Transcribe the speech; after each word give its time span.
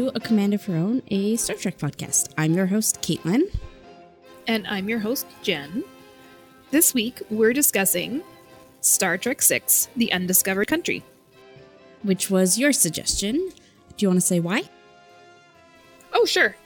To 0.00 0.10
A 0.14 0.20
Command 0.20 0.54
of 0.54 0.64
Her 0.64 0.76
Own, 0.76 1.02
a 1.08 1.36
Star 1.36 1.56
Trek 1.56 1.76
podcast. 1.76 2.32
I'm 2.38 2.54
your 2.54 2.64
host, 2.64 3.02
Caitlin. 3.02 3.54
And 4.46 4.66
I'm 4.66 4.88
your 4.88 5.00
host, 5.00 5.26
Jenn. 5.42 5.84
This 6.70 6.94
week, 6.94 7.20
we're 7.28 7.52
discussing 7.52 8.22
Star 8.80 9.18
Trek 9.18 9.42
VI 9.42 9.60
The 9.94 10.10
Undiscovered 10.10 10.68
Country. 10.68 11.04
Which 12.02 12.30
was 12.30 12.58
your 12.58 12.72
suggestion. 12.72 13.34
Do 13.34 13.96
you 13.98 14.08
want 14.08 14.22
to 14.22 14.26
say 14.26 14.40
why? 14.40 14.62
Oh, 16.14 16.24
sure. 16.24 16.56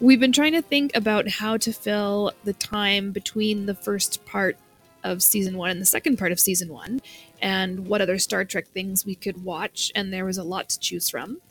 We've 0.00 0.20
been 0.20 0.32
trying 0.32 0.52
to 0.52 0.62
think 0.62 0.96
about 0.96 1.28
how 1.28 1.58
to 1.58 1.70
fill 1.70 2.32
the 2.44 2.54
time 2.54 3.12
between 3.12 3.66
the 3.66 3.74
first 3.74 4.24
part 4.24 4.56
of 5.04 5.22
season 5.22 5.58
one 5.58 5.68
and 5.68 5.82
the 5.82 5.84
second 5.84 6.16
part 6.16 6.32
of 6.32 6.40
season 6.40 6.70
one, 6.70 7.02
and 7.42 7.86
what 7.88 8.00
other 8.00 8.18
Star 8.18 8.46
Trek 8.46 8.68
things 8.68 9.04
we 9.04 9.16
could 9.16 9.44
watch, 9.44 9.92
and 9.94 10.10
there 10.10 10.24
was 10.24 10.38
a 10.38 10.44
lot 10.44 10.70
to 10.70 10.80
choose 10.80 11.10
from. 11.10 11.42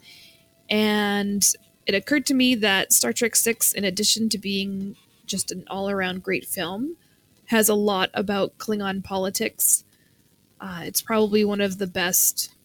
And 0.71 1.45
it 1.85 1.93
occurred 1.93 2.25
to 2.27 2.33
me 2.33 2.55
that 2.55 2.93
Star 2.93 3.11
Trek 3.11 3.35
Six, 3.35 3.73
in 3.73 3.83
addition 3.83 4.29
to 4.29 4.37
being 4.37 4.95
just 5.25 5.51
an 5.51 5.65
all 5.69 5.89
around 5.89 6.23
great 6.23 6.45
film, 6.45 6.95
has 7.47 7.67
a 7.67 7.75
lot 7.75 8.09
about 8.13 8.57
Klingon 8.57 9.03
politics. 9.03 9.83
Uh, 10.61 10.81
it's 10.83 11.01
probably 11.01 11.43
one 11.43 11.59
of 11.59 11.77
the 11.77 11.87
best 11.87 12.55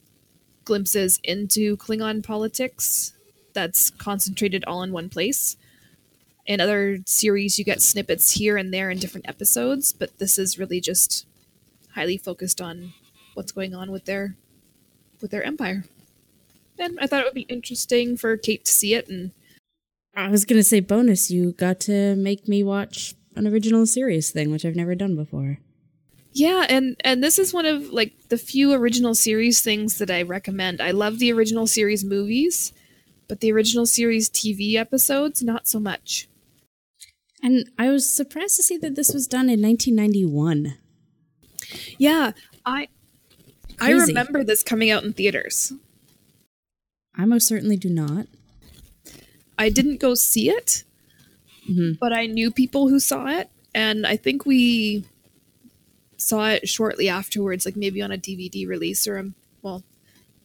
glimpses 0.65 1.19
into 1.25 1.77
Klingon 1.77 2.23
politics 2.23 3.13
that's 3.53 3.91
concentrated 3.91 4.65
all 4.67 4.83
in 4.83 4.93
one 4.93 5.09
place. 5.09 5.57
In 6.45 6.61
other 6.61 6.99
series, 7.07 7.59
you 7.59 7.65
get 7.65 7.83
snippets 7.83 8.33
here 8.33 8.57
and 8.57 8.73
there 8.73 8.91
in 8.91 8.99
different 8.99 9.29
episodes, 9.29 9.93
but 9.93 10.19
this 10.19 10.39
is 10.39 10.59
really 10.59 10.81
just 10.81 11.27
highly 11.95 12.17
focused 12.17 12.61
on 12.61 12.93
what's 13.35 13.51
going 13.51 13.75
on 13.75 13.91
with 13.91 14.05
their 14.05 14.37
with 15.21 15.33
their 15.33 15.43
empire. 15.43 15.85
And 16.79 16.99
I 17.01 17.07
thought 17.07 17.21
it 17.21 17.27
would 17.27 17.35
be 17.35 17.43
interesting 17.43 18.17
for 18.17 18.37
Cait 18.37 18.65
to 18.67 18.73
see 18.73 18.95
it. 18.95 19.09
And 19.09 19.33
I 20.15 20.29
was 20.29 20.45
gonna 20.45 20.63
say 20.63 20.81
bonus. 20.81 21.31
You 21.31 21.53
got 21.53 21.81
to 21.81 22.15
make 22.17 22.49
me 22.49 22.63
watch 22.63 23.15
an 23.35 23.47
original 23.47 23.87
series 23.87 24.31
thing, 24.31 24.51
which 24.51 24.65
I've 24.65 24.77
never 24.77 24.95
done 24.95 25.15
before. 25.17 25.59
yeah, 26.33 26.67
and 26.69 26.97
and 27.05 27.23
this 27.23 27.39
is 27.39 27.53
one 27.55 27.67
of 27.67 27.91
like 27.93 28.13
the 28.29 28.39
few 28.39 28.73
original 28.73 29.15
series 29.15 29.61
things 29.61 29.99
that 29.99 30.11
I 30.11 30.23
recommend. 30.23 30.81
I 30.81 30.91
love 30.91 31.19
the 31.19 31.33
original 31.33 31.67
series 31.67 32.05
movies, 32.05 32.73
but 33.29 33.41
the 33.41 33.53
original 33.53 33.87
series 33.87 34.29
TV 34.31 34.75
episodes 34.75 35.43
not 35.43 35.67
so 35.67 35.79
much. 35.81 36.29
And 37.43 37.71
I 37.79 37.91
was 37.91 38.09
surprised 38.09 38.57
to 38.57 38.63
see 38.63 38.79
that 38.79 38.97
this 38.97 39.13
was 39.15 39.27
done 39.27 39.49
in 39.51 39.63
1991. 39.63 40.79
Yeah, 41.99 42.33
I 42.65 42.89
I 43.81 43.93
remember 43.93 44.43
this 44.45 44.63
coming 44.63 44.91
out 44.91 45.05
in 45.05 45.13
theaters. 45.13 45.73
I 47.17 47.25
most 47.25 47.47
certainly 47.47 47.77
do 47.77 47.89
not. 47.89 48.27
I 49.59 49.71
didn't 49.71 49.99
go 50.01 50.15
see 50.15 50.51
it, 50.51 50.85
Mhm. 51.69 51.99
but 51.99 52.13
I 52.13 52.27
knew 52.27 52.51
people 52.51 52.89
who 52.89 53.01
saw 53.01 53.27
it, 53.27 53.49
and 53.75 54.07
I 54.07 54.17
think 54.17 54.45
we 54.45 55.05
saw 56.19 56.51
it 56.51 56.69
shortly 56.69 57.09
afterwards, 57.09 57.65
like 57.65 57.77
maybe 57.77 58.03
on 58.03 58.13
a 58.13 58.19
DVD 58.19 58.67
release 58.67 59.07
or 59.07 59.17
a 59.19 59.33
well, 59.63 59.83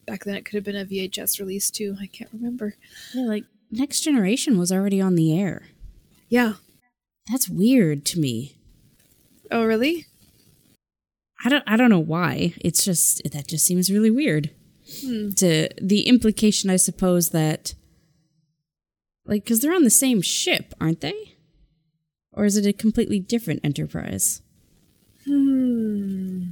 back 0.06 0.24
then 0.24 0.36
it 0.36 0.46
could 0.46 0.56
have 0.56 0.64
been 0.64 0.76
a 0.76 0.86
VHS 0.86 1.40
release 1.40 1.70
too. 1.70 1.98
I 2.00 2.08
can't 2.08 2.32
remember. 2.34 2.76
Yeah, 3.14 3.24
like 3.26 3.44
Next 3.70 4.02
Generation 4.02 4.58
was 4.58 4.72
already 4.72 5.00
on 5.00 5.16
the 5.16 5.38
air. 5.38 5.64
Yeah. 6.30 6.56
That's 7.30 7.48
weird 7.48 8.04
to 8.06 8.20
me. 8.20 8.56
Oh, 9.52 9.64
really? 9.64 10.08
I 11.44 11.50
don't 11.50 11.64
I 11.68 11.76
don't 11.78 11.90
know 11.90 12.00
why. 12.00 12.54
It's 12.62 12.84
just 12.86 13.22
that 13.32 13.48
just 13.48 13.66
seems 13.66 13.92
really 13.92 14.12
weird. 14.12 14.50
Hmm. 15.00 15.32
To 15.38 15.70
the 15.82 16.02
implication 16.02 16.70
I 16.70 16.76
suppose 16.76 17.30
that 17.30 17.76
like 19.26 19.46
cuz 19.46 19.60
they're 19.60 19.74
on 19.74 19.84
the 19.84 19.90
same 19.90 20.22
ship, 20.22 20.74
aren't 20.82 21.02
they? 21.02 21.36
Or 22.34 22.46
is 22.46 22.58
it 22.58 22.66
a 22.66 22.74
completely 22.74 23.20
different 23.20 23.62
enterprise? 23.64 24.42
Hmm. 25.26 26.52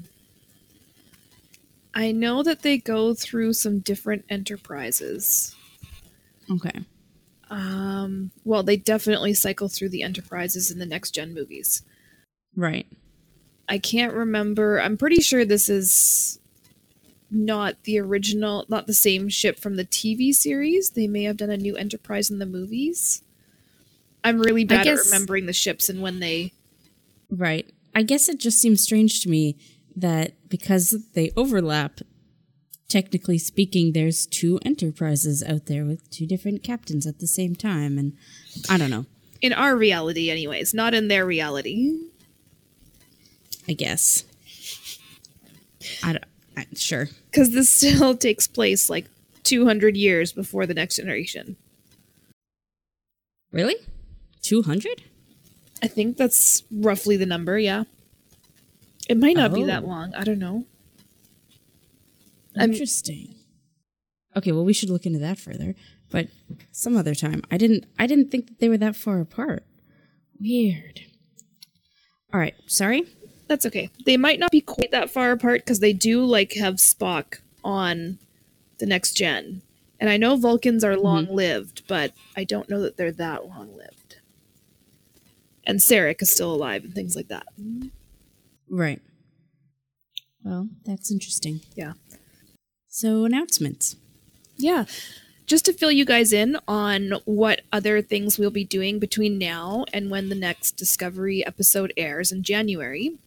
I 1.94 2.12
know 2.12 2.44
that 2.44 2.62
they 2.62 2.78
go 2.78 3.14
through 3.14 3.54
some 3.54 3.80
different 3.80 4.26
enterprises. 4.30 5.56
Okay. 6.50 6.86
Um, 7.50 8.32
well, 8.44 8.64
they 8.64 8.78
definitely 8.78 9.34
cycle 9.34 9.70
through 9.70 9.90
the 9.90 10.04
enterprises 10.04 10.70
in 10.70 10.80
the 10.80 10.86
next 10.86 11.12
gen 11.12 11.34
movies. 11.34 11.84
Right. 12.56 12.88
I 13.68 13.80
can't 13.80 14.14
remember. 14.14 14.80
I'm 14.80 14.98
pretty 14.98 15.22
sure 15.22 15.46
this 15.46 15.70
is 15.70 16.40
not 17.31 17.84
the 17.84 18.00
original, 18.00 18.66
not 18.69 18.88
the 18.88 18.94
same 18.94 19.29
ship 19.29 19.59
from 19.59 19.75
the 19.75 19.85
TV 19.85 20.34
series. 20.34 20.91
They 20.91 21.07
may 21.07 21.23
have 21.23 21.38
done 21.38 21.50
a 21.50 21.57
new 21.57 21.75
Enterprise 21.75 22.29
in 22.29 22.40
the 22.40 22.45
movies. 22.45 23.22
I'm 24.23 24.40
really 24.40 24.66
bad 24.66 24.84
guess- 24.85 25.07
at 25.07 25.13
remembering 25.13 25.45
the 25.45 25.53
ships 25.53 25.90
and 25.90 26.01
when 26.01 26.19
they. 26.19 26.53
Right. 27.29 27.69
I 27.95 28.03
guess 28.03 28.29
it 28.29 28.40
just 28.40 28.59
seems 28.59 28.81
strange 28.84 29.22
to 29.23 29.29
me 29.29 29.57
that 29.95 30.34
because 30.50 30.95
they 31.13 31.31
overlap, 31.35 32.01
technically 32.88 33.38
speaking, 33.38 33.94
there's 33.94 34.25
two 34.25 34.59
enterprises 34.66 35.44
out 35.44 35.66
there 35.67 35.85
with 35.85 36.09
two 36.09 36.25
different 36.25 36.63
captains 36.63 37.06
at 37.06 37.19
the 37.19 37.28
same 37.28 37.56
time. 37.56 37.97
And 37.97 38.13
I 38.69 38.78
don't 38.78 38.90
know. 38.90 39.06
In 39.41 39.53
our 39.53 39.75
reality, 39.75 40.29
anyways, 40.29 40.73
not 40.73 40.94
in 40.94 41.07
their 41.07 41.25
reality. 41.25 41.97
I 43.67 43.73
guess. 43.73 44.23
I 46.03 46.13
don't. 46.13 46.25
I, 46.57 46.66
sure. 46.75 47.07
Because 47.29 47.51
this 47.51 47.69
still 47.73 48.16
takes 48.17 48.47
place 48.47 48.90
like 48.90 49.06
200 49.44 49.95
years 49.97 50.31
before 50.34 50.66
the 50.66 50.73
next 50.73 50.95
generation. 50.97 51.56
Really? 53.51 53.75
200? 54.41 55.03
I 55.81 55.88
think 55.88 56.17
that's 56.17 56.63
roughly 56.72 57.17
the 57.17 57.25
number, 57.25 57.57
yeah. 57.57 57.84
It 59.07 59.17
might 59.17 59.35
not 59.35 59.53
be 59.53 59.63
that 59.63 59.84
Oh. 59.84 59.88
long. 59.88 60.13
I 60.13 60.23
don't 60.23 60.40
know. 60.40 60.66
I'm- 62.56 62.72
Interesting. 62.72 63.35
Okay, 64.35 64.51
well 64.51 64.66
we 64.66 64.73
should 64.73 64.90
look 64.90 65.06
into 65.06 65.19
that 65.19 65.40
further, 65.40 65.75
but 66.11 66.28
some 66.72 66.96
other 66.96 67.16
time. 67.16 67.41
I 67.50 67.57
didn't 67.57 67.85
I 67.97 68.06
didn't 68.06 68.29
think 68.29 68.47
that 68.47 68.59
they 68.59 68.69
were 68.69 68.78
that 68.78 68.96
far 68.96 69.19
apart. 69.22 69.63
Weird. 70.40 71.01
All 72.31 72.40
right, 72.40 72.53
sorry. 72.67 73.06
That's 73.50 73.66
okay. 73.66 73.90
They 74.06 74.16
might 74.16 74.40
not 74.40 74.52
be 74.52 74.62
quite 74.62 74.92
that 74.92 75.10
far 75.10 75.32
apart 75.32 75.62
because 75.66 75.80
they 75.80 75.92
do 75.92 76.24
like 76.24 76.54
have 76.54 76.76
Spock 76.76 77.40
on 77.64 78.20
the 78.78 78.86
next 78.86 79.18
gen. 79.18 79.64
And 80.00 80.08
I 80.08 80.18
know 80.18 80.38
Vulcans 80.38 80.84
are 80.84 80.94
mm-hmm. 80.94 81.04
long 81.04 81.36
lived, 81.36 81.82
but 81.88 82.14
I 82.38 82.44
don't 82.44 82.70
know 82.70 82.80
that 82.84 82.96
they're 82.96 83.12
that 83.12 83.48
long 83.48 83.76
lived. 83.76 84.18
And 85.66 85.80
Sarek 85.80 86.22
is 86.22 86.30
still 86.30 86.54
alive 86.54 86.84
and 86.84 86.94
things 86.94 87.16
like 87.16 87.28
that. 87.30 87.48
Right. 88.70 89.02
Well, 90.44 90.70
that's 90.86 91.12
interesting. 91.12 91.62
Yeah. 91.76 91.94
So 92.88 93.26
announcements. 93.26 93.96
Yeah. 94.58 94.86
Just 95.48 95.66
to 95.66 95.74
fill 95.74 95.92
you 95.92 96.06
guys 96.06 96.32
in 96.32 96.58
on 96.68 97.14
what 97.26 97.62
other 97.72 98.04
things 98.04 98.38
we'll 98.38 98.52
be 98.52 98.64
doing 98.64 99.00
between 99.00 99.40
now 99.40 99.86
and 99.92 100.12
when 100.12 100.30
the 100.30 100.36
next 100.36 100.74
Discovery 100.74 101.44
episode 101.44 101.92
airs 101.98 102.32
in 102.32 102.44
January. 102.44 103.18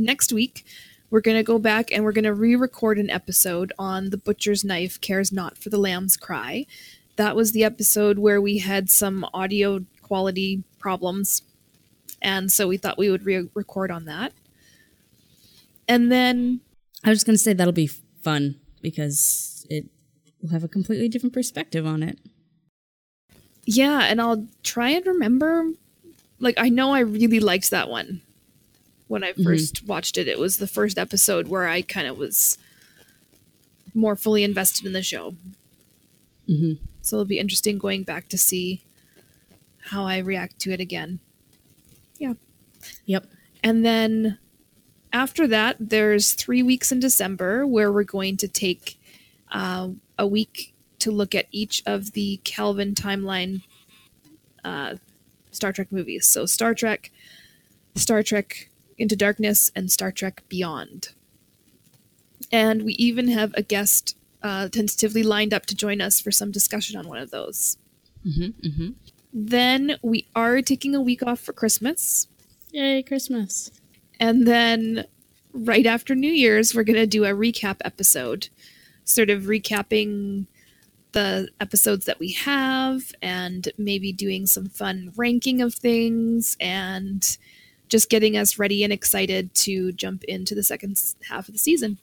Next 0.00 0.32
week, 0.32 0.64
we're 1.10 1.20
going 1.20 1.36
to 1.36 1.42
go 1.42 1.58
back 1.58 1.92
and 1.92 2.04
we're 2.04 2.12
going 2.12 2.24
to 2.24 2.32
re 2.32 2.56
record 2.56 2.98
an 2.98 3.10
episode 3.10 3.72
on 3.78 4.10
The 4.10 4.16
Butcher's 4.16 4.64
Knife 4.64 5.00
Cares 5.00 5.30
Not 5.30 5.58
for 5.58 5.68
the 5.68 5.78
Lamb's 5.78 6.16
Cry. 6.16 6.66
That 7.16 7.36
was 7.36 7.52
the 7.52 7.64
episode 7.64 8.18
where 8.18 8.40
we 8.40 8.58
had 8.58 8.88
some 8.88 9.26
audio 9.34 9.84
quality 10.02 10.64
problems. 10.78 11.42
And 12.22 12.50
so 12.50 12.66
we 12.66 12.78
thought 12.78 12.96
we 12.96 13.10
would 13.10 13.26
re 13.26 13.48
record 13.54 13.90
on 13.90 14.06
that. 14.06 14.32
And 15.86 16.10
then 16.10 16.60
I 17.04 17.10
was 17.10 17.18
just 17.18 17.26
going 17.26 17.34
to 17.34 17.42
say 17.42 17.52
that'll 17.52 17.72
be 17.72 17.88
fun 18.22 18.58
because 18.80 19.66
it 19.68 19.86
will 20.40 20.50
have 20.50 20.64
a 20.64 20.68
completely 20.68 21.08
different 21.08 21.34
perspective 21.34 21.86
on 21.86 22.02
it. 22.02 22.18
Yeah, 23.66 24.00
and 24.04 24.20
I'll 24.20 24.46
try 24.62 24.90
and 24.90 25.06
remember. 25.06 25.72
Like, 26.38 26.54
I 26.56 26.70
know 26.70 26.94
I 26.94 27.00
really 27.00 27.40
liked 27.40 27.70
that 27.70 27.90
one 27.90 28.22
when 29.10 29.24
I 29.24 29.32
1st 29.32 29.86
watched 29.86 30.16
it. 30.16 30.28
It 30.28 30.38
was 30.38 30.58
the 30.58 30.68
first 30.68 30.96
episode 30.96 31.48
where 31.48 31.66
I 31.66 31.82
kind 31.82 32.06
of 32.06 32.16
was 32.16 32.56
more 33.92 34.14
fully 34.14 34.44
invested 34.44 34.86
in 34.86 34.92
the 34.92 35.02
show. 35.02 35.34
Mhm. 36.48 36.78
So 37.02 37.16
it'll 37.16 37.24
be 37.24 37.40
interesting 37.40 37.76
going 37.76 38.04
back 38.04 38.28
to 38.28 38.38
see 38.38 38.84
how 39.78 40.04
I 40.04 40.18
react 40.18 40.60
to 40.60 40.70
it 40.70 40.78
again. 40.78 41.18
Yeah. 42.18 42.34
Yep. 43.06 43.26
And 43.64 43.84
then 43.84 44.38
after 45.12 45.48
that, 45.48 45.76
there's 45.80 46.32
three 46.34 46.62
weeks 46.62 46.92
in 46.92 47.00
December 47.00 47.66
where 47.66 47.90
we're 47.90 48.04
going 48.04 48.36
to 48.36 48.46
take 48.46 48.96
uh, 49.50 49.88
a 50.20 50.26
week 50.28 50.72
to 51.00 51.10
look 51.10 51.34
at 51.34 51.46
each 51.50 51.82
of 51.84 52.12
the 52.12 52.38
Kelvin 52.44 52.94
timeline 52.94 53.62
uh, 54.62 54.94
Star 55.50 55.72
Trek 55.72 55.90
movies. 55.90 56.28
So 56.28 56.46
Star 56.46 56.74
Trek, 56.74 57.10
Star 57.96 58.22
Trek 58.22 58.69
Into 59.00 59.16
Darkness, 59.16 59.72
and 59.74 59.90
Star 59.90 60.12
Trek 60.12 60.42
Beyond. 60.48 61.14
And 62.52 62.84
we 62.84 62.92
even 62.94 63.28
have 63.28 63.52
a 63.54 63.62
guest 63.62 64.16
uh, 64.42 64.68
tentatively 64.68 65.22
lined 65.22 65.52
up 65.52 65.66
to 65.66 65.74
join 65.74 66.00
us 66.00 66.20
for 66.20 66.30
some 66.30 66.50
discussion 66.50 66.98
on 66.98 67.08
one 67.08 67.18
of 67.18 67.30
those. 67.30 67.78
Mm-hmm, 68.26 68.66
mm-hmm. 68.66 68.88
Then 69.32 69.96
we 70.02 70.26
are 70.34 70.60
taking 70.62 70.94
a 70.94 71.00
week 71.00 71.22
off 71.22 71.40
for 71.40 71.52
Christmas. 71.52 72.28
Yay, 72.72 73.02
Christmas. 73.02 73.70
And 74.18 74.46
then 74.46 75.06
right 75.52 75.86
after 75.86 76.14
New 76.14 76.32
Year's, 76.32 76.74
we're 76.74 76.84
going 76.84 76.96
to 76.96 77.06
do 77.06 77.24
a 77.24 77.28
recap 77.28 77.76
episode, 77.84 78.48
sort 79.04 79.30
of 79.30 79.44
recapping 79.44 80.46
the 81.12 81.48
episodes 81.60 82.04
that 82.04 82.20
we 82.20 82.32
have 82.32 83.12
and 83.20 83.68
maybe 83.76 84.12
doing 84.12 84.46
some 84.46 84.68
fun 84.68 85.12
ranking 85.16 85.60
of 85.60 85.74
things 85.74 86.56
and 86.60 87.38
just 87.90 88.08
getting 88.08 88.36
us 88.36 88.58
ready 88.58 88.82
and 88.82 88.92
excited 88.92 89.54
to 89.56 89.92
jump 89.92 90.24
into 90.24 90.54
the 90.54 90.62
second 90.62 90.98
half 91.28 91.48
of 91.48 91.52
the 91.52 91.58
season. 91.58 91.98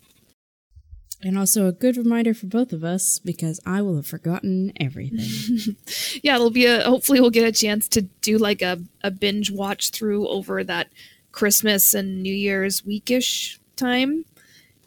And 1.24 1.36
also 1.38 1.66
a 1.66 1.72
good 1.72 1.98
reminder 1.98 2.36
for 2.36 2.46
both 2.46 2.72
of 2.72 2.84
us 2.84 3.18
because 3.18 3.60
I 3.66 3.82
will 3.82 3.96
have 3.96 4.06
forgotten 4.06 4.72
everything. 4.80 5.76
Yeah, 6.22 6.36
it'll 6.36 6.52
be 6.52 6.66
a 6.66 6.82
hopefully 6.82 7.22
we'll 7.22 7.30
get 7.30 7.48
a 7.48 7.52
chance 7.52 7.88
to 7.90 8.02
do 8.02 8.38
like 8.38 8.62
a, 8.62 8.80
a 9.04 9.12
binge 9.12 9.52
watch 9.52 9.92
through 9.92 10.28
over 10.28 10.64
that 10.64 10.90
Christmas 11.32 11.94
and 11.94 12.22
New 12.22 12.34
Year's 12.34 12.82
weekish 12.82 13.60
time 13.76 14.26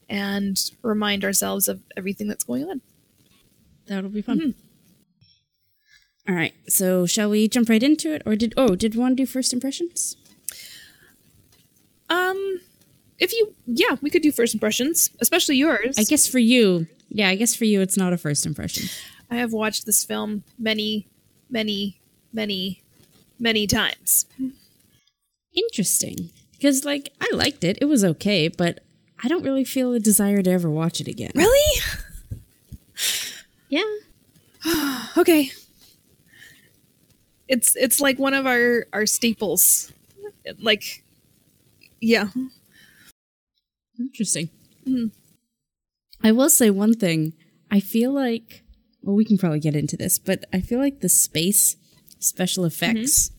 and 0.08 0.70
remind 0.82 1.24
ourselves 1.24 1.68
of 1.68 1.80
everything 1.96 2.28
that's 2.28 2.44
going 2.44 2.68
on. 2.68 2.80
That'll 3.86 4.10
be 4.10 4.22
fun. 4.22 4.40
Mm-hmm. 4.40 4.50
All 6.28 6.34
right, 6.34 6.54
so 6.68 7.06
shall 7.06 7.30
we 7.30 7.48
jump 7.48 7.68
right 7.68 7.82
into 7.82 8.12
it, 8.12 8.22
or 8.26 8.36
did 8.36 8.54
oh 8.56 8.76
did 8.76 8.94
one 8.94 9.14
do 9.14 9.24
first 9.26 9.52
impressions? 9.52 10.16
Um, 12.10 12.60
if 13.18 13.32
you, 13.32 13.54
yeah, 13.66 13.96
we 14.02 14.10
could 14.10 14.22
do 14.22 14.32
first 14.32 14.52
impressions, 14.54 15.10
especially 15.20 15.56
yours. 15.56 15.98
I 15.98 16.04
guess 16.04 16.26
for 16.26 16.38
you, 16.38 16.86
yeah, 17.08 17.28
I 17.28 17.36
guess 17.36 17.54
for 17.54 17.64
you 17.64 17.80
it's 17.80 17.96
not 17.96 18.12
a 18.12 18.18
first 18.18 18.44
impression. 18.44 18.88
I 19.30 19.36
have 19.36 19.52
watched 19.52 19.86
this 19.86 20.04
film 20.04 20.42
many, 20.58 21.06
many, 21.48 22.00
many, 22.32 22.82
many 23.38 23.66
times. 23.66 24.26
Interesting, 25.54 26.30
because 26.52 26.84
like 26.84 27.12
I 27.20 27.28
liked 27.32 27.64
it, 27.64 27.78
it 27.80 27.86
was 27.86 28.04
okay, 28.04 28.48
but 28.48 28.80
I 29.22 29.28
don't 29.28 29.44
really 29.44 29.64
feel 29.64 29.92
a 29.92 30.00
desire 30.00 30.42
to 30.42 30.50
ever 30.50 30.68
watch 30.70 31.00
it 31.00 31.08
again. 31.08 31.32
Really? 31.34 31.80
Yeah, 33.68 33.82
Okay. 35.16 35.50
It's 37.48 37.74
it's 37.76 38.00
like 38.00 38.18
one 38.18 38.34
of 38.34 38.46
our 38.46 38.86
our 38.92 39.06
staples. 39.06 39.92
Like, 40.60 41.02
yeah. 42.00 42.28
interesting. 43.98 44.48
Mhm. 44.86 45.12
I 46.22 46.32
will 46.32 46.50
say 46.50 46.70
one 46.70 46.94
thing. 46.94 47.34
I 47.70 47.80
feel 47.80 48.12
like, 48.12 48.62
well, 49.02 49.14
we 49.16 49.24
can 49.24 49.38
probably 49.38 49.60
get 49.60 49.76
into 49.76 49.96
this, 49.96 50.18
but 50.18 50.44
I 50.52 50.60
feel 50.60 50.78
like 50.78 51.00
the 51.00 51.08
space 51.08 51.76
special 52.18 52.64
effects 52.64 53.30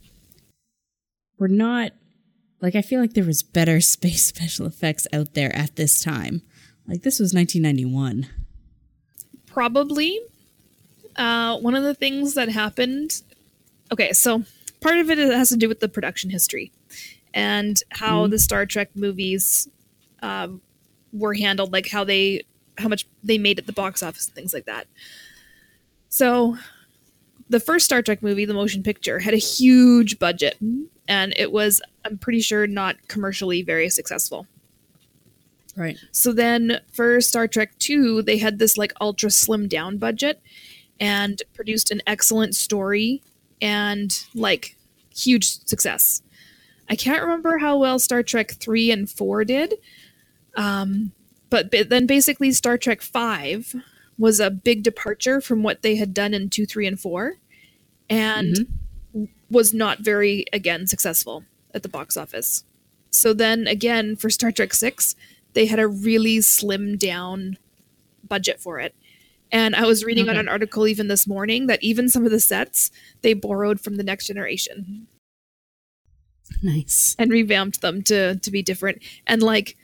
were 1.38 1.48
not 1.48 1.92
like 2.62 2.76
I 2.76 2.82
feel 2.82 3.02
like 3.02 3.14
there 3.14 3.24
was 3.24 3.44
better 3.44 3.82
space 3.96 4.26
special 4.26 4.66
effects 4.66 5.08
out 5.12 5.34
there 5.34 5.56
at 5.56 5.76
this 5.76 6.02
time. 6.04 6.42
Like 6.88 7.02
this 7.04 7.20
was 7.20 7.34
1991. 7.34 8.28
Probably. 9.48 10.20
Uh, 11.16 11.58
one 11.58 11.76
of 11.76 11.84
the 11.84 11.94
things 11.94 12.36
that 12.36 12.50
happened. 12.50 13.22
Okay, 13.92 14.14
so 14.14 14.44
part 14.80 14.98
of 14.98 15.10
it 15.10 15.18
has 15.18 15.50
to 15.50 15.58
do 15.58 15.68
with 15.68 15.80
the 15.80 15.90
production 15.90 16.30
history 16.30 16.72
and 17.34 17.82
how 17.90 18.28
the 18.28 18.40
Star 18.40 18.66
Trek 18.66 18.90
movies 18.96 19.70
um, 20.22 20.62
were 21.14 21.34
handled, 21.34 21.72
like 21.72 21.90
how 21.90 22.04
they, 22.04 22.44
how 22.78 22.88
much 22.88 23.08
they 23.24 23.38
made 23.38 23.60
at 23.60 23.66
the 23.66 23.74
box 23.74 24.04
office 24.04 24.28
and 24.28 24.36
things 24.36 24.54
like 24.54 24.66
that. 24.66 24.88
So, 26.10 26.58
the 27.50 27.60
first 27.60 27.86
Star 27.86 28.02
Trek 28.02 28.24
movie, 28.24 28.46
the 28.46 28.54
motion 28.54 28.82
picture, 28.82 29.20
had 29.20 29.34
a 29.34 29.38
huge 29.38 30.20
budget, 30.20 30.58
and 31.08 31.34
it 31.36 31.52
was, 31.52 31.82
I'm 32.06 32.18
pretty 32.18 32.40
sure, 32.40 32.66
not 32.66 32.96
commercially 33.10 33.62
very 33.62 33.90
successful. 33.90 34.48
Right. 35.76 35.98
So 36.12 36.34
then 36.34 36.80
for 36.92 37.22
Star 37.22 37.48
Trek 37.48 37.78
2, 37.80 38.24
they 38.24 38.38
had 38.38 38.60
this 38.60 38.78
like 38.78 38.94
ultra 39.00 39.30
slim 39.32 39.68
down 39.68 39.98
budget 39.98 40.42
and 41.00 41.42
produced 41.54 41.92
an 41.92 42.02
excellent 42.06 42.56
story 42.56 43.22
and 43.62 44.24
like 44.34 44.76
huge 45.16 45.66
success. 45.66 46.22
I 46.92 46.96
can't 46.96 47.22
remember 47.22 47.58
how 47.58 47.78
well 47.78 48.00
Star 48.00 48.22
Trek 48.22 48.52
3 48.52 48.92
and 48.92 49.10
4 49.10 49.46
did. 49.46 49.76
Um, 50.58 51.14
but, 51.50 51.72
but 51.72 51.88
then 51.88 52.06
basically 52.06 52.52
Star 52.52 52.78
Trek 52.78 53.02
5 53.02 53.76
was 54.18 54.42
a 54.42 54.52
big 54.52 54.84
departure 54.84 55.40
from 55.40 55.64
what 55.64 55.84
they 55.84 55.96
had 55.96 56.14
done 56.14 56.34
in 56.34 56.50
2, 56.50 56.66
3 56.66 56.88
and 56.88 57.00
4 57.00 57.38
and 58.10 58.68
was 59.50 59.74
not 59.74 60.00
very 60.00 60.46
again 60.52 60.86
successful 60.86 61.46
at 61.74 61.82
the 61.82 61.90
box 61.90 62.18
office. 62.18 62.66
So 63.10 63.34
then 63.34 63.68
again 63.68 64.18
for 64.18 64.30
Star 64.30 64.52
Trek 64.52 64.74
6, 64.74 65.16
they 65.54 65.68
had 65.68 65.80
a 65.80 65.88
really 65.88 66.42
slim 66.42 66.98
down 66.98 67.58
budget 68.28 68.60
for 68.60 68.82
it. 68.82 68.94
And 69.50 69.78
I 69.78 69.86
was 69.86 70.04
reading 70.04 70.28
on 70.28 70.38
an 70.38 70.50
article 70.50 70.88
even 70.88 71.08
this 71.08 71.26
morning 71.26 71.68
that 71.68 71.82
even 71.82 72.10
some 72.10 72.26
of 72.26 72.32
the 72.32 72.40
sets 72.40 72.92
they 73.22 73.34
borrowed 73.34 73.80
from 73.80 73.96
the 73.96 74.04
next 74.04 74.28
generation 74.28 75.08
Nice. 76.64 77.16
and 77.18 77.32
revamped 77.32 77.82
them 77.82 78.02
to 78.04 78.36
to 78.36 78.52
be 78.52 78.62
different. 78.62 79.02
And 79.28 79.42
like 79.42 79.78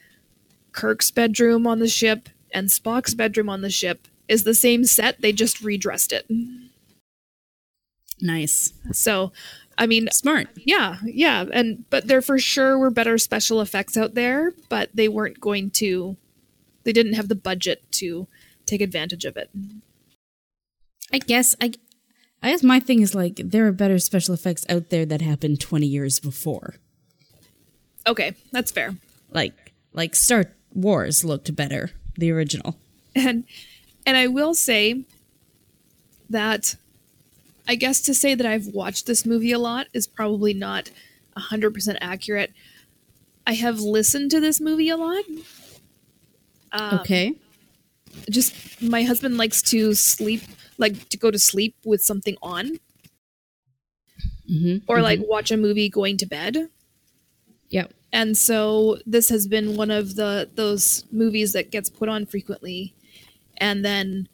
Kirk's 0.71 1.11
bedroom 1.11 1.65
on 1.65 1.79
the 1.79 1.87
ship 1.87 2.29
and 2.53 2.69
Spock's 2.69 3.13
bedroom 3.13 3.49
on 3.49 3.61
the 3.61 3.69
ship 3.69 4.07
is 4.27 4.43
the 4.43 4.53
same 4.53 4.83
set, 4.83 5.21
they 5.21 5.31
just 5.31 5.61
redressed 5.61 6.11
it. 6.11 6.27
Nice. 8.21 8.73
So, 8.91 9.31
I 9.77 9.85
mean, 9.85 10.09
Smart. 10.11 10.47
yeah, 10.55 10.97
yeah, 11.05 11.45
and 11.53 11.85
but 11.89 12.07
there 12.07 12.21
for 12.21 12.39
sure 12.39 12.77
were 12.77 12.89
better 12.89 13.17
special 13.17 13.61
effects 13.61 13.95
out 13.95 14.15
there, 14.15 14.53
but 14.69 14.89
they 14.93 15.07
weren't 15.07 15.39
going 15.39 15.69
to 15.71 16.17
they 16.83 16.93
didn't 16.93 17.13
have 17.13 17.27
the 17.27 17.35
budget 17.35 17.83
to 17.91 18.27
take 18.65 18.81
advantage 18.81 19.25
of 19.25 19.37
it. 19.37 19.49
I 21.13 21.19
guess 21.19 21.55
I 21.61 21.73
I 22.41 22.51
guess 22.51 22.63
my 22.63 22.79
thing 22.79 23.01
is 23.01 23.15
like 23.15 23.41
there 23.43 23.65
are 23.67 23.71
better 23.71 23.99
special 23.99 24.33
effects 24.33 24.65
out 24.69 24.89
there 24.89 25.05
that 25.05 25.21
happened 25.21 25.59
20 25.59 25.85
years 25.87 26.19
before. 26.19 26.75
Okay, 28.05 28.35
that's 28.51 28.71
fair. 28.71 28.95
Like 29.31 29.73
like 29.93 30.15
Star 30.15 30.45
Wars 30.73 31.25
looked 31.25 31.55
better, 31.55 31.91
the 32.15 32.31
original. 32.31 32.77
And 33.15 33.45
and 34.05 34.15
I 34.15 34.27
will 34.27 34.53
say 34.53 35.03
that 36.29 36.75
I 37.67 37.75
guess 37.75 37.99
to 38.01 38.13
say 38.13 38.35
that 38.35 38.45
I've 38.45 38.67
watched 38.67 39.07
this 39.07 39.25
movie 39.25 39.51
a 39.51 39.59
lot 39.59 39.87
is 39.93 40.07
probably 40.07 40.53
not 40.53 40.89
100% 41.35 41.97
accurate. 41.99 42.53
I 43.45 43.53
have 43.53 43.79
listened 43.79 44.31
to 44.31 44.39
this 44.39 44.61
movie 44.61 44.89
a 44.89 44.97
lot. 44.97 45.23
Um, 46.71 46.99
okay. 46.99 47.35
Just 48.29 48.81
my 48.81 49.03
husband 49.03 49.37
likes 49.37 49.61
to 49.63 49.93
sleep, 49.93 50.41
like 50.77 51.09
to 51.09 51.17
go 51.17 51.31
to 51.31 51.39
sleep 51.39 51.75
with 51.85 52.01
something 52.01 52.35
on, 52.41 52.79
Mhm. 54.49 54.83
or 54.87 55.01
like 55.01 55.19
watch 55.23 55.51
a 55.51 55.57
movie 55.57 55.89
going 55.89 56.17
to 56.17 56.25
bed. 56.25 56.69
Yep. 57.69 57.93
and 58.13 58.37
so 58.37 58.97
this 59.05 59.27
has 59.27 59.45
been 59.45 59.75
one 59.75 59.91
of 59.91 60.15
the 60.15 60.49
those 60.55 61.03
movies 61.11 61.51
that 61.51 61.69
gets 61.69 61.89
put 61.89 62.07
on 62.07 62.25
frequently 62.25 62.93
and 63.57 63.83
then 63.83 64.29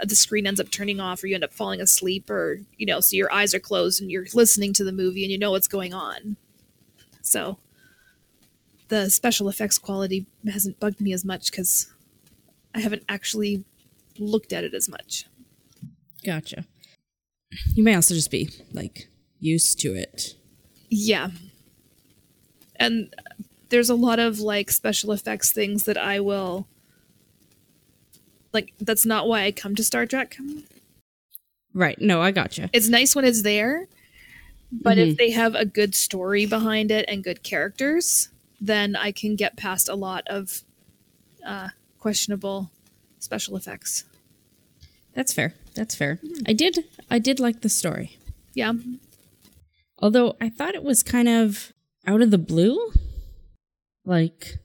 uh, 0.00 0.06
the 0.06 0.14
screen 0.16 0.46
ends 0.46 0.58
up 0.58 0.70
turning 0.70 0.98
off 1.00 1.22
or 1.22 1.26
you 1.26 1.34
end 1.34 1.44
up 1.44 1.52
falling 1.52 1.82
asleep 1.82 2.30
or 2.30 2.60
you 2.78 2.86
know 2.86 3.00
so 3.00 3.14
your 3.16 3.30
eyes 3.30 3.52
are 3.52 3.60
closed 3.60 4.00
and 4.00 4.10
you're 4.10 4.24
listening 4.32 4.72
to 4.72 4.82
the 4.82 4.92
movie 4.92 5.22
and 5.22 5.30
you 5.30 5.36
know 5.36 5.50
what's 5.50 5.68
going 5.68 5.92
on 5.92 6.38
so 7.20 7.58
the 8.88 9.10
special 9.10 9.50
effects 9.50 9.76
quality 9.76 10.24
hasn't 10.50 10.80
bugged 10.80 11.02
me 11.02 11.12
as 11.12 11.22
much 11.26 11.50
because 11.50 11.92
i 12.74 12.80
haven't 12.80 13.02
actually 13.10 13.62
looked 14.18 14.54
at 14.54 14.64
it 14.64 14.72
as 14.72 14.88
much 14.88 15.26
Gotcha. 16.24 16.64
You 17.74 17.84
may 17.84 17.94
also 17.94 18.14
just 18.14 18.30
be 18.30 18.50
like 18.72 19.08
used 19.38 19.78
to 19.80 19.94
it. 19.94 20.34
Yeah. 20.88 21.30
And 22.76 23.14
there's 23.68 23.90
a 23.90 23.94
lot 23.94 24.18
of 24.18 24.40
like 24.40 24.70
special 24.70 25.12
effects 25.12 25.52
things 25.52 25.84
that 25.84 25.96
I 25.96 26.20
will 26.20 26.66
like 28.52 28.72
that's 28.80 29.04
not 29.04 29.28
why 29.28 29.44
I 29.44 29.52
come 29.52 29.74
to 29.74 29.84
Star 29.84 30.06
Trek. 30.06 30.36
Right. 31.72 32.00
No, 32.00 32.22
I 32.22 32.30
gotcha. 32.30 32.70
It's 32.72 32.88
nice 32.88 33.14
when 33.14 33.24
it's 33.24 33.42
there, 33.42 33.88
but 34.70 34.96
if 34.96 35.16
they 35.16 35.30
have 35.32 35.54
a 35.54 35.64
good 35.64 35.94
story 35.94 36.46
behind 36.46 36.90
it 36.90 37.04
and 37.08 37.24
good 37.24 37.42
characters, 37.42 38.28
then 38.60 38.94
I 38.94 39.10
can 39.10 39.34
get 39.34 39.56
past 39.56 39.88
a 39.88 39.94
lot 39.94 40.22
of 40.28 40.62
uh 41.46 41.70
questionable 41.98 42.70
special 43.18 43.56
effects. 43.56 44.04
That's 45.14 45.32
fair. 45.32 45.54
That's 45.74 45.94
fair. 45.94 46.20
I 46.46 46.52
did 46.52 46.84
I 47.10 47.18
did 47.18 47.40
like 47.40 47.62
the 47.62 47.68
story. 47.68 48.18
Yeah. 48.54 48.72
Although 49.98 50.36
I 50.40 50.48
thought 50.48 50.74
it 50.74 50.84
was 50.84 51.02
kind 51.02 51.28
of 51.28 51.72
out 52.06 52.22
of 52.22 52.30
the 52.30 52.38
blue. 52.38 52.92
Like 54.04 54.58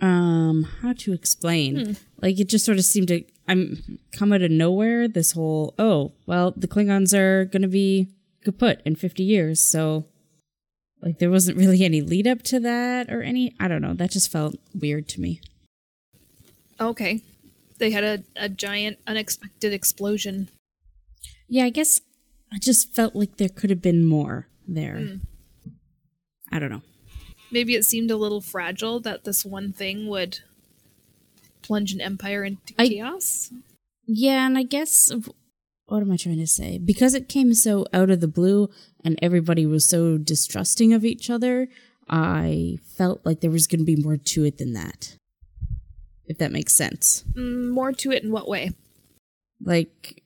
um 0.00 0.64
how 0.82 0.92
to 0.92 1.12
explain. 1.12 1.96
Like 2.20 2.38
it 2.38 2.48
just 2.48 2.64
sort 2.64 2.78
of 2.78 2.84
seemed 2.84 3.08
to 3.08 3.24
I'm 3.48 3.98
come 4.12 4.32
out 4.32 4.42
of 4.42 4.50
nowhere. 4.50 5.08
This 5.08 5.32
whole 5.32 5.74
oh 5.78 6.12
well, 6.26 6.52
the 6.56 6.68
Klingons 6.68 7.16
are 7.16 7.44
gonna 7.44 7.68
be 7.68 8.08
kaput 8.44 8.80
in 8.84 8.94
50 8.94 9.22
years, 9.22 9.60
so 9.60 10.06
like 11.02 11.18
there 11.18 11.30
wasn't 11.30 11.58
really 11.58 11.84
any 11.84 12.00
lead 12.00 12.26
up 12.26 12.42
to 12.44 12.60
that 12.60 13.10
or 13.10 13.22
any. 13.22 13.54
I 13.60 13.68
don't 13.68 13.82
know. 13.82 13.94
That 13.94 14.10
just 14.10 14.30
felt 14.30 14.56
weird 14.74 15.08
to 15.10 15.20
me. 15.20 15.40
Okay, 16.80 17.22
they 17.78 17.90
had 17.90 18.04
a, 18.04 18.24
a 18.36 18.48
giant 18.48 18.98
unexpected 19.06 19.72
explosion. 19.72 20.48
Yeah, 21.48 21.64
I 21.64 21.70
guess 21.70 22.00
I 22.52 22.58
just 22.58 22.94
felt 22.94 23.14
like 23.14 23.36
there 23.36 23.48
could 23.48 23.70
have 23.70 23.82
been 23.82 24.04
more 24.04 24.46
there. 24.66 24.96
Mm. 24.96 25.20
I 26.52 26.58
don't 26.58 26.70
know. 26.70 26.82
Maybe 27.50 27.74
it 27.74 27.84
seemed 27.84 28.10
a 28.10 28.16
little 28.16 28.40
fragile 28.40 29.00
that 29.00 29.24
this 29.24 29.44
one 29.44 29.72
thing 29.72 30.08
would 30.08 30.40
plunge 31.62 31.92
an 31.92 32.00
empire 32.00 32.44
into 32.44 32.74
I- 32.78 32.88
chaos. 32.88 33.52
Yeah, 34.06 34.46
and 34.46 34.58
I 34.58 34.64
guess 34.64 35.10
what 35.86 36.02
am 36.02 36.10
I 36.10 36.16
trying 36.16 36.38
to 36.38 36.46
say? 36.46 36.78
Because 36.78 37.14
it 37.14 37.28
came 37.28 37.54
so 37.54 37.86
out 37.92 38.10
of 38.10 38.20
the 38.20 38.28
blue 38.28 38.70
and 39.02 39.18
everybody 39.20 39.66
was 39.66 39.86
so 39.88 40.18
distrusting 40.18 40.92
of 40.92 41.04
each 41.04 41.30
other, 41.30 41.68
I 42.08 42.78
felt 42.84 43.24
like 43.24 43.40
there 43.40 43.50
was 43.50 43.66
going 43.66 43.80
to 43.80 43.84
be 43.84 43.96
more 43.96 44.16
to 44.16 44.44
it 44.44 44.58
than 44.58 44.72
that. 44.74 45.16
If 46.26 46.38
that 46.38 46.52
makes 46.52 46.72
sense. 46.72 47.24
Mm, 47.34 47.70
more 47.70 47.92
to 47.92 48.12
it 48.12 48.22
in 48.22 48.32
what 48.32 48.48
way? 48.48 48.72
Like 49.62 50.22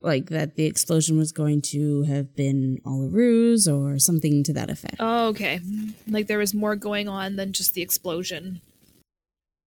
like 0.00 0.30
that 0.30 0.54
the 0.54 0.64
explosion 0.64 1.18
was 1.18 1.32
going 1.32 1.60
to 1.60 2.02
have 2.02 2.36
been 2.36 2.80
all 2.84 3.02
a 3.02 3.08
ruse 3.08 3.66
or 3.66 3.98
something 3.98 4.44
to 4.44 4.52
that 4.52 4.70
effect. 4.70 4.96
Oh, 5.00 5.28
okay. 5.28 5.60
Like 6.06 6.26
there 6.26 6.38
was 6.38 6.54
more 6.54 6.76
going 6.76 7.08
on 7.08 7.36
than 7.36 7.52
just 7.52 7.74
the 7.74 7.82
explosion. 7.82 8.60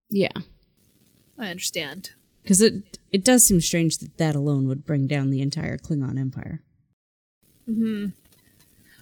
Yeah. 0.08 0.32
I 1.38 1.48
understand. 1.48 2.12
Because 2.42 2.60
it 2.60 2.98
it 3.10 3.24
does 3.24 3.44
seem 3.44 3.60
strange 3.60 3.98
that 3.98 4.16
that 4.18 4.34
alone 4.34 4.66
would 4.68 4.86
bring 4.86 5.06
down 5.06 5.30
the 5.30 5.42
entire 5.42 5.76
Klingon 5.76 6.18
Empire. 6.18 6.62
Hmm. 7.66 8.06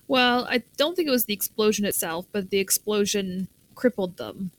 Well, 0.09 0.47
I 0.51 0.65
don't 0.77 0.97
think 0.97 1.07
it 1.07 1.13
was 1.13 1.27
the 1.27 1.33
explosion 1.33 1.85
itself, 1.85 2.27
but 2.33 2.51
the 2.51 2.59
explosion 2.59 3.47
crippled 3.77 4.17
them. 4.17 4.51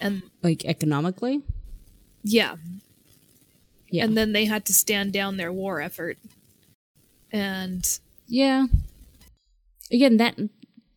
And 0.00 0.22
Like 0.42 0.64
economically? 0.64 1.42
yeah, 2.22 2.56
Yeah. 3.90 4.04
and 4.04 4.16
then 4.16 4.32
they 4.32 4.44
had 4.46 4.64
to 4.66 4.72
stand 4.74 5.12
down 5.12 5.36
their 5.36 5.52
war 5.52 5.80
effort. 5.80 6.18
And 7.32 7.86
yeah. 8.28 8.66
Again, 9.92 10.16
that 10.18 10.36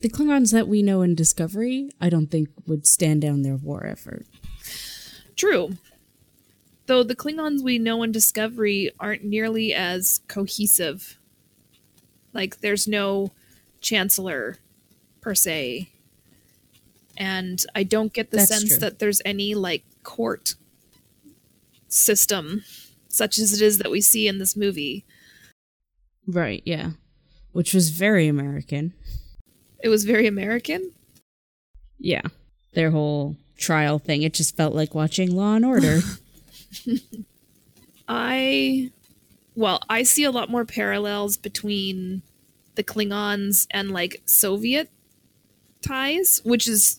the 0.01 0.09
Klingons 0.09 0.51
that 0.51 0.67
we 0.67 0.81
know 0.81 1.01
in 1.01 1.13
Discovery, 1.15 1.91
I 2.01 2.09
don't 2.09 2.27
think 2.27 2.49
would 2.65 2.87
stand 2.87 3.21
down 3.21 3.41
their 3.43 3.55
war 3.55 3.85
effort. 3.85 4.25
true. 5.35 5.77
Though 6.87 7.03
the 7.03 7.15
Klingons 7.15 7.61
we 7.61 7.77
know 7.77 8.01
in 8.03 8.11
Discovery 8.11 8.91
aren't 8.99 9.23
nearly 9.23 9.73
as 9.73 10.21
cohesive. 10.27 11.19
Like 12.33 12.61
there's 12.61 12.87
no 12.87 13.31
chancellor 13.79 14.57
per 15.21 15.35
se. 15.35 15.89
And 17.19 17.63
I 17.75 17.83
don't 17.83 18.13
get 18.13 18.31
the 18.31 18.37
That's 18.37 18.49
sense 18.49 18.69
true. 18.69 18.77
that 18.77 18.99
there's 18.99 19.21
any 19.25 19.53
like 19.53 19.83
court 20.03 20.55
system 21.89 22.63
such 23.09 23.37
as 23.37 23.53
it 23.53 23.61
is 23.61 23.77
that 23.79 23.91
we 23.91 24.01
see 24.01 24.27
in 24.27 24.37
this 24.37 24.55
movie. 24.55 25.05
Right, 26.25 26.63
yeah. 26.65 26.91
Which 27.51 27.73
was 27.73 27.89
very 27.89 28.27
American. 28.27 28.93
It 29.83 29.89
was 29.89 30.05
very 30.05 30.27
American. 30.27 30.91
Yeah. 31.97 32.21
Their 32.73 32.91
whole 32.91 33.35
trial 33.57 33.99
thing, 33.99 34.21
it 34.21 34.33
just 34.33 34.55
felt 34.55 34.73
like 34.73 34.95
watching 34.95 35.35
Law 35.35 35.55
and 35.55 35.65
Order. 35.65 35.99
I 38.07 38.91
well, 39.55 39.81
I 39.89 40.03
see 40.03 40.23
a 40.23 40.31
lot 40.31 40.49
more 40.49 40.63
parallels 40.63 41.35
between 41.35 42.21
the 42.75 42.83
Klingons 42.83 43.67
and 43.71 43.91
like 43.91 44.21
Soviet 44.25 44.89
ties, 45.81 46.39
which 46.45 46.67
is 46.67 46.98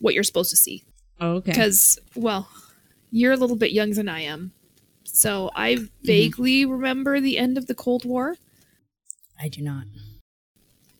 what 0.00 0.14
you're 0.14 0.24
supposed 0.24 0.50
to 0.50 0.56
see. 0.56 0.84
oh, 1.20 1.36
okay. 1.36 1.52
Because, 1.52 1.98
well, 2.14 2.48
you're 3.10 3.32
a 3.32 3.36
little 3.36 3.56
bit 3.56 3.72
younger 3.72 3.94
than 3.94 4.08
I 4.08 4.20
am. 4.20 4.52
So 5.04 5.50
I 5.54 5.78
vaguely 6.02 6.64
remember 6.64 7.20
the 7.20 7.36
end 7.36 7.58
of 7.58 7.66
the 7.66 7.74
Cold 7.74 8.04
War. 8.04 8.36
I 9.40 9.48
do 9.48 9.62
not. 9.62 9.84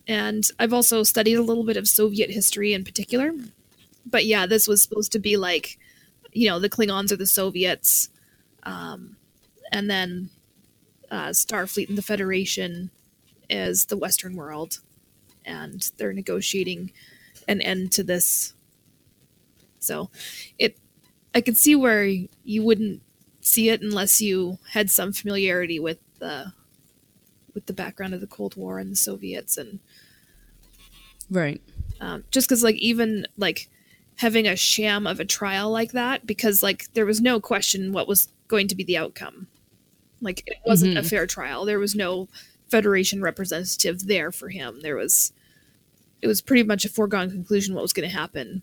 And 0.08 0.44
I've 0.58 0.72
also 0.72 1.02
studied 1.04 1.34
a 1.34 1.42
little 1.42 1.64
bit 1.64 1.76
of 1.76 1.86
Soviet 1.86 2.30
history 2.30 2.72
in 2.72 2.84
particular. 2.84 3.32
But 4.04 4.26
yeah, 4.26 4.46
this 4.46 4.66
was 4.66 4.82
supposed 4.82 5.12
to 5.12 5.18
be 5.18 5.36
like, 5.36 5.78
you 6.32 6.48
know, 6.48 6.58
the 6.58 6.68
Klingons 6.68 7.12
are 7.12 7.16
the 7.16 7.26
Soviets. 7.26 8.08
Um, 8.64 9.16
and 9.70 9.88
then 9.88 10.30
uh, 11.10 11.28
Starfleet 11.28 11.88
and 11.88 11.98
the 11.98 12.02
Federation 12.02 12.90
is 13.48 13.86
the 13.86 13.96
Western 13.96 14.34
world. 14.34 14.80
And 15.44 15.88
they're 15.96 16.12
negotiating 16.12 16.92
an 17.46 17.60
end 17.60 17.92
to 17.92 18.02
this. 18.02 18.54
So 19.80 20.10
it, 20.58 20.76
I 21.34 21.40
could 21.40 21.56
see 21.56 21.74
where 21.74 22.04
you 22.04 22.62
wouldn't 22.62 23.02
see 23.40 23.68
it 23.70 23.82
unless 23.82 24.20
you 24.20 24.58
had 24.72 24.90
some 24.90 25.12
familiarity 25.12 25.80
with 25.80 25.98
the 26.18 26.52
with 27.54 27.66
the 27.66 27.72
background 27.72 28.14
of 28.14 28.20
the 28.20 28.26
Cold 28.26 28.54
War 28.56 28.78
and 28.78 28.92
the 28.92 28.96
Soviets 28.96 29.56
and 29.56 29.80
Right. 31.30 31.60
um, 32.00 32.24
just 32.30 32.48
because 32.48 32.62
like 32.62 32.76
even 32.76 33.26
like 33.36 33.68
having 34.16 34.46
a 34.46 34.56
sham 34.56 35.06
of 35.06 35.20
a 35.20 35.24
trial 35.24 35.70
like 35.70 35.92
that 35.92 36.26
because 36.26 36.62
like 36.62 36.92
there 36.94 37.06
was 37.06 37.20
no 37.20 37.40
question 37.40 37.92
what 37.92 38.08
was 38.08 38.28
going 38.48 38.68
to 38.68 38.74
be 38.74 38.84
the 38.84 38.96
outcome 38.98 39.46
like 40.20 40.42
it 40.46 40.58
wasn't 40.66 40.98
a 40.98 41.00
Mhm. 41.00 41.06
fair 41.08 41.26
trial 41.26 41.64
there 41.64 41.78
was 41.78 41.94
no 41.94 42.28
federation 42.68 43.22
representative 43.22 44.06
there 44.06 44.30
for 44.32 44.48
him 44.50 44.80
there 44.82 44.96
was 44.96 45.32
it 46.20 46.26
was 46.26 46.42
pretty 46.42 46.62
much 46.64 46.84
a 46.84 46.88
foregone 46.88 47.30
conclusion 47.30 47.74
what 47.74 47.82
was 47.82 47.92
going 47.92 48.08
to 48.08 48.14
happen 48.14 48.62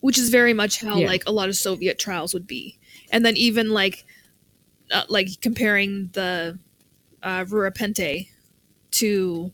which 0.00 0.18
is 0.18 0.28
very 0.28 0.52
much 0.54 0.80
how 0.80 0.96
Yeah. 0.98 1.06
like 1.06 1.24
a 1.26 1.32
lot 1.32 1.48
of 1.48 1.56
soviet 1.56 1.98
trials 1.98 2.32
would 2.34 2.46
be 2.46 2.78
and 3.10 3.24
then 3.24 3.36
even 3.36 3.70
like 3.70 4.04
uh, 4.90 5.04
like 5.08 5.28
comparing 5.40 6.10
the 6.12 6.58
uh, 7.22 7.44
Rura 7.44 7.74
Penthe 7.74 8.28
to 8.92 9.52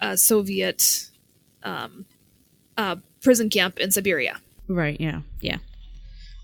a 0.00 0.16
Soviet 0.16 1.10
um, 1.62 2.06
uh, 2.76 2.96
prison 3.20 3.50
camp 3.50 3.78
in 3.78 3.90
Siberia. 3.90 4.40
Right, 4.68 5.00
yeah. 5.00 5.22
Yeah. 5.40 5.58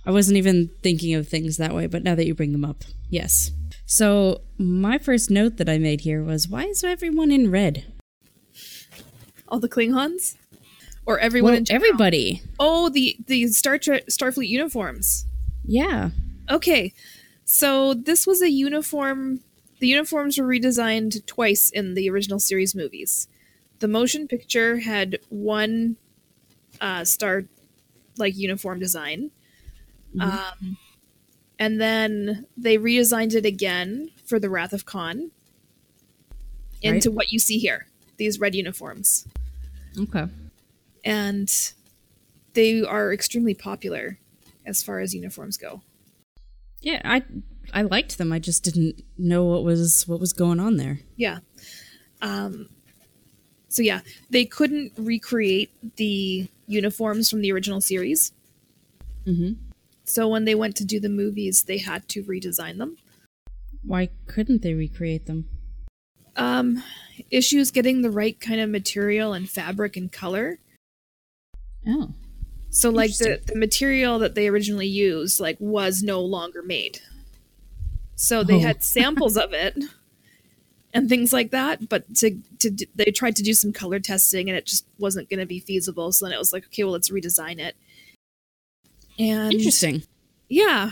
I 0.06 0.10
wasn't 0.10 0.36
even 0.36 0.70
thinking 0.82 1.14
of 1.14 1.28
things 1.28 1.56
that 1.56 1.74
way, 1.74 1.86
but 1.86 2.02
now 2.02 2.14
that 2.14 2.26
you 2.26 2.34
bring 2.34 2.52
them 2.52 2.64
up, 2.64 2.84
yes. 3.08 3.52
So, 3.86 4.40
my 4.58 4.98
first 4.98 5.30
note 5.30 5.56
that 5.58 5.68
I 5.68 5.78
made 5.78 6.02
here 6.02 6.22
was 6.22 6.48
why 6.48 6.64
is 6.64 6.82
everyone 6.82 7.30
in 7.30 7.50
red? 7.50 7.84
All 9.48 9.60
the 9.60 9.68
Klingons, 9.68 10.36
or 11.06 11.18
everyone 11.18 11.52
Well, 11.52 11.58
in 11.58 11.64
general? 11.64 11.84
everybody. 11.87 12.42
Oh, 12.58 12.88
the 12.88 13.16
the 13.26 13.49
Star 13.49 13.78
Trek 13.78 14.06
Starfleet 14.06 14.49
uniforms. 14.49 15.26
Yeah. 15.66 16.11
Okay, 16.50 16.92
so 17.44 17.94
this 17.94 18.26
was 18.26 18.42
a 18.42 18.50
uniform. 18.50 19.40
The 19.80 19.88
uniforms 19.88 20.38
were 20.38 20.46
redesigned 20.46 21.25
twice 21.26 21.70
in 21.70 21.94
the 21.94 22.08
original 22.11 22.38
series 22.38 22.75
movies. 22.75 23.28
The 23.80 23.88
motion 23.88 24.28
picture 24.28 24.78
had 24.80 25.18
one 25.30 25.96
uh, 26.80 27.04
star 27.04 27.44
like 28.16 28.37
uniform 28.37 28.78
design, 28.78 29.30
um, 30.20 30.76
and 31.58 31.80
then 31.80 32.46
they 32.56 32.78
redesigned 32.78 33.34
it 33.34 33.44
again 33.44 34.11
for 34.25 34.38
the 34.38 34.49
Wrath 34.49 34.73
of 34.73 34.87
Khan 34.87 35.30
into 36.82 37.11
what 37.11 37.32
you 37.32 37.38
see 37.38 37.58
here. 37.58 37.87
These 38.16 38.38
red 38.38 38.54
uniforms, 38.54 39.26
Okay. 39.99 40.26
And 41.04 41.73
they 42.54 42.82
are 42.82 43.12
extremely 43.12 43.54
popular 43.54 44.18
as 44.66 44.82
far 44.82 45.00
as 45.00 45.14
uniforms 45.14 45.56
go. 45.56 45.82
Yeah, 46.80 47.00
I 47.04 47.23
I 47.73 47.82
liked 47.82 48.18
them. 48.18 48.32
I 48.32 48.38
just 48.38 48.64
didn't 48.64 49.02
know 49.16 49.44
what 49.44 49.64
was 49.64 50.06
what 50.08 50.20
was 50.20 50.32
going 50.32 50.61
on 50.61 50.76
there. 50.76 51.00
Yeah. 51.16 51.38
Um, 52.20 52.68
so 53.68 53.82
yeah, 53.82 54.00
they 54.30 54.44
couldn't 54.44 54.92
recreate 54.96 55.70
the 55.96 56.49
uniforms 56.66 57.28
from 57.30 57.40
the 57.40 57.52
original 57.52 57.80
series. 57.80 58.32
Mm-hmm. 59.26 59.54
So 60.04 60.28
when 60.28 60.44
they 60.44 60.54
went 60.54 60.76
to 60.76 60.84
do 60.84 61.00
the 61.00 61.08
movies, 61.08 61.64
they 61.64 61.78
had 61.78 62.08
to 62.11 62.23
redesign 62.23 62.78
them. 62.78 62.99
Why 63.82 64.11
couldn't 64.26 64.62
they 64.62 64.75
recreate 64.75 65.26
them? 65.26 65.49
Um, 66.37 66.82
issues 67.30 67.70
getting 67.70 68.02
the 68.02 68.11
right 68.11 68.38
kind 68.38 68.61
of 68.61 68.70
material 68.70 69.32
and 69.32 69.49
fabric 69.49 69.96
and 69.96 70.12
color. 70.12 70.58
Oh. 71.86 72.12
So 72.70 72.90
like 72.90 73.16
the, 73.18 73.40
the 73.46 73.54
material 73.56 74.18
that 74.18 74.34
they 74.34 74.48
originally 74.48 74.86
used 74.88 75.38
like 75.40 75.56
was 75.60 76.02
no 76.02 76.20
longer 76.20 76.62
made. 76.62 77.00
So 78.16 78.42
they 78.44 78.56
Oh. 78.56 78.60
had 78.60 78.82
samples 78.96 79.36
of 79.36 79.52
it 79.52 79.76
and 80.92 81.08
things 81.08 81.32
like 81.32 81.50
that, 81.52 81.88
but 81.88 82.14
to 82.16 82.38
to 82.60 82.70
they 82.94 83.06
tried 83.06 83.36
to 83.36 83.42
do 83.42 83.54
some 83.54 83.72
color 83.72 84.00
testing 84.00 84.48
and 84.48 84.56
it 84.56 84.66
just 84.66 84.86
wasn't 84.98 85.28
going 85.30 85.40
to 85.40 85.46
be 85.46 85.60
feasible. 85.60 86.10
So 86.12 86.24
then 86.26 86.32
it 86.34 86.38
was 86.38 86.52
like, 86.52 86.64
okay, 86.66 86.84
well 86.84 86.92
let's 86.92 87.10
redesign 87.10 87.58
it. 87.58 87.76
And 89.18 89.52
Interesting. 89.52 90.02
yeah, 90.48 90.90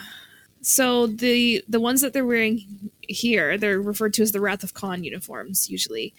So 0.60 1.08
the 1.08 1.64
the 1.68 1.80
ones 1.80 2.00
that 2.02 2.12
they're 2.12 2.24
wearing 2.26 2.90
here, 3.08 3.58
they're 3.58 3.80
referred 3.80 4.14
to 4.14 4.22
as 4.22 4.30
the 4.32 4.40
Wrath 4.40 4.62
of 4.62 4.74
Khan 4.74 5.02
uniforms 5.02 5.68
usually, 5.68 6.14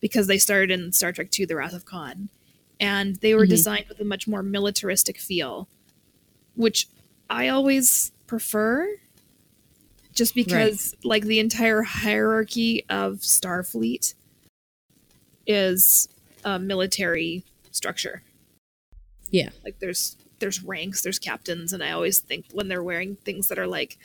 because 0.00 0.26
they 0.26 0.36
started 0.38 0.70
in 0.70 0.92
Star 0.92 1.12
Trek 1.12 1.28
II, 1.38 1.46
the 1.46 1.56
Wrath 1.56 1.72
of 1.72 1.86
Khan, 1.86 2.28
and 2.80 3.16
they 3.16 3.34
were 3.34 3.46
Mhm. 3.46 3.50
designed 3.50 3.88
with 3.88 4.00
a 4.00 4.04
much 4.04 4.26
more 4.28 4.42
militaristic 4.42 5.18
feel, 5.18 5.68
which 6.54 6.88
I 7.30 7.48
always 7.48 8.12
prefer. 8.26 8.96
Just 10.14 10.34
because, 10.34 10.94
like, 11.04 11.24
the 11.24 11.38
entire 11.38 11.82
hierarchy 11.82 12.84
of 12.88 13.18
Starfleet 13.20 14.14
is 15.46 16.08
a 16.44 16.58
military 16.58 17.44
structure 17.70 18.22
Yeah. 19.30 19.50
like 19.64 19.78
there's 19.80 20.16
there's 20.38 20.62
ranks 20.62 21.02
there's 21.02 21.18
captains 21.18 21.72
and 21.72 21.82
i 21.84 21.90
always 21.90 22.18
think 22.18 22.46
when 22.52 22.68
they're 22.68 22.82
wearing 22.82 23.16
things 23.16 23.48
that 23.48 23.58
are 23.58 23.66
like 23.66 23.98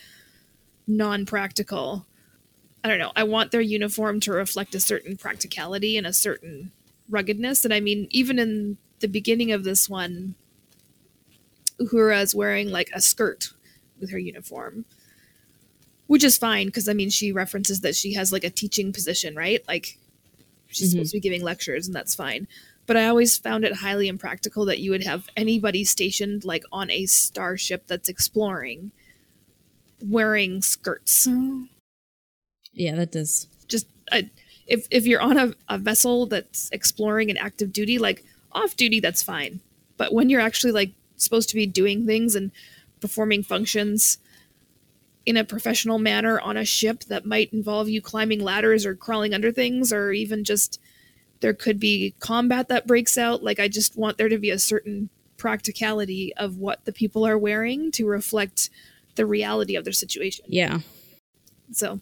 non-practical 0.88 2.06
i 2.84 2.88
don't 2.88 3.00
know 3.00 3.12
i 3.16 3.24
want 3.24 3.52
their 3.52 3.62
uniform 3.62 4.20
to 4.20 4.32
reflect 4.32 4.76
a 4.76 4.80
certain 4.80 5.16
practicality 5.18 5.98
and 5.98 6.06
a 6.06 6.14
certain 6.14 6.72
ruggedness 7.10 7.64
and 7.66 7.74
i 7.74 7.80
mean 7.80 8.08
even 8.12 8.40
in 8.40 8.78
the 9.00 9.08
beginning 9.08 9.52
of 9.52 9.64
this 9.64 9.90
one 9.90 10.36
uhura 11.80 12.22
is 12.22 12.36
wearing 12.36 12.70
like 12.70 12.90
a 12.94 13.02
skirt 13.02 13.52
with 14.00 14.12
her 14.12 14.20
uniform 14.20 14.86
which 16.08 16.24
is 16.24 16.38
fine 16.38 16.68
because 16.68 16.88
i 16.88 16.94
mean 16.94 17.10
she 17.10 17.32
references 17.32 17.82
that 17.82 17.96
she 17.96 18.14
has 18.14 18.32
like 18.32 18.44
a 18.44 18.50
teaching 18.50 18.92
position 18.94 19.36
right 19.36 19.68
like 19.68 19.98
she's 20.68 20.90
Mhm. 20.90 20.92
supposed 20.92 21.12
to 21.12 21.18
be 21.18 21.22
giving 21.22 21.42
lectures 21.44 21.88
and 21.88 21.96
that's 21.96 22.16
fine 22.16 22.48
but 22.88 22.98
I 22.98 23.08
always 23.08 23.38
found 23.38 23.64
it 23.64 23.76
highly 23.76 24.08
impractical 24.08 24.66
that 24.66 24.80
you 24.80 24.92
would 24.92 25.04
have 25.04 25.30
anybody 25.38 25.86
stationed 25.86 26.44
like 26.44 26.64
on 26.72 26.90
a 26.90 27.06
starship 27.06 27.86
that's 27.88 28.10
exploring 28.10 28.92
wearing 30.04 30.62
skirts. 30.62 31.28
Yeah, 32.74 32.96
that 32.96 33.12
does. 33.12 33.48
Just 33.68 33.88
I, 34.12 34.30
if 34.72 34.88
if 34.90 35.06
you're 35.06 35.22
on 35.22 35.38
a, 35.38 35.54
a 35.70 35.78
vessel 35.78 36.26
that's 36.26 36.70
exploring 36.72 37.30
an 37.30 37.38
active 37.38 37.72
duty, 37.74 37.98
like 38.00 38.24
off 38.52 38.76
duty, 38.76 39.00
that's 39.00 39.22
fine. 39.22 39.60
But 39.98 40.14
when 40.14 40.30
you're 40.30 40.42
actually 40.42 40.72
like 40.72 40.92
supposed 41.18 41.50
to 41.50 41.56
be 41.56 41.66
doing 41.66 42.06
things 42.06 42.36
and 42.36 42.52
performing 43.00 43.44
functions 43.44 44.18
in 45.26 45.38
a 45.38 45.44
professional 45.44 46.00
manner 46.00 46.40
on 46.40 46.58
a 46.58 46.66
ship 46.66 47.04
that 47.06 47.26
might 47.26 47.54
involve 47.54 47.90
you 47.90 48.02
climbing 48.02 48.40
ladders 48.40 48.86
or 48.86 48.96
crawling 48.96 49.34
under 49.34 49.52
things 49.52 49.94
or 49.94 50.12
even 50.12 50.44
just 50.44 50.80
there 51.42 51.54
could 51.54 51.80
be 51.80 52.14
combat 52.20 52.68
that 52.70 52.88
breaks 52.88 53.18
out 53.18 53.44
like 53.44 53.60
i 53.60 53.68
just 53.68 53.96
want 53.96 54.18
there 54.18 54.30
to 54.30 54.38
be 54.40 54.50
a 54.50 54.58
certain 54.60 55.10
practicality 55.38 56.34
of 56.38 56.58
what 56.58 56.84
the 56.86 56.92
people 56.92 57.26
are 57.26 57.38
wearing 57.38 57.92
to 57.92 58.08
reflect 58.08 58.70
the 59.16 59.26
reality 59.26 59.76
of 59.76 59.84
their 59.84 59.94
situation 59.94 60.46
Yeah. 60.48 60.80
so 61.72 62.00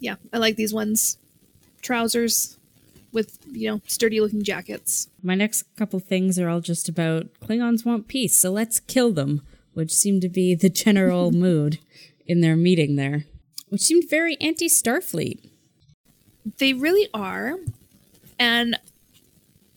yeah 0.00 0.16
i 0.32 0.38
like 0.38 0.56
these 0.56 0.74
ones 0.74 1.18
trousers 1.82 2.56
with 3.12 3.38
you 3.50 3.70
know 3.70 3.80
sturdy 3.86 4.20
looking 4.20 4.42
jackets 4.42 5.08
My 5.22 5.34
next 5.34 5.64
couple 5.76 6.00
things 6.00 6.38
are 6.38 6.48
all 6.48 6.60
just 6.60 6.88
about 6.88 7.26
Klingons 7.40 7.84
want 7.84 8.08
peace, 8.08 8.36
so 8.36 8.50
let's 8.50 8.80
kill 8.80 9.12
them, 9.12 9.42
which 9.74 9.92
seemed 9.92 10.22
to 10.22 10.28
be 10.28 10.54
the 10.54 10.70
general 10.70 11.30
mood 11.46 11.78
in 12.26 12.40
their 12.40 12.56
meeting 12.56 12.96
there, 12.96 13.24
which 13.68 13.82
seemed 13.82 14.08
very 14.08 14.36
anti 14.40 14.66
Starfleet. 14.68 15.38
They 16.58 16.72
really 16.72 17.08
are. 17.12 17.56
And 18.38 18.78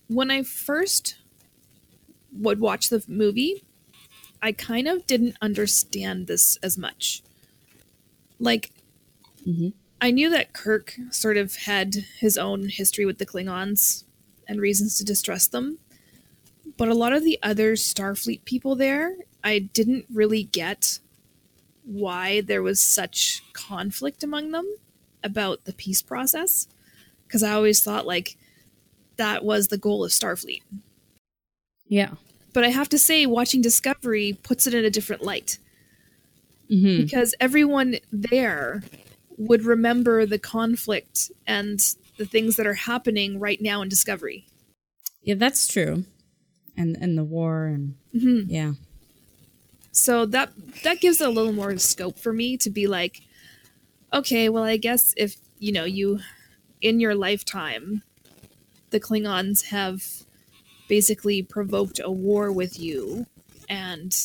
when 0.08 0.32
I 0.32 0.44
first 0.44 1.18
would 2.32 2.60
watch 2.60 2.90
the 2.90 3.04
movie, 3.08 3.64
I 4.42 4.52
kind 4.52 4.88
of 4.88 5.06
didn't 5.08 5.36
understand 5.42 6.28
this 6.28 6.58
as 6.64 6.78
much. 6.78 7.22
Like, 8.40 8.72
Mhm. 9.48 9.74
I 10.06 10.12
knew 10.12 10.30
that 10.30 10.54
Kirk 10.54 10.94
sort 11.10 11.36
of 11.36 11.56
had 11.56 11.96
his 12.20 12.38
own 12.38 12.70
history 12.70 13.08
with 13.08 13.18
the 13.18 13.26
Klingons 13.26 14.04
and 14.48 14.62
reasons 14.62 15.00
to 15.00 15.04
distrust 15.04 15.52
them. 15.52 15.80
But 16.78 16.90
a 16.90 16.94
lot 16.94 17.12
of 17.12 17.24
the 17.24 17.40
other 17.42 17.74
Starfleet 17.74 18.46
people 18.46 18.76
there, 18.76 19.16
I 19.44 19.58
didn't 19.58 20.06
really 20.14 20.44
get 20.44 21.00
why 21.86 22.42
there 22.42 22.62
was 22.62 22.80
such 22.80 23.42
conflict 23.54 24.24
among 24.24 24.52
them 24.52 24.78
about 25.24 25.66
the 25.66 25.74
peace 25.74 26.04
process 26.04 26.68
because 27.26 27.42
I 27.42 27.54
always 27.54 27.82
thought 27.82 28.06
like 28.06 28.38
that 29.18 29.44
was 29.44 29.70
the 29.70 29.78
goal 29.80 30.06
of 30.06 30.12
Starfleet. 30.12 30.62
Yeah. 31.88 32.12
But 32.54 32.64
I 32.64 32.70
have 32.70 32.90
to 32.90 33.00
say, 33.00 33.26
watching 33.26 33.64
Discovery 33.64 34.38
puts 34.44 34.68
it 34.68 34.76
in 34.76 34.86
a 34.86 34.92
different 34.92 35.24
light 35.24 35.58
hmm 36.68 36.98
because 36.98 37.36
everyone 37.40 37.96
there 38.12 38.84
would 39.38 39.64
remember 39.64 40.26
the 40.26 40.40
conflict 40.40 41.32
and 41.46 41.80
the 42.18 42.26
things 42.26 42.56
that 42.56 42.68
are 42.68 42.74
happening 42.74 43.40
right 43.40 43.62
now 43.62 43.82
in 43.82 43.90
Discovery. 43.90 44.48
Yeah, 45.22 45.36
that's 45.36 45.68
true. 45.68 46.06
And 46.78 46.98
and 47.00 47.18
the 47.18 47.24
war 47.24 47.66
and 47.66 47.96
hmm 48.12 48.42
yeah. 48.48 48.74
So 49.92 50.26
that 50.28 50.52
that 50.84 51.00
gives 51.00 51.22
a 51.22 51.30
little 51.30 51.54
more 51.54 51.78
scope 51.78 52.20
for 52.20 52.34
me 52.34 52.58
to 52.58 52.70
be 52.70 52.86
like, 52.86 53.22
okay, 54.14 54.50
well, 54.50 54.64
I 54.64 54.78
guess 54.78 55.14
if 55.18 55.38
you 55.58 55.72
know 55.72 55.86
you 55.86 56.20
in 56.82 57.00
your 57.00 57.16
lifetime, 57.16 58.04
the 58.90 59.00
Klingons 59.00 59.66
have 59.68 60.04
basically 60.88 61.42
provoked 61.42 62.00
a 62.04 62.12
war 62.12 62.52
with 62.52 62.80
you, 62.80 63.26
and 63.70 64.16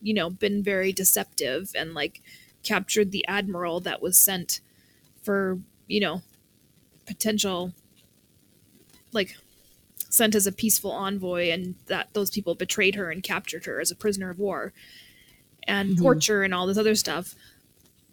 you 0.00 0.14
know 0.14 0.30
been 0.30 0.62
very 0.62 0.92
deceptive 0.92 1.70
and 1.76 1.94
like 1.94 2.22
captured 2.62 3.10
the 3.10 3.26
admiral 3.26 3.80
that 3.80 4.00
was 4.02 4.18
sent 4.18 4.60
for 5.22 5.58
you 5.88 6.00
know 6.00 6.22
potential 7.06 7.72
like 9.12 9.36
sent 10.08 10.34
as 10.34 10.46
a 10.46 10.52
peaceful 10.52 10.90
envoy 10.92 11.50
and 11.50 11.74
that 11.86 12.08
those 12.12 12.30
people 12.30 12.54
betrayed 12.54 12.94
her 12.94 13.10
and 13.10 13.22
captured 13.22 13.64
her 13.64 13.80
as 13.80 13.90
a 13.90 13.96
prisoner 13.96 14.30
of 14.30 14.38
war 14.38 14.72
and 15.66 15.90
Mhm. 15.96 15.98
torture 16.02 16.42
and 16.42 16.52
all 16.54 16.66
this 16.66 16.78
other 16.78 16.94
stuff 16.94 17.34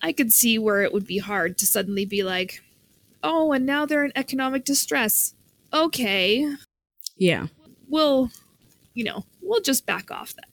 i 0.01 0.11
could 0.11 0.31
see 0.31 0.57
where 0.57 0.81
it 0.81 0.93
would 0.93 1.05
be 1.05 1.17
hard 1.19 1.57
to 1.57 1.65
suddenly 1.65 2.05
be 2.05 2.23
like 2.23 2.63
oh 3.23 3.51
and 3.51 3.65
now 3.65 3.85
they're 3.85 4.05
in 4.05 4.11
economic 4.15 4.63
distress 4.63 5.33
okay 5.73 6.55
Yeah. 7.17 7.47
we'll 7.87 8.31
you 8.93 9.03
know 9.03 9.25
we'll 9.41 9.61
just 9.61 9.85
back 9.85 10.09
off 10.11 10.33
that 10.35 10.45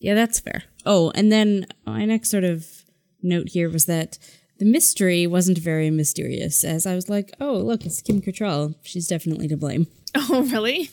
Yeah, 0.00 0.14
that's 0.14 0.38
fair. 0.40 0.64
Oh, 0.84 1.10
and 1.14 1.32
then 1.32 1.66
my 1.86 2.04
next 2.04 2.28
sort 2.30 2.44
of 2.44 2.83
note 3.24 3.48
here 3.50 3.68
was 3.68 3.86
that 3.86 4.18
the 4.58 4.64
mystery 4.64 5.26
wasn't 5.26 5.58
very 5.58 5.90
mysterious, 5.90 6.62
as 6.64 6.86
I 6.86 6.94
was 6.94 7.08
like, 7.08 7.32
oh, 7.40 7.56
look, 7.56 7.84
it's 7.84 8.00
Kim 8.00 8.22
Cattrall. 8.22 8.74
She's 8.82 9.08
definitely 9.08 9.48
to 9.48 9.56
blame. 9.56 9.88
oh 10.14 10.42
really 10.42 10.90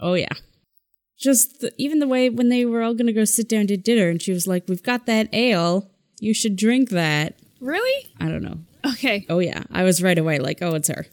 Oh, 0.00 0.14
yeah. 0.14 0.32
Just 1.18 1.60
the, 1.60 1.72
even 1.78 1.98
the 1.98 2.08
way 2.08 2.28
when 2.28 2.48
they 2.48 2.64
were 2.64 2.82
all 2.82 2.94
going 2.94 3.06
to 3.06 3.12
go 3.12 3.24
sit 3.24 3.48
down 3.48 3.66
to 3.68 3.76
dinner, 3.76 4.08
and 4.08 4.20
she 4.20 4.32
was 4.32 4.46
like, 4.46 4.64
we've 4.68 4.82
got 4.82 5.06
that 5.06 5.32
ale. 5.32 5.90
You 6.20 6.34
should 6.34 6.56
drink 6.56 6.90
that. 6.90 7.38
really 7.60 8.08
I 8.20 8.28
don't 8.28 8.42
know. 8.42 8.58
okay 8.86 9.26
Oh, 9.28 9.38
yeah. 9.38 9.62
I 9.70 9.82
was 9.84 10.02
right 10.02 10.18
away 10.18 10.38
like, 10.38 10.60
oh, 10.62 10.74
it's 10.74 10.88
her. 10.88 11.06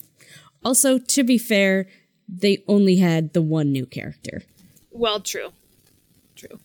Also, 0.64 0.98
to 0.98 1.24
be 1.24 1.38
fair, 1.38 1.88
they 2.28 2.64
only 2.68 2.98
had 2.98 3.34
the 3.34 3.42
one 3.42 3.72
new 3.72 3.86
character. 3.86 4.44
Well, 4.92 5.20
true. 5.20 5.50
True. 6.36 6.60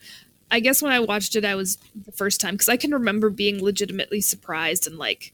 I 0.51 0.61
guess 0.61 0.81
when 0.81 0.93
I 0.93 1.01
watched 1.01 1.35
it, 1.37 1.45
I 1.45 1.55
was 1.55 1.77
the 1.95 2.13
first 2.13 2.41
time 2.41 2.55
because 2.55 2.69
I 2.69 2.77
can 2.77 2.93
remember 2.93 3.31
being 3.31 3.63
legitimately 3.63 4.21
surprised 4.21 4.87
and 4.87 4.97
like 4.97 5.33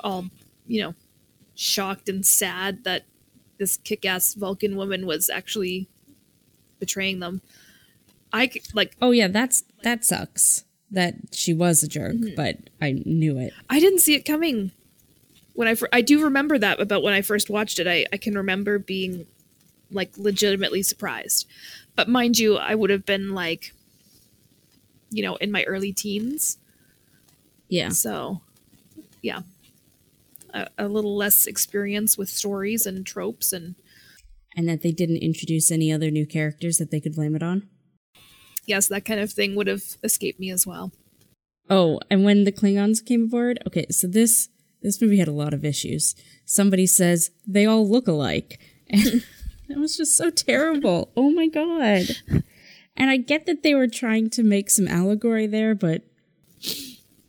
all, 0.00 0.26
you 0.66 0.82
know, 0.82 0.94
shocked 1.54 2.08
and 2.08 2.26
sad 2.26 2.84
that 2.84 3.04
this 3.58 3.76
kick 3.76 4.04
ass 4.04 4.34
Vulcan 4.34 4.76
woman 4.76 5.06
was 5.06 5.30
actually 5.30 5.88
betraying 6.80 7.20
them. 7.20 7.42
I 8.32 8.50
like, 8.74 8.96
Oh, 9.00 9.12
yeah, 9.12 9.28
that's 9.28 9.62
that 9.82 10.04
sucks 10.04 10.64
that 10.90 11.14
she 11.32 11.54
was 11.54 11.82
a 11.82 11.88
jerk, 11.88 12.14
mm-hmm. 12.14 12.34
but 12.36 12.58
I 12.80 13.02
knew 13.04 13.38
it. 13.38 13.52
I 13.70 13.80
didn't 13.80 14.00
see 14.00 14.14
it 14.14 14.24
coming. 14.24 14.72
When 15.54 15.66
I, 15.66 15.74
fir- 15.74 15.88
I 15.92 16.02
do 16.02 16.22
remember 16.22 16.58
that 16.58 16.80
about 16.80 17.02
when 17.02 17.14
I 17.14 17.22
first 17.22 17.50
watched 17.50 17.78
it. 17.78 17.86
I, 17.86 18.06
I 18.12 18.16
can 18.16 18.34
remember 18.34 18.78
being 18.78 19.26
like 19.90 20.16
legitimately 20.16 20.82
surprised. 20.82 21.46
But 21.96 22.08
mind 22.08 22.38
you, 22.38 22.56
I 22.56 22.74
would 22.74 22.90
have 22.90 23.06
been 23.06 23.34
like, 23.34 23.74
you 25.12 25.22
know, 25.22 25.36
in 25.36 25.50
my 25.52 25.62
early 25.64 25.92
teens. 25.92 26.58
Yeah. 27.68 27.90
So, 27.90 28.40
yeah, 29.22 29.42
a, 30.52 30.68
a 30.78 30.88
little 30.88 31.16
less 31.16 31.46
experience 31.46 32.18
with 32.18 32.28
stories 32.28 32.86
and 32.86 33.06
tropes, 33.06 33.52
and 33.52 33.74
And 34.56 34.68
that 34.68 34.82
they 34.82 34.92
didn't 34.92 35.18
introduce 35.18 35.70
any 35.70 35.92
other 35.92 36.10
new 36.10 36.26
characters 36.26 36.76
that 36.78 36.90
they 36.90 37.00
could 37.00 37.14
blame 37.14 37.34
it 37.36 37.42
on. 37.42 37.68
yes, 38.66 38.88
that 38.88 39.04
kind 39.04 39.20
of 39.20 39.32
thing 39.32 39.54
would 39.54 39.66
have 39.66 39.84
escaped 40.04 40.38
me 40.40 40.50
as 40.50 40.66
well. 40.66 40.92
Oh, 41.70 42.00
and 42.10 42.24
when 42.24 42.44
the 42.44 42.52
Klingons 42.52 43.04
came 43.04 43.24
aboard, 43.24 43.58
okay, 43.66 43.86
so 43.90 44.06
this 44.06 44.48
this 44.82 45.00
movie 45.00 45.18
had 45.18 45.28
a 45.28 45.32
lot 45.32 45.54
of 45.54 45.64
issues. 45.64 46.14
Somebody 46.44 46.86
says 46.86 47.30
they 47.46 47.64
all 47.66 47.88
look 47.88 48.08
alike. 48.08 48.58
And 49.68 49.78
it 49.78 49.80
was 49.80 49.96
just 49.96 50.16
so 50.16 50.28
terrible. 50.28 51.12
Oh 51.16 51.30
my 51.30 51.46
god. 51.46 52.02
And 52.96 53.10
I 53.10 53.16
get 53.16 53.46
that 53.46 53.62
they 53.62 53.74
were 53.74 53.88
trying 53.88 54.30
to 54.30 54.42
make 54.42 54.70
some 54.70 54.86
allegory 54.86 55.46
there, 55.46 55.74
but 55.74 56.02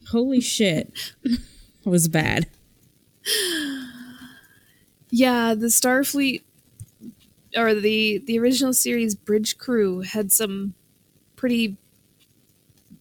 holy 0.09 0.41
shit, 0.41 0.91
was 1.85 2.07
bad. 2.07 2.47
Yeah, 5.09 5.53
the 5.53 5.67
Starfleet 5.67 6.41
or 7.55 7.73
the 7.75 8.17
the 8.25 8.39
original 8.39 8.73
series 8.73 9.15
Bridge 9.15 9.57
Crew 9.57 10.01
had 10.01 10.31
some 10.31 10.73
pretty 11.35 11.77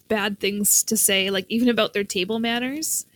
bad 0.09 0.38
things 0.40 0.83
to 0.85 0.96
say, 0.96 1.31
like 1.31 1.46
even 1.48 1.68
about 1.68 1.94
their 1.94 2.05
table 2.05 2.38
manners. 2.38 3.07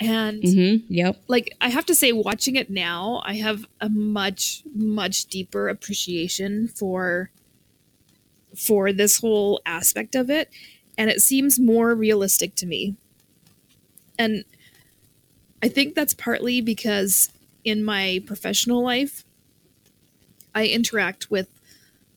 And 0.00 0.42
Mm-hmm. 0.42 0.92
Yep. 0.92 1.22
like 1.28 1.56
I 1.60 1.68
have 1.68 1.86
to 1.86 1.94
say, 1.94 2.12
watching 2.12 2.56
it 2.56 2.70
now, 2.70 3.22
I 3.24 3.34
have 3.34 3.66
a 3.80 3.88
much 3.88 4.62
much 4.74 5.26
deeper 5.26 5.68
appreciation 5.68 6.68
for 6.68 7.30
for 8.56 8.92
this 8.92 9.18
whole 9.18 9.60
aspect 9.66 10.14
of 10.14 10.30
it, 10.30 10.50
and 10.98 11.10
it 11.10 11.20
seems 11.20 11.58
more 11.58 11.94
realistic 11.94 12.54
to 12.56 12.66
me. 12.66 12.96
And 14.18 14.44
I 15.62 15.68
think 15.68 15.94
that's 15.94 16.14
partly 16.14 16.60
because 16.60 17.30
in 17.64 17.84
my 17.84 18.22
professional 18.26 18.82
life, 18.82 19.24
I 20.54 20.66
interact 20.66 21.30
with 21.30 21.48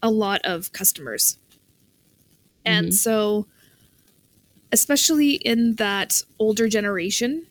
a 0.02 0.10
lot 0.10 0.41
of 0.43 0.71
customers. 0.71 1.38
And 2.65 2.88
Mhm. 2.88 2.93
so, 2.93 3.48
especially 4.71 5.34
in 5.36 5.76
that 5.76 6.24
older 6.39 6.67
generation 6.67 7.48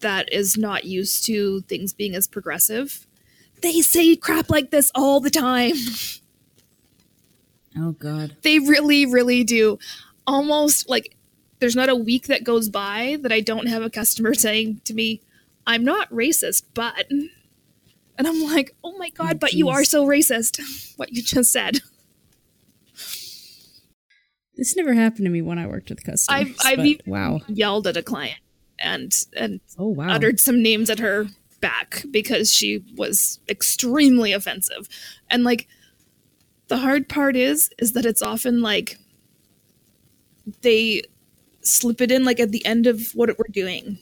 that 0.00 0.32
is 0.32 0.56
not 0.56 0.84
used 0.84 1.24
to 1.26 1.62
things 1.62 1.92
being 1.92 2.14
as 2.14 2.26
progressive, 2.26 3.06
they 3.60 3.80
say 3.80 4.14
crap 4.16 4.50
like 4.50 4.70
this 4.70 4.90
all 4.94 5.20
the 5.20 5.30
time. 5.30 5.74
Oh 7.78 7.92
god. 7.92 8.36
They 8.42 8.58
really, 8.58 9.06
really 9.06 9.44
do. 9.44 9.78
Almost 10.26 10.88
like 10.88 11.16
there's 11.58 11.76
not 11.76 11.88
a 11.88 11.96
week 11.96 12.26
that 12.26 12.44
goes 12.44 12.68
by 12.68 13.18
that 13.20 13.32
I 13.32 13.40
don't 13.40 13.68
have 13.68 13.82
a 13.82 13.90
customer 13.90 14.34
saying 14.46 14.80
to 14.84 14.94
me, 14.94 15.20
I'm 15.66 15.84
not 15.84 16.10
racist, 16.10 16.64
but. 16.74 17.10
And 18.18 18.26
I'm 18.26 18.42
like, 18.42 18.74
oh 18.82 18.96
my 18.96 19.10
God, 19.10 19.34
Oh, 19.34 19.38
but 19.38 19.52
you 19.52 19.68
are 19.68 19.84
so 19.84 20.06
racist. 20.06 20.60
What 20.96 21.12
you 21.12 21.22
just 21.22 21.52
said. 21.52 21.80
This 24.56 24.74
never 24.74 24.94
happened 24.94 25.26
to 25.26 25.30
me 25.30 25.42
when 25.42 25.58
I 25.58 25.66
worked 25.66 25.90
with 25.90 26.02
customers. 26.02 26.56
I've, 26.64 26.78
I've 26.78 27.00
wow. 27.06 27.42
yelled 27.48 27.86
at 27.86 27.98
a 27.98 28.02
client 28.02 28.40
and 28.78 29.14
and 29.36 29.60
Oh 29.78 29.88
wow. 29.88 30.08
uttered 30.08 30.40
some 30.40 30.62
names 30.62 30.88
at 30.88 30.98
her 30.98 31.26
back 31.60 32.04
because 32.10 32.54
she 32.54 32.82
was 32.96 33.40
extremely 33.48 34.32
offensive. 34.32 34.88
And 35.30 35.44
like 35.44 35.68
the 36.68 36.78
hard 36.78 37.08
part 37.08 37.36
is 37.36 37.70
is 37.78 37.92
that 37.92 38.06
it's 38.06 38.22
often 38.22 38.60
like 38.62 38.98
they 40.62 41.02
slip 41.62 42.00
it 42.00 42.10
in 42.12 42.24
like 42.24 42.40
at 42.40 42.52
the 42.52 42.64
end 42.66 42.86
of 42.86 43.12
what 43.14 43.30
we're 43.38 43.52
doing. 43.52 43.98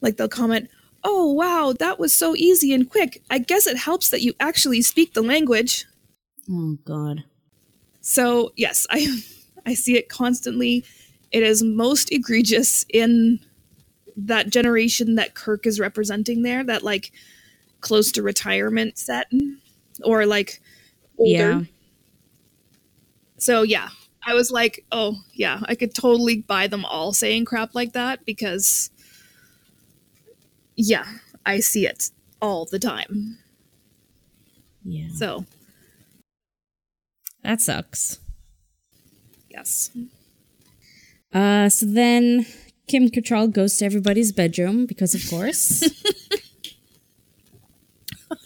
Like 0.00 0.16
they'll 0.16 0.28
comment, 0.28 0.68
"Oh 1.04 1.32
wow, 1.32 1.74
that 1.78 1.98
was 1.98 2.14
so 2.14 2.34
easy 2.36 2.72
and 2.72 2.88
quick. 2.88 3.22
I 3.30 3.38
guess 3.38 3.66
it 3.66 3.76
helps 3.76 4.10
that 4.10 4.22
you 4.22 4.34
actually 4.40 4.82
speak 4.82 5.14
the 5.14 5.22
language." 5.22 5.86
Oh 6.50 6.78
god. 6.84 7.24
So, 8.00 8.52
yes, 8.56 8.86
I 8.90 9.22
I 9.66 9.74
see 9.74 9.96
it 9.96 10.08
constantly. 10.08 10.84
It 11.30 11.42
is 11.42 11.62
most 11.62 12.12
egregious 12.12 12.84
in 12.90 13.40
that 14.16 14.50
generation 14.50 15.14
that 15.16 15.34
Kirk 15.34 15.66
is 15.66 15.80
representing 15.80 16.42
there, 16.42 16.64
that 16.64 16.82
like 16.82 17.12
close 17.80 18.12
to 18.12 18.22
retirement 18.22 18.98
set 18.98 19.30
or 20.04 20.26
like 20.26 20.60
older. 21.22 21.32
Yeah. 21.32 21.62
So, 23.38 23.62
yeah, 23.62 23.88
I 24.24 24.34
was 24.34 24.50
like, 24.50 24.84
oh, 24.92 25.16
yeah, 25.32 25.60
I 25.66 25.74
could 25.74 25.94
totally 25.94 26.38
buy 26.42 26.66
them 26.68 26.84
all 26.84 27.12
saying 27.12 27.44
crap 27.46 27.74
like 27.74 27.92
that 27.94 28.24
because, 28.24 28.90
yeah, 30.76 31.06
I 31.44 31.60
see 31.60 31.86
it 31.86 32.10
all 32.40 32.66
the 32.66 32.78
time. 32.78 33.38
Yeah. 34.84 35.08
So, 35.14 35.44
That 37.42 37.60
sucks. 37.60 38.18
yes. 39.50 39.90
Uh 41.32 41.68
so 41.68 41.86
then 41.86 42.46
Kim 42.88 43.08
Cattrall 43.08 43.50
goes 43.52 43.76
to 43.78 43.84
everybody's 43.84 44.32
bedroom 44.32 44.86
because 44.86 45.14
of 45.14 45.22
course. 45.30 45.82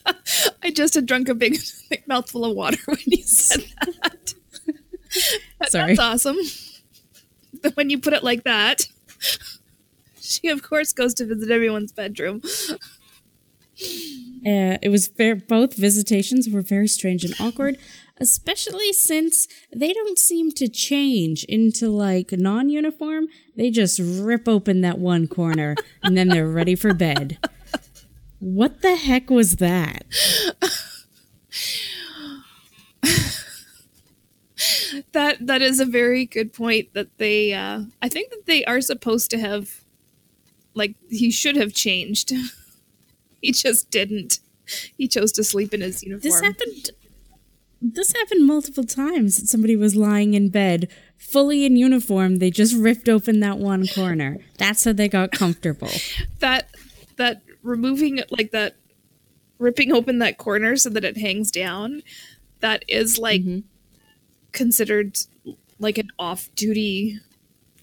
I 0.63 0.71
just 0.71 0.95
had 0.95 1.07
drunk 1.07 1.29
a 1.29 1.35
big, 1.35 1.59
big 1.91 2.07
mouthful 2.07 2.45
of 2.45 2.57
water 2.57 2.79
when 2.87 2.99
you 3.07 3.23
said 3.23 3.65
that. 3.81 4.35
That- 5.61 5.71
Sorry. 5.71 5.95
That's 5.97 6.27
awesome. 6.27 6.39
Then 7.63 7.73
when 7.73 7.91
you 7.91 7.99
put 7.99 8.13
it 8.13 8.23
like 8.23 8.45
that, 8.45 8.87
she 10.21 10.49
of 10.49 10.63
course 10.63 10.93
goes 10.93 11.15
to 11.15 11.27
visit 11.27 11.51
everyone's 11.51 11.93
bedroom. 11.93 12.43
Uh, 14.47 14.79
it 14.81 14.91
was 14.91 15.09
ver- 15.09 15.35
both 15.35 15.75
visitations 15.75 16.49
were 16.49 16.63
very 16.63 16.87
strange 16.89 17.25
and 17.25 17.35
awkward, 17.41 17.77
especially 18.19 18.93
since 18.93 19.49
they 19.75 19.93
don't 19.93 20.19
seem 20.19 20.51
to 20.53 20.69
change 20.69 21.45
into 21.45 21.89
like 21.91 22.33
non-uniform. 22.33 23.27
They 23.57 23.71
just 23.71 23.99
rip 24.03 24.47
open 24.49 24.81
that 24.83 24.99
one 24.99 25.27
corner 25.27 25.75
and 26.03 26.17
then 26.17 26.29
they're 26.29 26.49
ready 26.49 26.75
for 26.75 26.95
bed. 26.95 27.39
What 28.39 28.83
the 28.83 28.97
heck 28.97 29.31
was 29.31 29.57
that? 29.57 30.05
That 35.13 35.47
that 35.47 35.63
is 35.63 35.81
a 35.81 35.85
very 35.85 36.25
good 36.25 36.53
point. 36.53 36.93
That 36.95 37.09
they, 37.19 37.53
uh, 37.53 37.83
I 38.01 38.09
think 38.09 38.31
that 38.31 38.47
they 38.47 38.65
are 38.65 38.81
supposed 38.81 39.31
to 39.31 39.39
have, 39.39 39.83
like, 40.75 40.95
he 41.11 41.31
should 41.31 41.57
have 41.57 41.75
changed. 41.75 42.33
he 43.43 43.53
just 43.53 43.91
didn't. 43.91 44.39
He 44.97 45.09
chose 45.09 45.33
to 45.33 45.45
sleep 45.45 45.75
in 45.75 45.81
his 45.81 46.03
uniform. 46.03 46.23
This 46.23 46.41
happened. 46.41 46.91
This 47.81 48.13
happened 48.13 48.47
multiple 48.47 48.85
times. 48.85 49.49
Somebody 49.51 49.77
was 49.77 49.95
lying 49.95 50.33
in 50.35 50.49
bed, 50.49 50.89
fully 51.19 51.67
in 51.67 51.77
uniform. 51.77 52.37
They 52.37 52.51
just 52.51 52.75
ripped 52.75 53.09
open 53.09 53.41
that 53.41 53.59
one 53.59 53.87
corner. 53.87 54.39
That's 54.59 54.85
how 54.85 54.95
they 54.95 55.09
got 55.09 55.31
comfortable. 55.31 55.91
that 56.39 56.69
that 57.17 57.43
removing 57.67 58.21
like 58.31 58.51
that 58.53 58.77
ripping 59.59 59.93
open 59.93 60.19
that 60.19 60.39
corner 60.39 60.77
so 60.77 60.89
that 60.91 61.05
it 61.05 61.17
hangs 61.19 61.51
down 61.51 62.03
that 62.61 62.85
is 62.89 63.19
like 63.19 63.43
Mhm. 63.43 63.65
considered 64.53 65.19
like 65.79 65.99
an 65.99 66.09
off-duty 66.19 67.21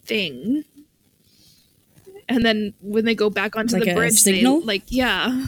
thing 0.05 0.63
and 2.29 2.45
then 2.45 2.73
when 2.81 3.05
they 3.05 3.15
go 3.15 3.29
back 3.29 3.55
onto 3.55 3.75
Like 3.75 3.85
the 3.85 3.93
bridge 3.93 4.13
signal? 4.19 4.59
they 4.61 4.65
like 4.65 4.83
yeah 4.87 5.45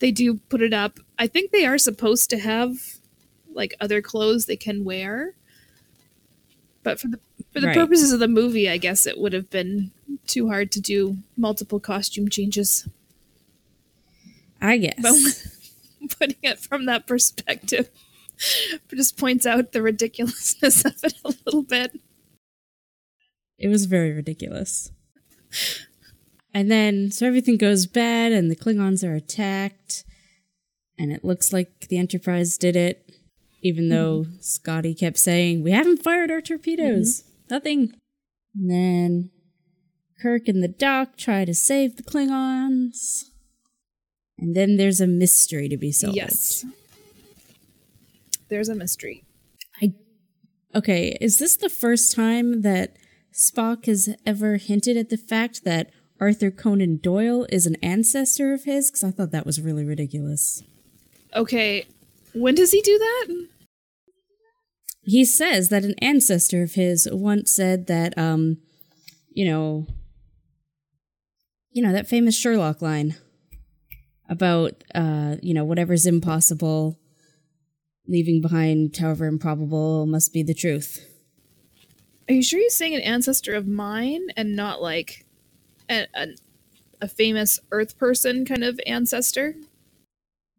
they 0.00 0.10
do 0.10 0.34
put 0.48 0.60
it 0.62 0.72
up 0.72 0.98
i 1.18 1.26
think 1.26 1.50
they 1.50 1.64
are 1.64 1.78
supposed 1.78 2.30
to 2.30 2.38
have 2.38 2.72
like 3.54 3.74
other 3.80 4.00
clothes 4.02 4.46
they 4.46 4.56
can 4.56 4.84
wear 4.84 5.34
but 6.82 6.98
for 7.00 7.08
the 7.08 7.18
for 7.52 7.60
the 7.60 7.66
Right. 7.68 7.76
purposes 7.76 8.12
of 8.12 8.20
the 8.20 8.28
movie 8.28 8.68
i 8.68 8.76
guess 8.76 9.06
it 9.06 9.18
would 9.18 9.32
have 9.32 9.50
been 9.50 9.90
too 10.26 10.48
hard 10.48 10.70
to 10.72 10.80
do 10.80 11.18
multiple 11.36 11.80
costume 11.80 12.28
changes 12.28 12.88
I 14.62 14.78
guess. 14.78 14.94
but 15.02 16.18
putting 16.18 16.38
it 16.42 16.58
from 16.58 16.86
that 16.86 17.06
perspective 17.06 17.90
just 18.94 19.18
points 19.18 19.46
out 19.46 19.72
the 19.72 19.82
ridiculousness 19.82 20.84
of 20.84 20.94
it 21.04 21.14
a 21.24 21.34
little 21.44 21.62
bit 21.62 21.92
It 23.58 23.68
was 23.68 23.84
very 23.84 24.12
ridiculous. 24.12 24.90
And 26.54 26.70
then, 26.70 27.10
so 27.10 27.26
everything 27.26 27.56
goes 27.56 27.86
bad, 27.86 28.32
and 28.32 28.50
the 28.50 28.56
Klingons 28.56 29.06
are 29.06 29.14
attacked, 29.14 30.04
and 30.98 31.10
it 31.12 31.24
looks 31.24 31.52
like 31.52 31.88
the 31.88 31.98
Enterprise 31.98 32.58
did 32.58 32.76
it, 32.76 33.10
even 33.62 33.88
though 33.88 34.24
mm-hmm. 34.24 34.40
Scotty 34.40 34.94
kept 34.94 35.18
saying, 35.18 35.62
We 35.62 35.70
haven't 35.70 36.02
fired 36.02 36.30
our 36.30 36.40
torpedoes. 36.40 37.20
Mm-hmm. 37.20 37.54
Nothing. 37.54 37.92
And 38.54 38.70
then 38.70 39.30
Kirk 40.20 40.46
and 40.46 40.62
the 40.62 40.68
Doc 40.68 41.16
try 41.16 41.44
to 41.44 41.54
save 41.54 41.96
the 41.96 42.02
Klingons. 42.02 43.30
And 44.42 44.56
then 44.56 44.76
there's 44.76 45.00
a 45.00 45.06
mystery 45.06 45.68
to 45.68 45.76
be 45.76 45.92
solved. 45.92 46.16
yes 46.16 46.64
there's 48.48 48.68
a 48.68 48.74
mystery 48.74 49.24
I 49.80 49.94
Okay, 50.74 51.16
is 51.20 51.38
this 51.38 51.56
the 51.56 51.68
first 51.68 52.14
time 52.16 52.62
that 52.62 52.96
Spock 53.32 53.86
has 53.86 54.08
ever 54.26 54.56
hinted 54.56 54.96
at 54.96 55.10
the 55.10 55.16
fact 55.18 55.64
that 55.64 55.90
Arthur 56.20 56.50
Conan 56.50 56.96
Doyle 56.96 57.46
is 57.50 57.66
an 57.66 57.76
ancestor 57.82 58.52
of 58.54 58.64
his? 58.64 58.90
Because 58.90 59.04
I 59.04 59.10
thought 59.10 59.32
that 59.32 59.46
was 59.46 59.60
really 59.60 59.84
ridiculous. 59.84 60.62
okay 61.34 61.86
when 62.34 62.54
does 62.54 62.72
he 62.72 62.80
do 62.82 62.98
that 62.98 63.46
He 65.04 65.24
says 65.24 65.68
that 65.68 65.84
an 65.84 65.94
ancestor 66.00 66.62
of 66.62 66.74
his 66.74 67.08
once 67.10 67.54
said 67.54 67.86
that, 67.88 68.16
um, 68.16 68.58
you 69.30 69.44
know, 69.50 69.86
you 71.70 71.82
know 71.82 71.92
that 71.92 72.08
famous 72.08 72.36
Sherlock 72.36 72.80
line 72.82 73.16
about, 74.28 74.84
uh, 74.94 75.36
you 75.42 75.54
know, 75.54 75.64
whatever's 75.64 76.06
impossible, 76.06 76.98
leaving 78.06 78.40
behind, 78.40 78.96
however 78.96 79.26
improbable, 79.26 80.06
must 80.06 80.32
be 80.32 80.42
the 80.42 80.54
truth. 80.54 81.06
Are 82.28 82.34
you 82.34 82.42
sure 82.42 82.60
he's 82.60 82.76
saying 82.76 82.94
an 82.94 83.00
ancestor 83.00 83.54
of 83.54 83.66
mine 83.66 84.28
and 84.36 84.56
not 84.56 84.80
like 84.80 85.26
a, 85.90 86.06
a, 86.14 86.28
a 87.00 87.08
famous 87.08 87.58
Earth 87.70 87.98
person 87.98 88.44
kind 88.44 88.64
of 88.64 88.80
ancestor? 88.86 89.56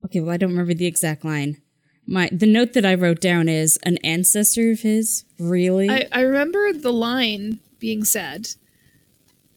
Okay, 0.06 0.20
well, 0.20 0.32
I 0.32 0.38
don't 0.38 0.52
remember 0.52 0.74
the 0.74 0.86
exact 0.86 1.24
line. 1.24 1.62
My 2.06 2.30
the 2.32 2.46
note 2.46 2.74
that 2.74 2.86
I 2.86 2.96
wrote 2.96 3.22
down 3.22 3.48
is 3.48 3.80
an 3.84 3.98
ancestor 4.04 4.72
of 4.72 4.82
his. 4.82 5.24
Really? 5.40 5.90
I, 5.90 6.08
I 6.12 6.22
remember 6.22 6.74
the 6.74 6.92
line 6.92 7.62
being 7.80 8.04
said, 8.04 8.50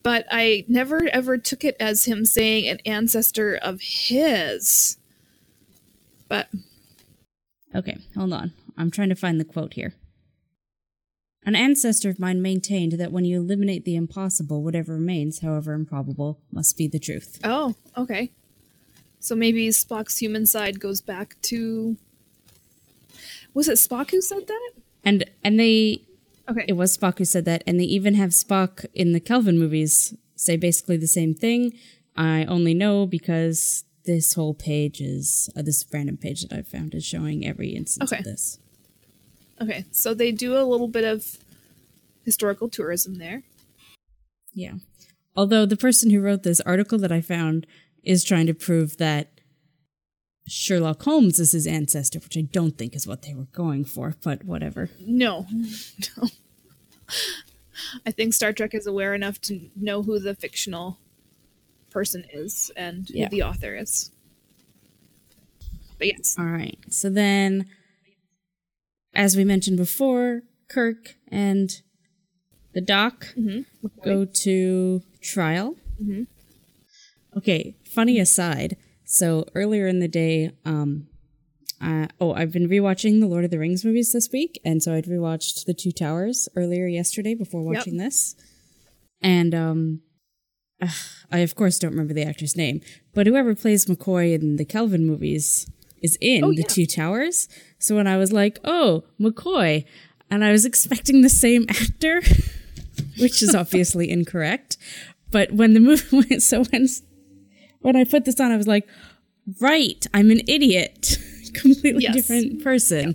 but 0.07 0.25
I 0.31 0.64
never 0.69 1.09
ever 1.12 1.37
took 1.37 1.64
it 1.64 1.77
as 1.81 2.05
him 2.05 2.25
saying 2.25 2.69
an 2.69 2.79
ancestor 2.87 3.57
of 3.57 3.81
his. 3.81 4.99
But 6.29 6.47
okay, 7.75 7.99
hold 8.16 8.33
on. 8.33 8.53
I'm 8.79 8.92
trying 8.92 9.09
to 9.09 9.16
find 9.16 9.40
the 9.40 9.45
quote 9.45 9.75
here. 9.75 9.95
An 11.45 11.57
ancestor 11.57 12.09
of 12.09 12.21
mine 12.21 12.40
maintained 12.40 12.92
that 12.92 13.11
when 13.11 13.25
you 13.25 13.40
eliminate 13.40 13.85
the 13.85 13.97
impossible, 13.97 14.62
whatever 14.62 14.92
remains, 14.92 15.40
however 15.40 15.73
improbable, 15.73 16.38
must 16.53 16.79
be 16.79 16.87
the 16.87 17.01
truth. 17.01 17.40
oh, 17.42 17.75
okay. 17.97 18.31
So 19.19 19.35
maybe 19.35 19.69
Spock's 19.71 20.19
human 20.19 20.47
side 20.47 20.79
goes 20.79 21.01
back 21.01 21.35
to. 21.42 21.97
Was 23.55 23.66
it 23.69 23.73
Spock 23.73 24.12
who 24.12 24.21
said 24.21 24.47
that? 24.47 24.71
And 25.03 25.25
and 25.42 25.59
they 25.59 26.06
Okay. 26.48 26.64
it 26.68 26.74
was 26.74 26.96
Spock 26.96 27.18
who 27.18 27.24
said 27.24 27.44
that, 27.46 27.62
and 27.66 27.78
they 27.80 27.85
even 27.85 28.14
have 28.14 28.30
Spock 28.30 28.87
in 28.94 29.12
the 29.12 29.20
Kelvin 29.20 29.59
movies 29.59 30.14
say 30.37 30.56
basically 30.56 30.96
the 30.96 31.06
same 31.06 31.35
thing. 31.35 31.72
I 32.16 32.44
only 32.44 32.74
know 32.74 33.06
because 33.06 33.85
this 34.04 34.35
whole 34.35 34.54
page 34.54 35.00
is 35.00 35.50
uh, 35.56 35.62
this 35.62 35.85
random 35.92 36.16
page 36.16 36.42
that 36.42 36.56
I 36.56 36.62
found 36.62 36.94
is 36.94 37.04
showing 37.04 37.44
every 37.46 37.70
instance 37.70 38.12
Okay. 38.12 38.20
of 38.20 38.24
this. 38.24 38.59
Okay, 39.61 39.85
so 39.90 40.14
they 40.14 40.30
do 40.32 40.56
a 40.56 40.62
little 40.64 40.88
bit 40.88 41.04
of 41.04 41.38
historical 42.24 42.68
tourism 42.68 43.18
there. 43.18 43.42
Yeah. 44.52 44.74
Although 45.35 45.66
the 45.66 45.76
person 45.76 46.11
who 46.11 46.20
wrote 46.20 46.42
this 46.42 46.61
article 46.61 46.98
that 46.98 47.12
I 47.12 47.20
found 47.20 47.66
is 48.02 48.22
trying 48.24 48.46
to 48.46 48.54
prove 48.54 48.96
that 48.98 49.36
Sherlock 50.46 51.02
Holmes 51.02 51.38
is 51.40 51.52
his 51.52 51.66
ancestor, 51.66 52.18
which 52.20 52.37
I 52.37 52.42
don't 52.42 52.78
think 52.78 52.94
is 52.94 53.06
what 53.06 53.22
they 53.22 53.35
were 53.35 53.48
going 53.52 53.85
for, 53.85 54.14
but 54.22 54.44
whatever. 54.44 54.90
No, 55.00 55.46
no. 56.16 56.28
I 58.06 58.11
think 58.11 58.32
Star 58.35 58.52
Trek 58.52 58.74
is 58.74 58.87
aware 58.87 59.14
enough 59.14 59.40
to 59.42 59.68
know 59.76 60.02
who 60.02 60.18
the 60.18 60.35
fictional 60.35 60.98
person 61.90 62.24
is 62.32 62.70
and 62.76 63.09
Yeah. 63.11 63.24
who 63.24 63.30
the 63.30 63.42
author 63.42 63.74
is. 63.74 64.11
But 65.98 66.09
yes, 66.09 66.37
All 66.38 66.44
right. 66.46 66.78
So 66.90 67.09
then, 67.11 67.66
as 69.14 69.37
we 69.37 69.44
mentioned 69.44 69.78
before, 69.78 70.42
Kirk 70.68 71.16
and 71.28 71.70
the 72.74 72.80
doc 72.82 73.35
go 74.04 74.24
to 74.26 75.02
trial. 75.22 75.76
Mhm. 76.02 76.26
Okay, 77.37 77.74
funny 77.85 78.18
aside. 78.18 78.76
So 79.09 79.47
earlier 79.55 79.87
in 79.87 80.01
the 80.01 80.09
day, 80.09 80.51
um, 80.64 81.07
uh, 81.81 82.09
oh, 82.21 82.33
I've 82.35 82.51
been 82.53 82.69
rewatching 82.69 83.21
the 83.21 83.27
Lord 83.29 83.45
of 83.45 83.51
the 83.53 83.59
Rings 83.59 83.85
movies 83.85 84.12
this 84.12 84.31
week, 84.33 84.61
and 84.64 84.83
so 84.83 84.95
I'd 84.95 85.05
rewatched 85.05 85.64
The 85.64 85.75
Two 85.75 85.92
Towers 85.92 86.49
earlier 86.57 86.87
yesterday 86.88 87.35
before 87.35 87.62
Yep. 87.62 87.79
watching 87.79 87.97
this. 87.99 88.35
And 89.23 89.55
um, 89.55 90.01
I 91.31 91.38
of 91.38 91.55
course 91.55 91.79
don't 91.79 91.92
remember 91.92 92.14
the 92.14 92.25
actor's 92.25 92.57
name, 92.57 92.81
but 93.14 93.27
whoever 93.29 93.55
plays 93.55 93.87
McCoy 93.87 94.35
in 94.35 94.57
the 94.57 94.64
Kelvin 94.64 95.07
movies 95.07 95.71
is 96.03 96.19
in 96.21 96.42
Oh, 96.45 96.51
The 96.53 96.62
yeah. 96.62 96.66
Two 96.69 96.87
Towers. 96.87 97.49
So 97.79 97.95
when 97.95 98.07
I 98.09 98.16
was 98.16 98.33
like, 98.33 98.59
oh, 98.64 99.05
McCoy, 99.21 99.85
and 100.31 100.45
I 100.45 100.51
was 100.51 100.64
expecting 100.64 101.23
the 101.23 101.29
same 101.29 101.66
actor, 101.69 102.23
which 103.21 103.40
is 103.42 103.55
obviously 103.55 104.11
incorrect. 104.11 104.77
But 105.31 105.53
when 105.53 105.75
the 105.75 105.81
movie 105.81 106.16
went, 106.31 106.42
so 106.42 106.64
when 106.64 106.88
when 107.87 107.96
I 107.96 108.05
put 108.05 108.25
this 108.25 108.38
on, 108.40 108.51
I 108.53 108.57
was 108.57 108.66
like, 108.66 108.87
right, 109.61 110.05
I'm 110.12 110.31
an 110.31 110.40
idiot, 110.49 111.18
completely 111.55 112.03
Yes. 112.03 112.14
different 112.16 112.62
person. 112.62 113.14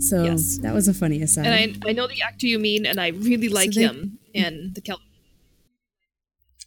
So 0.00 0.24
Yes. 0.24 0.58
that 0.58 0.74
was 0.74 0.86
a 0.88 0.94
funny 0.94 1.20
aside. 1.22 1.46
and 1.46 1.54
I 1.84 1.88
I 1.88 1.92
know 1.92 2.06
the 2.06 2.22
actor 2.22 2.46
you 2.46 2.58
mean, 2.58 2.86
and 2.86 3.00
I 3.00 3.08
really 3.08 3.48
like 3.48 3.72
they- 3.72 3.82
him 3.82 4.18
in 4.32 4.72
the 4.74 4.80
Kelvin. 4.80 5.04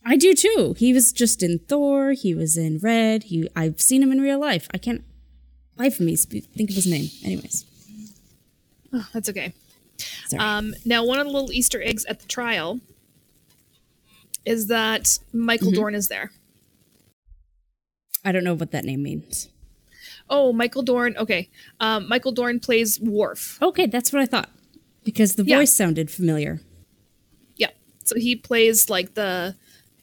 I 0.03 0.17
do 0.17 0.33
too. 0.33 0.75
He 0.79 0.93
was 0.93 1.11
just 1.13 1.43
in 1.43 1.59
Thor. 1.59 2.11
He 2.13 2.33
was 2.33 2.57
in 2.57 2.79
Red. 2.79 3.23
He 3.25 3.47
I've 3.55 3.79
seen 3.79 4.01
him 4.03 4.11
in 4.11 4.19
real 4.19 4.39
life. 4.39 4.67
I 4.73 4.77
can't 4.79 5.03
life 5.77 5.99
of 5.99 6.05
me 6.07 6.15
think 6.15 6.69
of 6.69 6.75
his 6.75 6.87
name. 6.87 7.09
Anyways, 7.23 7.65
Oh, 8.93 9.07
that's 9.13 9.29
okay. 9.29 9.53
Um, 10.37 10.73
now, 10.85 11.05
one 11.05 11.19
of 11.19 11.27
the 11.27 11.31
little 11.31 11.51
Easter 11.51 11.81
eggs 11.81 12.03
at 12.05 12.19
the 12.19 12.27
trial 12.27 12.79
is 14.45 14.67
that 14.67 15.19
Michael 15.33 15.67
Mm-hmm. 15.67 15.75
Dorn 15.75 15.95
is 15.95 16.07
there. 16.07 16.31
I 18.23 18.31
don't 18.31 18.43
know 18.43 18.53
what 18.53 18.71
that 18.71 18.85
name 18.85 19.03
means. 19.03 19.49
Oh, 20.29 20.53
Michael 20.53 20.83
Dorn. 20.83 21.15
Okay, 21.17 21.49
um, 21.79 22.07
Michael 22.07 22.31
Dorn 22.31 22.59
plays 22.59 22.99
Worf. 22.99 23.57
Okay, 23.61 23.85
that's 23.87 24.13
what 24.13 24.21
I 24.21 24.25
thought 24.25 24.49
because 25.03 25.35
the 25.35 25.43
Yeah. 25.43 25.57
voice 25.57 25.73
sounded 25.73 26.09
familiar. 26.11 26.61
Yeah, 27.57 27.71
so 28.03 28.15
he 28.17 28.35
plays 28.35 28.89
like 28.89 29.15
the 29.15 29.55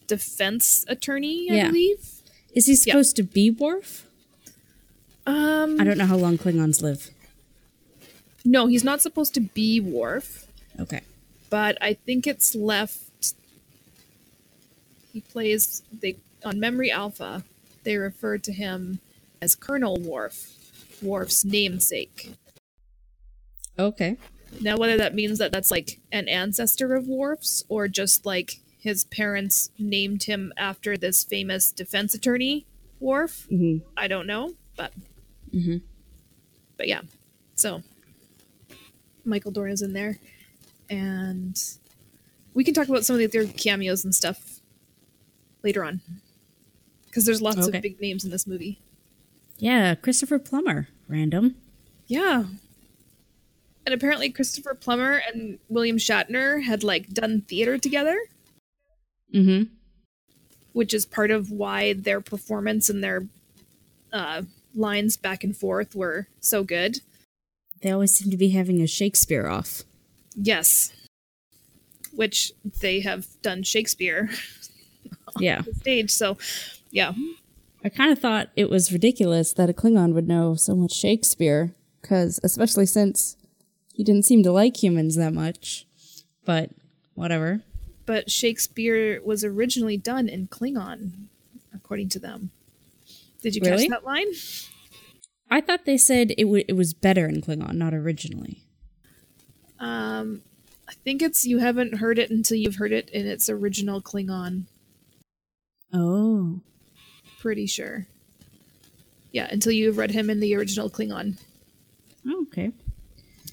defense 0.06 0.84
attorney, 0.88 1.50
I 1.50 1.54
Yeah. 1.54 1.66
believe. 1.68 2.22
Is 2.54 2.66
he 2.66 2.74
supposed 2.74 3.14
to 3.16 3.22
be 3.22 3.50
Worf? 3.50 4.06
Um, 5.26 5.80
I 5.80 5.84
don't 5.84 5.98
know 5.98 6.06
how 6.06 6.16
long 6.16 6.38
Klingons 6.38 6.82
live. 6.82 7.10
no, 8.44 8.66
he's 8.66 8.82
not 8.84 9.00
supposed 9.02 9.34
to 9.34 9.40
be 9.40 9.78
Worf, 9.78 10.46
Okay. 10.80 11.02
but 11.50 11.76
I 11.82 11.94
think 11.94 12.26
it's 12.26 12.54
left. 12.54 12.98
He 15.18 15.22
plays 15.22 15.82
they 15.92 16.16
on 16.44 16.60
Memory 16.60 16.92
Alpha. 16.92 17.42
They 17.82 17.96
refer 17.96 18.38
to 18.38 18.52
him 18.52 19.00
as 19.42 19.56
Colonel 19.56 19.96
Worf, 19.98 20.54
Worf's 21.02 21.44
namesake. 21.44 22.34
Okay. 23.76 24.16
Now, 24.60 24.76
whether 24.76 24.96
that 24.96 25.16
means 25.16 25.40
that 25.40 25.50
that's 25.50 25.72
like 25.72 25.98
an 26.12 26.28
ancestor 26.28 26.94
of 26.94 27.08
Worf's 27.08 27.64
or 27.68 27.88
just 27.88 28.26
like 28.26 28.60
his 28.78 29.02
parents 29.06 29.70
named 29.76 30.22
him 30.22 30.52
after 30.56 30.96
this 30.96 31.24
famous 31.24 31.72
defense 31.72 32.14
attorney, 32.14 32.64
Worf, 33.00 33.48
Mm-hmm. 33.50 33.88
I 33.96 34.06
don't 34.06 34.26
know, 34.28 34.54
but 34.76 34.92
Mhm. 35.52 35.82
but 36.76 36.86
yeah. 36.86 37.00
So 37.56 37.82
Michael 39.24 39.50
Dorn 39.50 39.72
is 39.72 39.82
in 39.82 39.94
there, 39.94 40.20
and 40.88 41.60
we 42.54 42.62
can 42.62 42.72
talk 42.72 42.88
about 42.88 43.04
some 43.04 43.14
of 43.14 43.18
the 43.18 43.26
other 43.26 43.52
cameos 43.52 44.04
and 44.04 44.14
stuff 44.14 44.57
later 45.62 45.84
on 45.84 46.00
because 47.06 47.24
there's 47.26 47.42
lots 47.42 47.66
Okay. 47.66 47.78
of 47.78 47.82
big 47.82 48.00
names 48.00 48.24
in 48.24 48.30
this 48.30 48.46
movie. 48.46 48.78
Yeah, 49.58 49.94
Christopher 49.94 50.38
Plummer. 50.38 50.88
Random. 51.08 51.56
Yeah. 52.06 52.44
And 53.86 53.94
apparently 53.94 54.30
Christopher 54.30 54.74
Plummer 54.74 55.22
and 55.32 55.58
William 55.68 55.96
Shatner 55.96 56.62
had 56.62 56.82
like 56.84 57.08
done 57.08 57.40
theater 57.42 57.78
together. 57.78 58.18
Mm-hmm. 59.34 59.64
which 60.72 60.94
is 60.94 61.04
part 61.04 61.30
of 61.30 61.50
why 61.50 61.92
their 61.92 62.20
performance 62.20 62.88
and 62.88 63.04
their 63.04 63.26
uh, 64.12 64.42
lines 64.74 65.18
back 65.18 65.44
and 65.44 65.54
forth 65.56 65.94
were 65.94 66.28
so 66.40 66.64
good. 66.64 67.00
They 67.82 67.90
always 67.90 68.12
seem 68.12 68.30
to 68.30 68.36
be 68.38 68.50
having 68.50 68.80
a 68.80 68.86
Shakespeare 68.86 69.46
off. 69.46 69.82
Yes. 70.34 70.92
Which 72.14 72.52
they 72.80 73.00
have 73.00 73.26
done 73.42 73.62
Shakespeare 73.64 74.30
Yeah. 75.40 75.60
the 75.62 75.74
stage. 75.74 76.10
So, 76.10 76.36
yeah. 76.90 77.12
I 77.84 77.88
kind 77.88 78.10
of 78.12 78.18
thought 78.18 78.50
it 78.56 78.68
was 78.70 78.92
ridiculous 78.92 79.52
that 79.52 79.70
a 79.70 79.72
Klingon 79.72 80.12
would 80.14 80.26
know 80.28 80.54
so 80.56 80.74
much 80.74 80.92
Shakespeare, 80.92 81.74
because 82.02 82.40
especially 82.42 82.86
since 82.86 83.36
he 83.94 84.02
didn't 84.02 84.24
seem 84.24 84.42
to 84.42 84.52
like 84.52 84.82
humans 84.82 85.14
that 85.16 85.32
much. 85.32 85.86
But 86.44 86.70
whatever. 87.14 87.62
But 88.06 88.30
Shakespeare 88.30 89.20
was 89.22 89.44
originally 89.44 89.96
done 89.96 90.28
in 90.28 90.48
Klingon, 90.48 91.26
according 91.74 92.08
to 92.10 92.18
them. 92.18 92.50
Did 93.42 93.54
you 93.54 93.62
Really? 93.62 93.82
catch 93.88 93.90
that 93.90 94.04
line? 94.04 94.26
I 95.50 95.60
thought 95.60 95.84
they 95.84 95.96
said 95.98 96.32
it 96.36 96.44
w- 96.44 96.64
it 96.66 96.72
was 96.74 96.94
better 96.94 97.26
in 97.26 97.40
Klingon, 97.42 97.74
not 97.74 97.94
originally. 97.94 98.62
Um, 99.78 100.42
I 100.88 100.94
think 101.04 101.22
it's 101.22 101.46
you 101.46 101.58
haven't 101.58 101.98
heard 101.98 102.18
it 102.18 102.30
until 102.30 102.56
you've 102.56 102.76
heard 102.76 102.92
it 102.92 103.08
in 103.10 103.26
its 103.26 103.48
original 103.48 104.00
Klingon. 104.02 104.64
Oh. 105.92 106.60
Pretty 107.40 107.66
sure. 107.66 108.06
Yeah, 109.32 109.48
until 109.50 109.72
you've 109.72 109.98
read 109.98 110.10
him 110.10 110.30
in 110.30 110.40
the 110.40 110.54
original 110.56 110.90
Klingon. 110.90 111.38
Oh, 112.26 112.42
okay. 112.48 112.72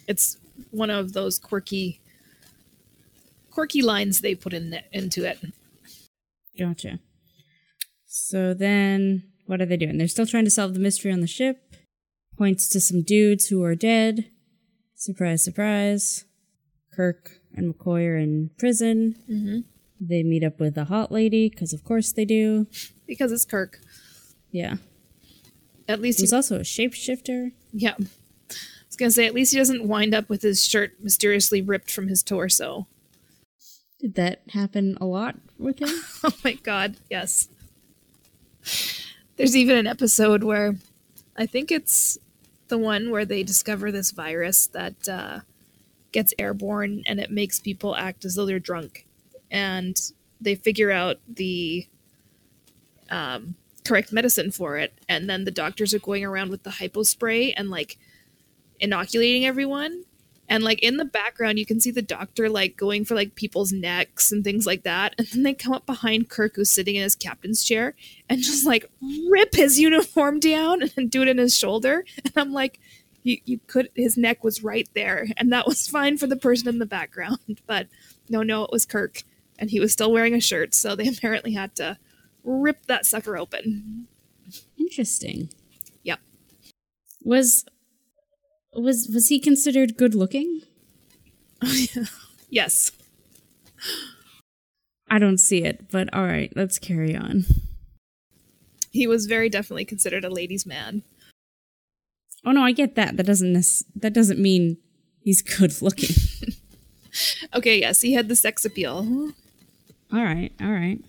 it's 0.07 0.37
one 0.71 0.89
of 0.89 1.13
those 1.13 1.39
quirky 1.39 2.01
quirky 3.51 3.81
lines 3.81 4.19
they 4.19 4.35
put 4.35 4.53
in 4.53 4.73
it, 4.73 4.85
into 4.91 5.23
it 5.23 5.39
Gotcha. 6.57 6.99
So 8.05 8.53
then, 8.53 9.23
what 9.45 9.61
are 9.61 9.65
they 9.65 9.77
doing? 9.77 9.97
They're 9.97 10.07
still 10.07 10.25
trying 10.25 10.45
to 10.45 10.51
solve 10.51 10.73
the 10.73 10.79
mystery 10.79 11.11
on 11.11 11.19
the 11.19 11.27
ship. 11.27 11.75
Points 12.37 12.69
to 12.69 12.79
some 12.79 13.01
dudes 13.01 13.47
who 13.47 13.63
are 13.63 13.75
dead. 13.75 14.29
Surprise, 14.95 15.43
surprise. 15.43 16.25
Kirk 16.93 17.41
and 17.53 17.73
McCoy 17.73 18.07
are 18.07 18.17
in 18.17 18.51
prison. 18.57 19.15
Mm-hmm. 19.29 19.59
They 19.99 20.23
meet 20.23 20.43
up 20.43 20.59
with 20.59 20.77
a 20.77 20.85
hot 20.85 21.11
lady, 21.11 21.49
because 21.49 21.73
of 21.73 21.83
course 21.83 22.11
they 22.11 22.25
do. 22.25 22.67
Because 23.07 23.31
it's 23.31 23.45
Kirk. 23.45 23.79
Yeah. 24.51 24.75
At 25.87 26.01
least 26.01 26.19
He's 26.19 26.31
he, 26.31 26.35
also 26.35 26.57
a 26.57 26.61
shapeshifter. 26.61 27.51
yeah. 27.71 27.93
I 27.99 28.87
was 28.87 28.95
gonna 28.97 29.11
say 29.11 29.25
at 29.25 29.33
least 29.33 29.51
he 29.51 29.57
doesn't 29.59 29.87
wind 29.87 30.13
up 30.13 30.29
with 30.29 30.41
his 30.41 30.63
shirt 30.63 30.93
mysteriously 31.01 31.61
ripped 31.61 31.91
from 31.91 32.07
his 32.07 32.23
torso. 32.23 32.87
Did 33.99 34.15
that 34.15 34.41
happen 34.49 34.97
a 35.01 35.05
lot 35.05 35.35
with 35.57 35.79
him? 35.79 35.89
Oh 36.23 36.31
my 36.43 36.53
god, 36.53 36.95
yes. 37.09 37.49
There's 39.35 39.55
even 39.55 39.75
an 39.77 39.87
episode 39.87 40.43
where 40.43 40.75
I 41.35 41.45
think 41.45 41.71
it's 41.71 42.17
the 42.67 42.77
one 42.77 43.11
where 43.11 43.25
they 43.25 43.43
discover 43.43 43.91
this 43.91 44.11
virus 44.11 44.67
that 44.67 45.07
uh, 45.09 45.39
gets 46.11 46.33
airborne 46.39 47.03
and 47.05 47.19
it 47.19 47.29
makes 47.31 47.59
people 47.59 47.95
act 47.95 48.25
as 48.25 48.35
though 48.35 48.45
they're 48.45 48.59
drunk. 48.59 49.05
And 49.55 49.97
they 50.41 50.55
figure 50.55 50.91
out 50.91 51.17
the 51.27 51.87
um, 53.09 53.55
correct 53.85 54.11
medicine 54.11 54.51
for 54.51 54.77
it. 54.77 54.99
And 55.07 55.29
then 55.29 55.45
the 55.45 55.51
doctors 55.51 55.93
are 55.93 55.99
going 55.99 56.25
around 56.25 56.49
with 56.49 56.63
the 56.63 56.71
hypo 56.71 57.03
spray 57.03 57.53
and 57.53 57.69
like 57.69 57.97
inoculating 58.79 59.45
everyone. 59.45 60.03
And 60.47 60.63
like 60.63 60.79
in 60.83 60.97
the 60.97 61.05
background 61.05 61.57
you 61.57 61.65
can 61.65 61.79
see 61.79 61.91
the 61.91 62.01
doctor 62.01 62.49
like 62.49 62.75
going 62.75 63.05
for 63.05 63.15
like 63.15 63.35
people's 63.35 63.71
necks 63.71 64.31
and 64.31 64.43
things 64.43 64.65
like 64.65 64.83
that. 64.83 65.15
And 65.17 65.27
then 65.27 65.43
they 65.43 65.53
come 65.53 65.73
up 65.73 65.85
behind 65.85 66.29
kirk 66.29 66.55
who's 66.55 66.69
sitting 66.69 66.95
in 66.95 67.03
his 67.03 67.15
captain's 67.15 67.63
chair 67.63 67.95
and 68.29 68.41
just 68.41 68.65
like 68.65 68.89
rip 69.29 69.55
his 69.55 69.79
uniform 69.87 70.39
down 70.39 70.83
and 70.97 71.09
do 71.09 71.21
it 71.21 71.29
in 71.29 71.37
his 71.37 71.55
shoulder. 71.55 72.05
And 72.23 72.33
i'm 72.35 72.53
like 72.53 72.79
you, 73.23 73.37
you 73.45 73.59
could 73.65 73.89
his 73.95 74.17
neck 74.17 74.43
was 74.43 74.63
right 74.63 74.87
there 74.93 75.27
and 75.37 75.51
that 75.51 75.65
was 75.65 75.87
fine 75.95 76.17
for 76.17 76.27
the 76.27 76.35
person 76.35 76.67
in 76.67 76.79
the 76.79 76.85
background. 76.85 77.39
But 77.65 77.87
no 78.29 78.43
no 78.43 78.63
it 78.63 78.71
was 78.71 78.85
kirk 78.85 79.23
and 79.57 79.69
he 79.69 79.79
was 79.79 79.91
still 79.91 80.11
wearing 80.11 80.33
a 80.33 80.39
shirt 80.41 80.73
so 80.73 80.95
they 80.95 81.07
apparently 81.15 81.53
had 81.53 81.75
to 81.75 81.97
rip 82.43 82.85
that 82.87 83.05
sucker 83.05 83.37
open 83.37 84.07
Interesting. 84.77 85.49
Yep. 86.03 86.19
Was 87.23 87.65
was 88.73 89.09
was 89.13 89.27
he 89.27 89.39
considered 89.39 89.97
good 89.97 90.13
looking? 90.15 90.61
yes 92.49 92.91
I 95.09 95.19
don't 95.19 95.37
see 95.39 95.63
it, 95.63 95.89
but 95.91 96.13
all 96.13 96.25
right, 96.25 96.51
let's 96.55 96.77
carry 96.79 97.15
on. 97.15 97.45
he 98.91 99.07
was 99.07 99.25
very 99.25 99.49
definitely 99.49 99.85
considered 99.85 100.23
a 100.23 100.29
ladies 100.29 100.65
man 100.65 101.03
Oh 102.45 102.51
no, 102.51 102.61
I 102.61 102.73
get 102.73 102.93
that. 102.93 103.17
That 103.17 103.25
doesn't 103.25 103.51
nec- 103.53 103.87
that 103.95 104.13
doesn't 104.13 104.39
mean 104.39 104.77
he's 105.19 105.41
good 105.41 105.81
looking. 105.81 106.15
okay 107.55 107.79
yes 107.79 108.01
he 108.01 108.13
had 108.13 108.27
the 108.27 108.35
sex 108.35 108.65
appeal 108.65 109.31
all 110.15 110.23
right, 110.23 110.51
all 110.61 110.71
right. 110.71 110.99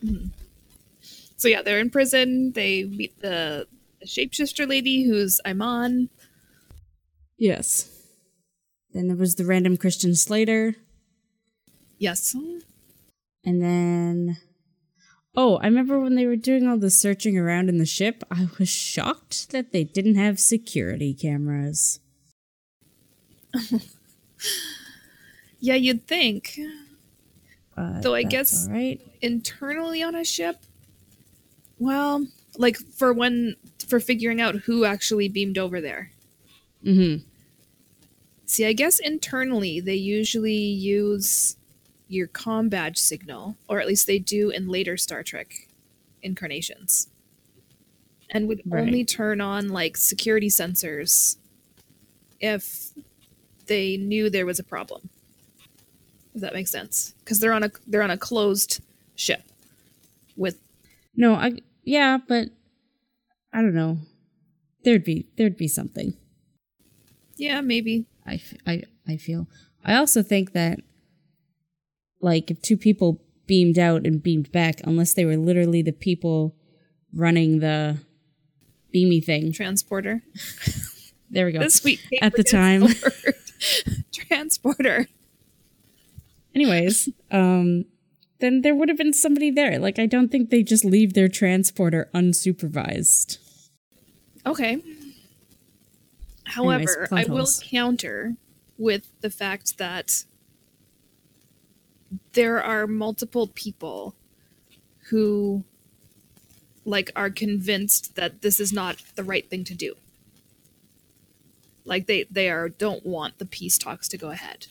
So 1.36 1.48
yeah, 1.48 1.62
they're 1.62 1.78
in 1.78 1.90
prison. 1.90 2.52
They 2.52 2.84
meet 2.84 3.20
the, 3.20 3.66
the 4.00 4.06
shapeshifter 4.06 4.68
lady 4.68 5.04
who's 5.04 5.40
Iman. 5.46 6.08
Yes. 7.38 7.90
Then 8.92 9.08
there 9.08 9.16
was 9.16 9.34
the 9.36 9.44
random 9.44 9.76
Christian 9.76 10.14
Slater, 10.14 10.74
Yes. 11.98 12.34
and 13.44 13.62
then 13.62 14.38
Oh, 15.38 15.56
I 15.58 15.66
remember 15.66 16.00
when 16.00 16.14
they 16.14 16.24
were 16.26 16.36
doing 16.36 16.66
all 16.66 16.78
the 16.78 16.90
searching 16.90 17.36
around 17.36 17.68
in 17.68 17.76
the 17.76 17.84
ship, 17.84 18.24
I 18.30 18.48
was 18.58 18.70
shocked 18.70 19.50
that 19.50 19.70
they 19.70 19.84
didn't 19.84 20.14
have 20.14 20.40
security 20.40 21.12
cameras. 21.14 22.00
Yeah, 25.58 25.74
you'd 25.74 26.06
think 26.06 26.58
But 27.76 28.00
Though 28.02 28.14
I 28.14 28.22
guess- 28.24 28.66
all 28.66 28.72
right. 28.72 29.00
internally 29.20 30.02
on 30.02 30.14
a 30.14 30.24
ship. 30.24 30.56
Well, 31.78 32.26
like 32.56 32.76
for 32.78 33.12
when 33.12 33.54
for 33.86 34.00
figuring 34.00 34.40
out 34.40 34.54
who 34.56 34.84
actually 34.84 35.28
beamed 35.28 35.58
over 35.58 35.80
there. 35.80 36.10
Mm-hmm. 36.84 37.22
See, 38.46 38.64
I 38.64 38.72
guess 38.72 38.98
internally 38.98 39.78
they 39.80 39.94
usually 39.94 40.54
use 40.56 41.56
your 42.08 42.28
com 42.28 42.68
badge 42.68 42.96
signal, 42.96 43.56
or 43.68 43.80
at 43.80 43.86
least 43.86 44.06
they 44.06 44.18
do 44.18 44.50
in 44.50 44.68
later 44.68 44.96
Star 44.96 45.22
Trek 45.22 45.68
incarnations. 46.22 47.08
And 48.30 48.48
would 48.48 48.62
Right. 48.64 48.80
only 48.82 49.04
turn 49.04 49.40
on 49.40 49.68
like 49.68 49.96
security 49.96 50.48
sensors 50.48 51.36
if 52.40 52.90
they 53.66 53.96
knew 53.96 54.30
there 54.30 54.46
was 54.46 54.58
a 54.58 54.64
problem. 54.64 55.10
If 56.36 56.42
that 56.42 56.52
makes 56.54 56.70
sense. 56.70 57.14
Because 57.24 57.40
they're 57.40 57.54
on 57.54 57.64
a 57.64 57.70
they're 57.86 58.02
on 58.02 58.10
a 58.12 58.18
closed 58.18 58.80
ship 59.16 59.42
with 60.36 60.60
No, 61.16 61.34
I 61.34 61.58
yeah, 61.82 62.18
but 62.28 62.50
I 63.52 63.62
don't 63.62 63.74
know. 63.74 63.98
There'd 64.84 65.02
be 65.02 65.26
there'd 65.36 65.56
be 65.56 65.66
something. 65.66 66.14
yeah, 67.36 67.60
maybe. 67.62 68.04
I, 68.26 68.40
I, 68.66 68.82
I 69.08 69.16
feel. 69.16 69.46
I 69.84 69.94
also 69.94 70.22
think 70.22 70.52
that, 70.52 70.80
like, 72.20 72.50
if 72.50 72.60
two 72.60 72.76
people 72.76 73.22
beamed 73.46 73.78
out 73.78 74.04
and 74.04 74.20
beamed 74.22 74.50
back, 74.50 74.80
unless 74.84 75.14
they 75.14 75.24
were 75.24 75.36
literally 75.36 75.80
the 75.80 75.92
people 75.92 76.56
running 77.14 77.60
the 77.60 77.98
beamy 78.92 79.20
thing, 79.20 79.52
Transporter. 79.52 80.22
there 81.30 81.46
we 81.46 81.52
go. 81.52 81.60
The 81.60 81.70
sweet 81.70 82.00
At 82.20 82.34
the 82.34 82.42
time. 82.44 82.82
Transporter. 84.12 85.06
Anyways, 86.56 87.10
um, 87.30 87.84
then 88.40 88.62
there 88.62 88.74
would 88.74 88.88
have 88.88 88.96
been 88.96 89.12
somebody 89.12 89.50
there. 89.50 89.78
Like, 89.78 89.98
I 89.98 90.06
don't 90.06 90.32
think 90.32 90.48
they 90.48 90.62
just 90.62 90.86
leave 90.86 91.12
their 91.12 91.28
transporter 91.28 92.08
unsupervised. 92.14 93.36
Okay. 94.46 94.82
However, 96.44 97.08
plot 97.08 97.28
I 97.28 97.30
will 97.30 97.46
counter 97.62 98.36
with 98.78 99.06
the 99.20 99.28
fact 99.28 99.76
that 99.76 100.24
there 102.32 102.62
are 102.62 102.86
multiple 102.86 103.48
people 103.48 104.14
who 105.10 105.62
like 106.86 107.10
are 107.14 107.28
convinced 107.30 108.14
that 108.14 108.40
this 108.40 108.60
is 108.60 108.72
not 108.72 109.02
the 109.16 109.24
right 109.24 109.48
thing 109.50 109.64
to 109.64 109.74
do. 109.74 109.94
Like 111.84 112.06
they 112.06 112.24
they 112.30 112.48
are 112.48 112.70
don't 112.70 113.04
want 113.04 113.38
the 113.38 113.44
peace 113.44 113.76
talks 113.76 114.08
to 114.08 114.16
go 114.16 114.30
ahead. 114.30 114.68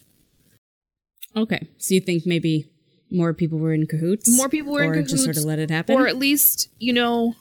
Okay, 1.36 1.68
so 1.78 1.94
you 1.94 2.02
think 2.02 2.26
maybe 2.26 2.70
more 3.12 3.34
people 3.34 3.58
were 3.60 3.74
in 3.74 3.86
cahoots? 3.88 4.36
More 4.38 4.50
people 4.50 4.74
were 4.74 4.84
in 4.84 5.00
or 5.00 5.04
just 5.04 5.24
sort 5.24 5.38
of 5.38 5.44
let 5.44 5.60
it 5.60 5.70
happen? 5.70 5.96
Or 5.96 6.08
at 6.08 6.18
least, 6.18 6.70
you 6.80 6.94
know, 6.94 7.36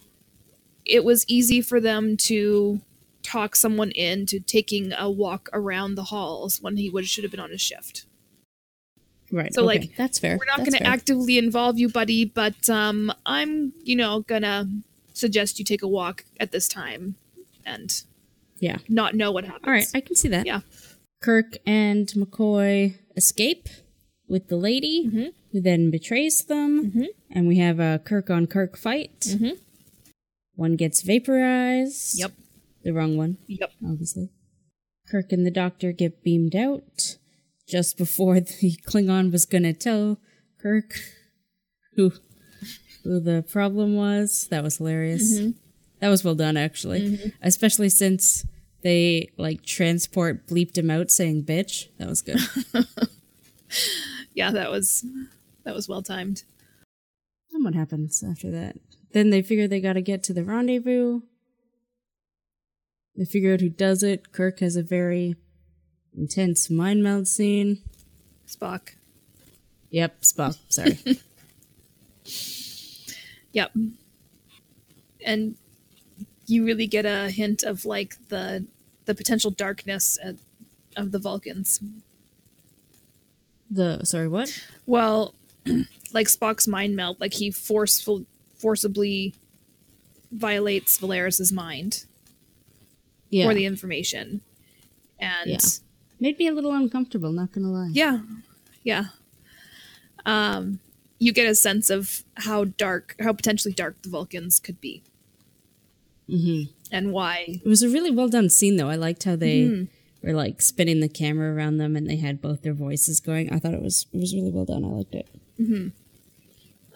it 0.84 1.04
was 1.04 1.24
easy 1.28 1.60
for 1.60 1.80
them 1.80 2.16
to 2.18 2.80
talk 3.22 3.56
someone 3.56 3.90
into 3.92 4.38
taking 4.40 4.92
a 4.92 5.10
walk 5.10 5.48
around 5.52 5.94
the 5.94 6.04
halls 6.04 6.60
when 6.60 6.76
he 6.76 6.90
would 6.90 7.06
should 7.06 7.24
have 7.24 7.30
been 7.30 7.40
on 7.40 7.50
his 7.50 7.60
shift. 7.60 8.04
right. 9.32 9.52
so, 9.54 9.62
okay, 9.68 9.78
like, 9.80 9.96
that's 9.96 10.18
fair. 10.18 10.36
We're 10.38 10.44
not 10.46 10.58
going 10.58 10.72
to 10.72 10.86
actively 10.86 11.38
involve 11.38 11.78
you, 11.78 11.88
buddy, 11.88 12.24
but 12.26 12.68
um, 12.68 13.10
I'm, 13.24 13.72
you 13.82 13.96
know, 13.96 14.20
gonna 14.20 14.68
suggest 15.14 15.58
you 15.58 15.64
take 15.64 15.82
a 15.82 15.88
walk 15.88 16.24
at 16.38 16.52
this 16.52 16.68
time 16.68 17.14
and 17.64 18.02
Yeah. 18.58 18.78
not 18.88 19.14
know 19.14 19.32
what 19.32 19.44
happens. 19.44 19.64
All 19.66 19.72
right, 19.72 19.86
I 19.94 20.00
can 20.00 20.16
see 20.16 20.28
that. 20.28 20.44
Yeah. 20.46 20.60
Kirk 21.22 21.56
and 21.64 22.06
McCoy 22.08 22.96
escape 23.16 23.68
with 24.34 24.48
the 24.48 24.56
lady, 24.56 24.96
Mhm. 25.06 25.32
who 25.52 25.60
then 25.60 25.90
betrays 25.92 26.42
them, 26.44 26.90
Mhm. 26.90 27.06
and 27.30 27.46
we 27.46 27.58
have 27.58 27.78
a 27.78 28.00
Kirk 28.04 28.30
on 28.30 28.48
Kirk 28.48 28.76
fight. 28.76 29.20
Mhm. 29.20 29.58
One 30.56 30.74
gets 30.74 31.02
vaporized. 31.02 32.18
Yep. 32.18 32.32
The 32.82 32.92
wrong 32.92 33.16
one, 33.16 33.38
Yep. 33.46 33.70
obviously. 33.86 34.30
Kirk 35.08 35.30
and 35.32 35.46
the 35.46 35.52
doctor 35.52 35.92
get 35.92 36.24
beamed 36.24 36.56
out 36.56 37.18
just 37.68 37.96
before 37.96 38.40
the 38.40 38.76
Klingon 38.88 39.30
was 39.30 39.44
gonna 39.46 39.72
tell 39.72 40.18
Kirk 40.58 40.98
who 41.94 42.12
who 43.04 43.20
the 43.20 43.44
problem 43.48 43.94
was. 43.94 44.48
That 44.48 44.64
was 44.64 44.78
hilarious. 44.78 45.34
Mm-hmm. 45.38 45.50
That 46.00 46.08
was 46.08 46.24
well 46.24 46.34
done, 46.34 46.56
actually. 46.56 47.32
Especially 47.40 47.88
since 47.90 48.44
they 48.82 49.30
like 49.36 49.62
transport 49.62 50.48
bleeped 50.48 50.76
him 50.76 50.90
out 50.90 51.10
saying 51.12 51.44
bitch. 51.44 51.86
That 51.98 52.08
was 52.08 52.20
good. 52.22 52.40
Yeah, 54.36 54.50
that 54.50 54.68
was 54.70 55.04
that 55.64 55.74
was 55.76 55.88
well 55.88 56.02
timed. 56.02 56.42
and 57.52 57.64
what 57.64 57.74
happens 57.74 58.24
after 58.28 58.50
that? 58.50 58.76
Then 59.12 59.30
they 59.30 59.42
figure 59.42 59.68
they 59.68 59.80
gotta 59.80 60.00
get 60.00 60.24
to 60.24 60.32
the 60.32 60.42
rendezvous. 60.42 61.20
They 63.16 63.24
figure 63.24 63.54
out 63.54 63.60
who 63.60 63.68
does 63.68 64.02
it. 64.02 64.32
Kirk 64.32 64.58
has 64.58 64.74
a 64.74 64.82
very 64.82 65.36
intense 66.16 66.68
mind 66.68 67.04
meld 67.04 67.28
scene. 67.28 67.82
Spock. 68.48 68.96
Yep, 69.90 70.22
Spock. 70.22 70.58
Sorry. 70.68 70.98
Yep. 73.52 73.72
And 75.24 75.54
you 76.46 76.64
really 76.64 76.86
get 76.86 77.06
a 77.06 77.30
hint 77.30 77.62
of 77.62 77.84
like 77.84 78.16
the 78.28 78.66
the 79.04 79.14
potential 79.14 79.50
darkness 79.50 80.18
uh, 80.24 80.32
of 80.96 81.12
the 81.12 81.18
Vulcans. 81.18 81.80
The 83.70 84.04
sorry, 84.04 84.28
what? 84.28 84.50
Well, 84.86 85.34
like 86.12 86.28
Spock's 86.28 86.68
mind 86.68 86.94
meld, 86.96 87.20
like 87.20 87.34
he 87.34 87.50
forceful 87.50 88.24
forcibly 88.56 89.34
violates 90.32 90.98
Valeris's 90.98 91.52
mind 91.52 92.06
Yeah, 93.30 93.46
for 93.48 93.54
the 93.54 93.64
information. 93.66 94.40
And 95.18 95.50
Yeah. 95.50 95.58
made 96.20 96.38
me 96.38 96.46
a 96.48 96.52
little 96.52 96.72
uncomfortable. 96.72 97.32
Not 97.32 97.52
gonna 97.52 97.70
lie. 97.70 97.90
yeah, 97.92 98.20
yeah. 98.82 99.06
Um, 100.26 100.80
you 101.18 101.32
get 101.32 101.46
a 101.46 101.54
sense 101.54 101.90
of 101.90 102.22
how 102.36 102.64
dark, 102.64 103.14
how 103.20 103.32
potentially 103.32 103.72
dark 103.74 104.00
the 104.02 104.08
Vulcans 104.08 104.58
could 104.58 104.80
be, 104.80 105.02
hmm 106.28 106.62
and 106.90 107.12
why. 107.12 107.60
It 107.64 107.68
was 107.68 107.82
a 107.82 107.88
really 107.88 108.10
well 108.10 108.28
done 108.28 108.48
scene, 108.48 108.76
though. 108.76 108.88
I 108.88 108.94
liked 108.96 109.24
how 109.24 109.36
they 109.36 109.62
Mhm. 109.68 109.88
Were 110.24 110.32
like 110.32 110.62
spinning 110.62 111.00
the 111.00 111.08
camera 111.08 111.54
around 111.54 111.78
them, 111.78 111.96
and 111.96 112.08
they 112.08 112.16
had 112.16 112.40
both 112.40 112.62
their 112.62 112.74
voices 112.74 113.20
going. 113.20 113.52
I 113.52 113.58
thought 113.58 113.74
it 113.74 113.82
was 113.82 114.06
it 114.12 114.18
was 114.18 114.34
really 114.34 114.50
well 114.50 114.64
done. 114.64 114.84
I 114.84 114.88
liked 114.88 115.14
it. 115.14 115.28
Mm-hmm. 115.60 115.88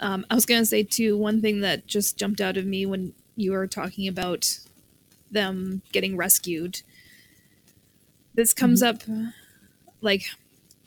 Um, 0.01 0.27
I 0.31 0.35
was 0.35 0.47
gonna 0.47 0.67
say 0.67 0.83
too. 0.83 1.17
One 1.17 1.41
thing 1.41 1.61
that 1.61 1.87
just 1.87 2.19
jumped 2.19 2.41
out 2.41 2.57
of 2.57 2.67
me 2.67 2.87
when 2.87 3.13
you 3.37 3.53
were 3.53 3.67
talking 3.67 4.09
about 4.09 4.59
them 5.31 5.83
getting 5.93 6.17
rescued. 6.17 6.83
This 8.35 8.55
comes 8.55 8.83
mm-hmm. 8.83 9.27
up, 9.27 9.35
like 10.01 10.27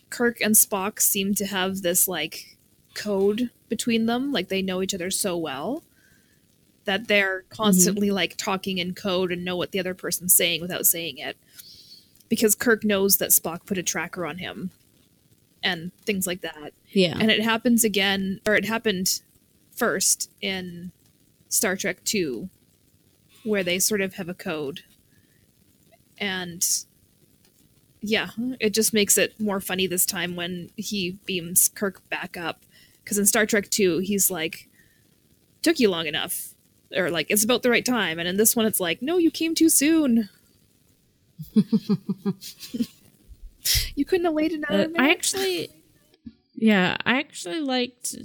Kirk 0.09 0.41
and 0.41 0.55
Spock 0.55 0.99
seem 0.99 1.33
to 1.35 1.45
have 1.45 1.81
this 1.81 2.07
like 2.07 2.57
code 2.93 3.49
between 3.69 4.05
them, 4.05 4.31
like 4.31 4.49
they 4.49 4.61
know 4.61 4.81
each 4.81 4.93
other 4.93 5.11
so 5.11 5.37
well 5.37 5.83
that 6.85 7.07
they're 7.07 7.41
mm-hmm. 7.41 7.55
constantly 7.55 8.11
like 8.11 8.35
talking 8.37 8.77
in 8.77 8.93
code 8.93 9.31
and 9.31 9.45
know 9.45 9.55
what 9.55 9.71
the 9.71 9.79
other 9.79 9.93
person's 9.93 10.33
saying 10.33 10.61
without 10.61 10.85
saying 10.85 11.17
it. 11.17 11.37
Because 12.31 12.55
Kirk 12.55 12.85
knows 12.85 13.17
that 13.17 13.31
Spock 13.31 13.65
put 13.65 13.77
a 13.77 13.83
tracker 13.83 14.25
on 14.25 14.37
him 14.37 14.71
and 15.61 15.91
things 16.05 16.25
like 16.25 16.39
that. 16.39 16.71
Yeah, 16.87 17.17
and 17.19 17.29
it 17.29 17.43
happens 17.43 17.83
again 17.83 18.39
or 18.47 18.55
it 18.55 18.63
happened 18.63 19.21
first 19.75 20.31
in 20.39 20.93
star 21.49 21.75
trek 21.75 22.01
2 22.05 22.47
where 23.43 23.65
they 23.65 23.79
sort 23.79 23.99
of 23.99 24.13
have 24.13 24.29
a 24.29 24.33
code. 24.33 24.79
And 26.17 26.65
yeah 27.99 28.29
it 28.61 28.73
just 28.73 28.93
makes 28.93 29.17
it 29.17 29.37
more 29.37 29.59
funny 29.59 29.85
this 29.85 30.05
time 30.05 30.37
when 30.37 30.69
he 30.77 31.17
beams 31.25 31.67
kirk 31.75 32.07
back 32.09 32.37
up. 32.37 32.63
Because 33.03 33.17
in 33.17 33.25
star 33.25 33.45
trek 33.45 33.69
2 33.69 33.99
he's 33.99 34.31
like 34.31 34.69
took 35.63 35.81
you 35.81 35.89
long 35.89 36.07
enough 36.07 36.53
or 36.95 37.11
like 37.11 37.27
it's 37.29 37.43
about 37.43 37.61
the 37.61 37.69
right 37.69 37.85
time. 37.85 38.19
And 38.19 38.29
in 38.29 38.37
this 38.37 38.55
one 38.55 38.65
it's 38.65 38.79
like 38.79 39.01
no 39.01 39.17
you 39.17 39.31
came 39.31 39.53
too 39.53 39.67
soon 39.67 40.29
you 43.95 44.05
couldn't 44.05 44.25
have 44.25 44.33
waited 44.33 44.59
another 44.59 44.85
Uh, 44.85 44.87
minute? 44.87 45.01
I 45.01 45.11
actually, 45.11 45.69
yeah, 46.55 46.97
I 47.05 47.19
actually 47.19 47.59
liked 47.59 48.15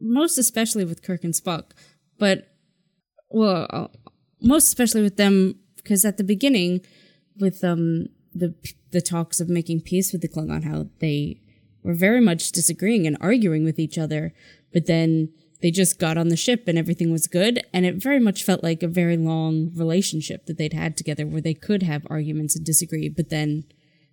most 0.00 0.38
especially 0.38 0.84
with 0.84 1.02
Kirk 1.02 1.24
and 1.24 1.34
Spock, 1.34 1.70
but 2.18 2.48
well, 3.30 3.66
uh, 3.70 3.88
most 4.40 4.68
especially 4.68 5.02
with 5.02 5.16
them 5.16 5.56
because 5.76 6.04
at 6.04 6.16
the 6.16 6.24
beginning, 6.24 6.80
with 7.38 7.62
um 7.64 8.06
the 8.34 8.54
the 8.90 9.00
talks 9.00 9.40
of 9.40 9.48
making 9.48 9.82
peace 9.82 10.12
with 10.12 10.22
the 10.22 10.28
Klingon, 10.28 10.64
how 10.64 10.86
they 11.00 11.40
were 11.82 11.94
very 11.94 12.20
much 12.20 12.52
disagreeing 12.52 13.06
and 13.06 13.16
arguing 13.20 13.64
with 13.64 13.78
each 13.78 13.98
other, 13.98 14.32
but 14.72 14.86
then 14.86 15.30
they 15.60 15.70
just 15.70 15.98
got 15.98 16.16
on 16.16 16.28
the 16.28 16.36
ship 16.36 16.68
and 16.68 16.78
everything 16.78 17.10
was 17.10 17.26
good, 17.26 17.62
and 17.72 17.84
it 17.84 17.96
very 17.96 18.20
much 18.20 18.44
felt 18.44 18.62
like 18.62 18.82
a 18.82 18.88
very 18.88 19.16
long 19.16 19.72
relationship 19.74 20.46
that 20.46 20.58
they'd 20.58 20.72
had 20.72 20.96
together, 20.96 21.26
where 21.26 21.40
they 21.40 21.54
could 21.54 21.82
have 21.82 22.06
arguments 22.08 22.54
and 22.54 22.64
disagree, 22.64 23.08
but 23.08 23.30
then 23.30 23.64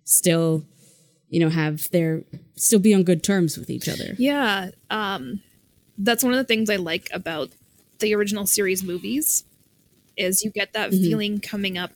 still 0.04 0.64
you 1.28 1.40
know 1.40 1.48
have 1.48 1.90
their 1.90 2.22
still 2.56 2.78
be 2.78 2.94
on 2.94 3.02
good 3.02 3.22
terms 3.22 3.56
with 3.56 3.70
each 3.70 3.88
other. 3.88 4.14
Yeah, 4.18 4.70
um, 4.90 5.42
that's 5.98 6.22
one 6.24 6.32
of 6.32 6.38
the 6.38 6.44
things 6.44 6.70
I 6.70 6.76
like 6.76 7.08
about 7.12 7.50
the 7.98 8.14
original 8.14 8.46
series 8.46 8.82
movies 8.82 9.44
is 10.16 10.44
you 10.44 10.50
get 10.50 10.72
that 10.72 10.90
feeling 10.90 11.40
coming 11.40 11.76
up 11.76 11.92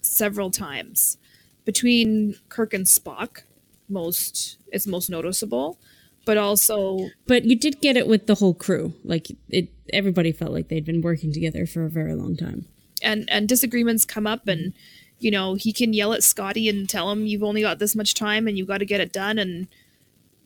several 0.00 0.50
times 0.50 1.18
between 1.64 2.36
Kirk 2.48 2.72
and 2.74 2.86
Spock. 2.86 3.42
Most 3.88 4.58
it's 4.72 4.86
most 4.86 5.10
noticeable, 5.10 5.78
but 6.24 6.36
also 6.36 7.10
but 7.26 7.44
you 7.44 7.56
did 7.56 7.80
get 7.80 7.96
it 7.96 8.06
with 8.06 8.26
the 8.26 8.36
whole 8.36 8.54
crew. 8.54 8.94
Like 9.04 9.28
it 9.48 9.68
everybody 9.92 10.32
felt 10.32 10.52
like 10.52 10.68
they'd 10.68 10.84
been 10.84 11.02
working 11.02 11.32
together 11.32 11.66
for 11.66 11.84
a 11.84 11.90
very 11.90 12.14
long 12.14 12.36
time. 12.36 12.66
And 13.02 13.28
and 13.30 13.48
disagreements 13.48 14.04
come 14.04 14.26
up 14.26 14.48
and 14.48 14.72
you 15.18 15.30
know 15.30 15.54
he 15.54 15.72
can 15.72 15.92
yell 15.92 16.12
at 16.12 16.22
Scotty 16.22 16.68
and 16.68 16.88
tell 16.88 17.10
him 17.10 17.26
you've 17.26 17.42
only 17.42 17.62
got 17.62 17.78
this 17.78 17.94
much 17.94 18.14
time 18.14 18.46
and 18.46 18.56
you've 18.56 18.68
got 18.68 18.78
to 18.78 18.86
get 18.86 19.00
it 19.00 19.12
done. 19.12 19.38
And 19.38 19.68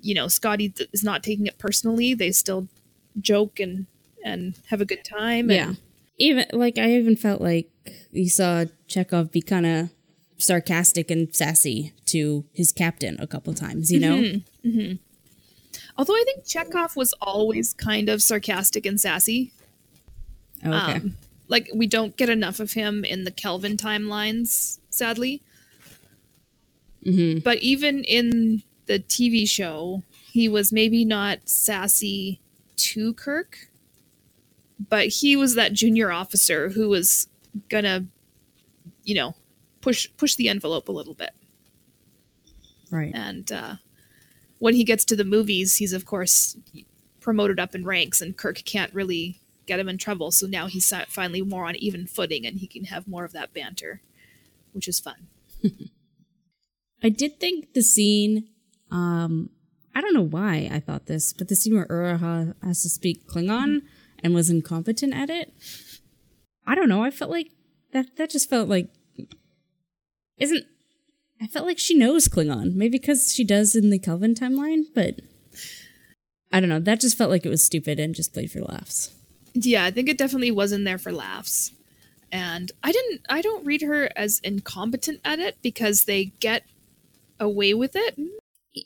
you 0.01 0.15
know 0.15 0.29
Scotty 0.29 0.73
is 0.93 1.05
not 1.05 1.23
taking 1.23 1.47
it 1.47 1.59
personally. 1.59 2.15
They 2.15 2.33
still 2.33 2.69
joke 3.21 3.61
and 3.61 3.87
and 4.25 4.55
have 4.69 4.81
a 4.81 4.85
good 4.85 5.05
time 5.05 5.51
and 5.51 5.53
yeah. 5.53 5.73
Even 6.21 6.47
like 6.53 6.79
i 6.79 6.91
even 6.91 7.15
felt 7.15 7.41
like 7.41 7.71
you 8.11 8.29
saw 8.29 8.65
chekov 8.89 9.31
be 9.31 9.41
kind 9.41 9.67
of 9.67 9.91
sarcastic 10.37 11.11
and 11.11 11.35
sassy 11.35 11.93
to 12.07 12.45
his 12.53 12.73
captain 12.73 13.17
a 13.21 13.27
couple 13.27 13.55
times 13.55 13.93
you 13.93 14.01
know 14.01 14.17
mm-hmm. 14.17 14.69
Mm-hmm. 14.69 14.97
Although 15.99 16.15
I 16.15 16.25
think 16.25 16.45
Chekov 16.45 16.97
was 16.97 17.13
always 17.21 17.75
kind 17.75 18.09
of 18.09 18.23
sarcastic 18.23 18.87
and 18.87 19.01
sassy. 19.01 19.53
Oh, 20.65 20.73
okay 20.73 20.95
Um, 20.97 21.17
like 21.49 21.71
we 21.75 21.87
don't 21.87 22.17
get 22.17 22.29
enough 22.29 22.61
of 22.61 22.73
him 22.73 23.05
in 23.05 23.25
the 23.25 23.31
Kelvin 23.31 23.77
timelines, 23.77 24.79
sadly. 24.91 25.43
hmm 27.05 27.39
But 27.39 27.59
even 27.59 28.05
in 28.05 28.63
the 28.87 28.99
TV 29.01 29.49
show, 29.49 30.03
he 30.31 30.49
was 30.49 30.73
maybe 30.73 31.05
not 31.05 31.49
sassy 31.49 32.41
to 32.77 33.15
Kirk, 33.15 33.69
but 34.89 35.09
he 35.09 35.37
was 35.37 35.55
that 35.55 35.73
junior 35.73 36.11
officer 36.13 36.71
who 36.71 36.89
was 36.89 37.29
gonna, 37.69 38.07
you 39.05 39.15
know, 39.15 39.35
push 39.81 40.09
push 40.17 40.35
the 40.35 40.49
envelope 40.49 40.89
a 40.89 40.93
little 40.93 41.15
bit. 41.15 41.31
right 42.91 43.13
And 43.15 43.51
uh, 43.53 43.77
when 44.59 44.75
he 44.75 44.85
gets 44.85 45.05
to 45.07 45.17
the 45.17 45.25
movies, 45.25 45.77
he's 45.77 45.93
of 45.93 46.05
course 46.05 46.57
promoted 47.21 47.59
up 47.61 47.75
in 47.75 47.85
ranks, 47.85 48.21
and 48.21 48.37
Kirk 48.37 48.63
can't 48.65 48.93
really 48.95 49.41
get 49.67 49.79
him 49.79 49.89
in 49.89 49.99
trouble. 49.99 50.31
So 50.31 50.47
now 50.47 50.67
he's 50.67 50.93
finally 51.09 51.43
more 51.43 51.67
on 51.67 51.77
even 51.77 52.07
footing, 52.07 52.47
and 52.47 52.59
he 52.59 52.67
can 52.67 52.85
have 52.85 53.07
more 53.07 53.25
of 53.25 53.33
that 53.33 53.53
banter, 53.53 54.01
which 54.73 54.89
is 54.89 54.99
fun. 54.99 55.29
I 57.03 57.11
did 57.11 57.39
think 57.39 57.75
the 57.75 57.83
scene, 57.83 58.49
um, 58.91 59.51
I 59.95 60.01
don't 60.01 60.15
know 60.15 60.23
why 60.23 60.69
I 60.73 60.81
thought 60.81 61.07
this, 61.07 61.33
but 61.33 61.49
the 61.49 61.57
scene 61.57 61.75
where 61.75 61.87
Uraha 61.87 62.55
has 62.63 62.83
to 62.83 62.89
speak 62.89 63.29
Klingon 63.29 63.83
and 64.21 64.35
was 64.35 64.51
incompetent 64.51 65.15
at 65.15 65.31
it, 65.31 65.53
I 66.67 66.75
don't 66.75 66.89
know. 66.89 67.05
I 67.05 67.11
felt 67.11 67.31
like 67.31 67.51
that, 67.93 68.17
that 68.17 68.31
just 68.31 68.51
felt 68.51 68.69
like, 68.69 68.89
isn't, 70.39 70.65
I 71.41 71.47
felt 71.47 71.67
like 71.67 71.79
she 71.79 71.95
knows 71.95 72.29
Klingon. 72.29 72.75
Maybe 72.75 72.99
because 72.99 73.35
she 73.35 73.45
does 73.45 73.75
in 73.75 73.91
the 73.91 73.99
Kelvin 73.99 74.35
timeline, 74.35 74.85
but 74.95 75.21
I 76.53 76.61
don't 76.61 76.69
know. 76.69 76.81
That 76.81 77.01
just 77.01 77.17
felt 77.17 77.31
like 77.31 77.47
it 77.47 77.51
was 77.51 77.63
stupid 77.63 78.01
and 78.01 78.15
just 78.15 78.33
played 78.33 78.51
for 78.51 78.61
laughs. 78.61 79.15
Yeah, 79.55 79.85
I 79.85 79.91
think 79.91 80.09
it 80.09 80.19
definitely 80.19 80.51
was 80.51 80.73
in 80.73 80.85
there 80.85 80.99
for 80.99 81.13
laughs. 81.13 81.73
And 82.31 82.73
I 82.83 82.93
didn't 82.93 83.23
I 83.29 83.41
don't 83.41 83.65
read 83.65 83.83
her 83.83 84.11
as 84.17 84.41
incompetent 84.41 85.21
at 85.25 85.39
it 85.39 85.57
because 85.63 86.05
they 86.05 86.27
get 86.41 86.65
away 87.41 87.75
with 87.75 87.93
it. 87.95 88.19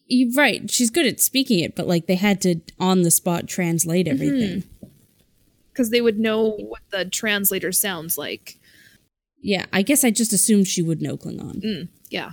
You're 0.06 0.32
right. 0.34 0.70
She's 0.70 0.90
good 0.90 1.06
at 1.06 1.20
speaking 1.20 1.60
it, 1.60 1.74
but 1.74 1.86
like 1.86 2.06
they 2.06 2.14
had 2.14 2.40
to 2.42 2.60
on 2.78 3.02
the 3.02 3.10
spot 3.10 3.48
translate 3.48 4.06
mm-hmm. 4.06 4.14
everything. 4.14 4.64
Because 5.72 5.90
they 5.90 6.00
would 6.00 6.18
know 6.18 6.50
what 6.50 6.82
the 6.90 7.04
translator 7.04 7.72
sounds 7.72 8.18
like. 8.18 8.58
Yeah, 9.40 9.66
I 9.72 9.82
guess 9.82 10.04
I 10.04 10.10
just 10.10 10.32
assumed 10.32 10.68
she 10.68 10.82
would 10.82 11.02
know 11.02 11.16
Klingon. 11.16 11.64
Mm, 11.64 11.88
yeah. 12.10 12.32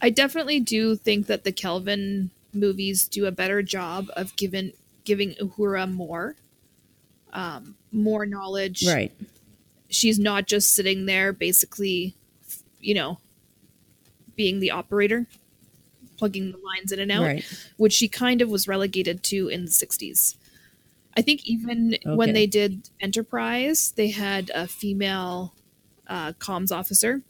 I 0.00 0.10
definitely 0.10 0.60
do 0.60 0.96
think 0.96 1.26
that 1.26 1.44
the 1.44 1.52
Kelvin 1.52 2.30
movies 2.52 3.06
do 3.06 3.26
a 3.26 3.32
better 3.32 3.62
job 3.62 4.08
of 4.16 4.34
giving 4.36 4.72
giving 5.04 5.32
Uhura 5.34 5.90
more. 5.90 6.36
Um, 7.32 7.76
more 7.92 8.26
knowledge. 8.26 8.84
Right. 8.86 9.12
She's 9.88 10.18
not 10.18 10.46
just 10.46 10.74
sitting 10.74 11.06
there 11.06 11.32
basically, 11.32 12.14
you 12.80 12.94
know, 12.94 13.18
being 14.36 14.60
the 14.60 14.70
operator, 14.70 15.26
plugging 16.16 16.50
the 16.52 16.58
lines 16.58 16.92
in 16.92 16.98
and 16.98 17.10
out, 17.12 17.22
Right. 17.22 17.44
which 17.76 17.92
she 17.92 18.08
kind 18.08 18.42
of 18.42 18.48
was 18.48 18.66
relegated 18.66 19.22
to 19.24 19.48
in 19.48 19.64
the 19.64 19.70
60s. 19.70 20.36
I 21.16 21.22
think 21.22 21.44
even 21.44 21.96
when 22.04 22.32
they 22.32 22.46
did 22.46 22.88
Enterprise, 23.00 23.92
they 23.96 24.08
had 24.10 24.50
a 24.54 24.66
female 24.66 25.54
uh, 26.06 26.32
comms 26.34 26.72
officer, 26.76 27.22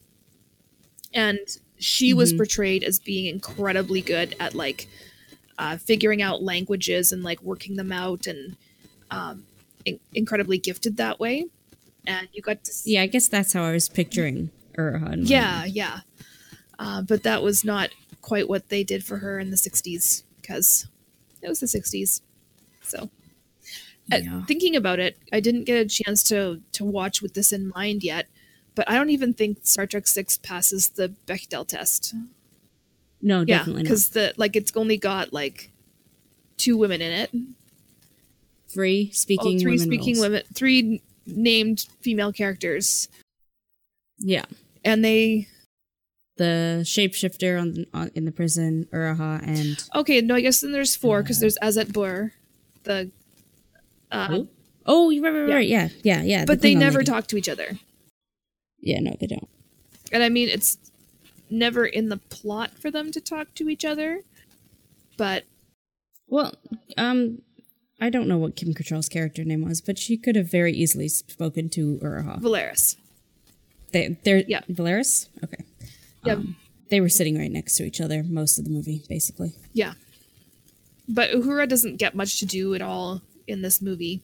and 1.13 1.39
she 1.81 2.13
was 2.15 2.33
Mhm. 2.33 2.37
portrayed 2.37 2.85
as 2.85 2.99
being 3.01 3.27
incredibly 3.27 4.01
good 4.01 4.37
at 4.39 4.55
like 4.55 4.87
uh, 5.59 5.77
figuring 5.77 6.23
out 6.23 6.43
languages 6.43 7.13
and 7.13 7.23
like 7.23 7.43
working 7.43 7.77
them 7.77 7.91
out, 7.93 8.27
and 8.27 8.57
um, 9.11 9.45
in- 9.85 10.01
incredibly 10.15 10.57
gifted 10.59 10.97
that 10.97 11.19
way. 11.21 11.47
And 12.07 12.29
you 12.33 12.41
got 12.41 12.65
to 12.65 12.73
see, 12.73 12.95
Yeah, 12.95 13.03
I 13.03 13.07
guess 13.09 13.29
that's 13.29 13.53
how 13.53 13.65
I 13.65 13.73
was 13.73 13.89
picturing 13.89 14.51
Uraha. 14.79 15.17
yeah, 15.19 15.65
yeah. 15.67 16.01
Uh, 16.79 17.03
but 17.03 17.25
that 17.25 17.43
was 17.43 17.63
not 17.65 17.91
quite 18.23 18.49
what 18.49 18.71
they 18.71 18.83
did 18.85 19.05
for 19.05 19.19
her 19.19 19.39
in 19.39 19.51
the 19.51 19.57
60s 19.59 20.23
because 20.41 20.87
it 21.43 21.49
was 21.49 21.61
the 21.61 21.67
60s. 21.67 22.23
So, 22.83 23.11
uh, 24.11 24.45
thinking 24.47 24.75
about 24.77 24.99
it, 24.99 25.19
I 25.31 25.41
didn't 25.41 25.65
get 25.65 25.77
a 25.77 25.87
chance 25.87 26.23
to 26.25 26.63
to 26.73 26.85
watch 26.85 27.21
with 27.21 27.35
this 27.35 27.53
in 27.53 27.71
mind 27.75 28.03
yet. 28.03 28.27
But 28.81 28.89
I 28.89 28.95
don't 28.95 29.11
even 29.11 29.35
think 29.35 29.59
Star 29.65 29.85
Trek 29.87 30.07
Six 30.07 30.39
passes 30.39 30.89
the 30.89 31.13
Bechdel 31.27 31.67
test. 31.69 32.15
No, 33.21 33.41
Yeah, 33.41 33.59
definitely 33.59 33.83
not. 33.83 33.89
because 33.89 34.09
the 34.09 34.33
like 34.39 34.57
it's 34.57 34.75
only 34.75 34.97
got 34.97 35.35
like 35.35 35.71
two 36.57 36.79
women 36.79 37.03
in 37.03 37.13
it. 37.13 37.31
Three 38.71 39.09
Oh, 39.11 39.13
speaking 39.13 39.59
three 39.61 39.73
women 39.73 39.87
speaking 39.87 40.15
roles. 40.15 40.23
women, 40.23 40.43
three 40.55 41.03
named 41.27 41.89
female 42.01 42.33
characters, 42.33 43.09
Yeah. 44.19 44.47
and 44.83 45.05
they 45.05 45.47
The 46.39 46.81
shapeshifter 46.83 47.61
on, 47.61 47.85
on 47.93 48.11
in 48.15 48.25
the 48.25 48.33
prison, 48.33 48.87
Uraha, 48.95 49.47
and 49.47 49.85
okay. 49.95 50.23
No, 50.23 50.37
I 50.37 50.41
guess 50.41 50.63
then 50.63 50.73
there's 50.73 50.97
four 50.97 51.21
because 51.23 51.39
there's 51.39 51.59
Azetbur, 51.59 52.31
the. 52.85 53.11
Uh, 54.11 54.45
oh, 54.87 55.11
you're 55.11 55.23
right, 55.23 55.33
right, 55.53 55.69
yeah. 55.69 55.83
right, 55.83 55.93
yeah, 56.03 56.21
yeah, 56.21 56.23
yeah. 56.23 56.41
the 56.41 56.47
but 56.47 56.63
they 56.63 56.75
never 56.75 57.01
lady. 57.01 57.11
talk 57.11 57.27
to 57.27 57.37
each 57.37 57.51
other, 57.51 57.79
Yeah, 58.81 59.01
no, 59.01 59.15
they 59.21 59.27
don't. 59.27 59.49
and 60.13 60.23
I 60.23 60.29
mean 60.29 60.49
it's 60.49 60.79
never 61.51 61.85
in 61.85 62.09
the 62.09 62.17
plot 62.17 62.71
for 62.79 62.91
them 62.91 63.11
to 63.13 63.21
talk 63.21 63.55
to 63.57 63.69
each 63.69 63.85
other. 63.85 64.21
But 65.17 65.45
Well, 66.29 66.55
um, 66.97 67.43
I 68.01 68.09
don't 68.09 68.29
know 68.29 68.39
what 68.39 68.57
Kim 68.57 68.73
Cattrall's 68.73 69.09
character 69.09 69.45
name 69.45 69.63
was, 69.69 69.81
but 69.81 69.99
she 69.99 70.17
could 70.17 70.37
have 70.37 70.51
very 70.51 70.73
easily 70.73 71.09
spoken 71.09 71.69
to 71.71 71.99
Uraha. 72.03 72.41
Valeris, 72.41 72.97
They, 73.93 74.17
they're 74.25 74.45
Yeah. 74.47 74.61
Valeris. 74.71 75.29
Okay. 75.45 75.65
Yeah. 76.25 76.35
Um, 76.35 76.57
they 76.89 77.01
were 77.01 77.09
sitting 77.09 77.39
right 77.39 77.51
next 77.53 77.75
to 77.77 77.85
each 77.85 78.01
other 78.01 78.23
most 78.23 78.59
of 78.59 78.65
the 78.65 78.71
movie, 78.71 79.03
basically. 79.09 79.55
yeah. 79.73 79.95
But 81.09 81.31
Uhura 81.33 81.69
doesn't 81.69 81.97
get 81.97 82.15
much 82.15 82.39
to 82.39 82.47
do 82.47 82.73
at 82.75 82.81
all 82.83 83.21
in 83.49 83.63
this 83.63 83.83
movie, 83.83 84.23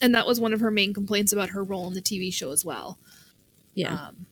and 0.00 0.14
that 0.14 0.26
was 0.26 0.40
one 0.40 0.54
of 0.54 0.60
her 0.60 0.70
main 0.70 0.94
complaints 0.94 1.30
about 1.32 1.50
her 1.50 1.62
role 1.62 1.86
in 1.88 1.92
the 1.94 2.00
TV 2.00 2.32
show 2.32 2.50
as 2.52 2.64
well. 2.64 2.98
Yeah. 3.74 3.94
um, 3.94 4.26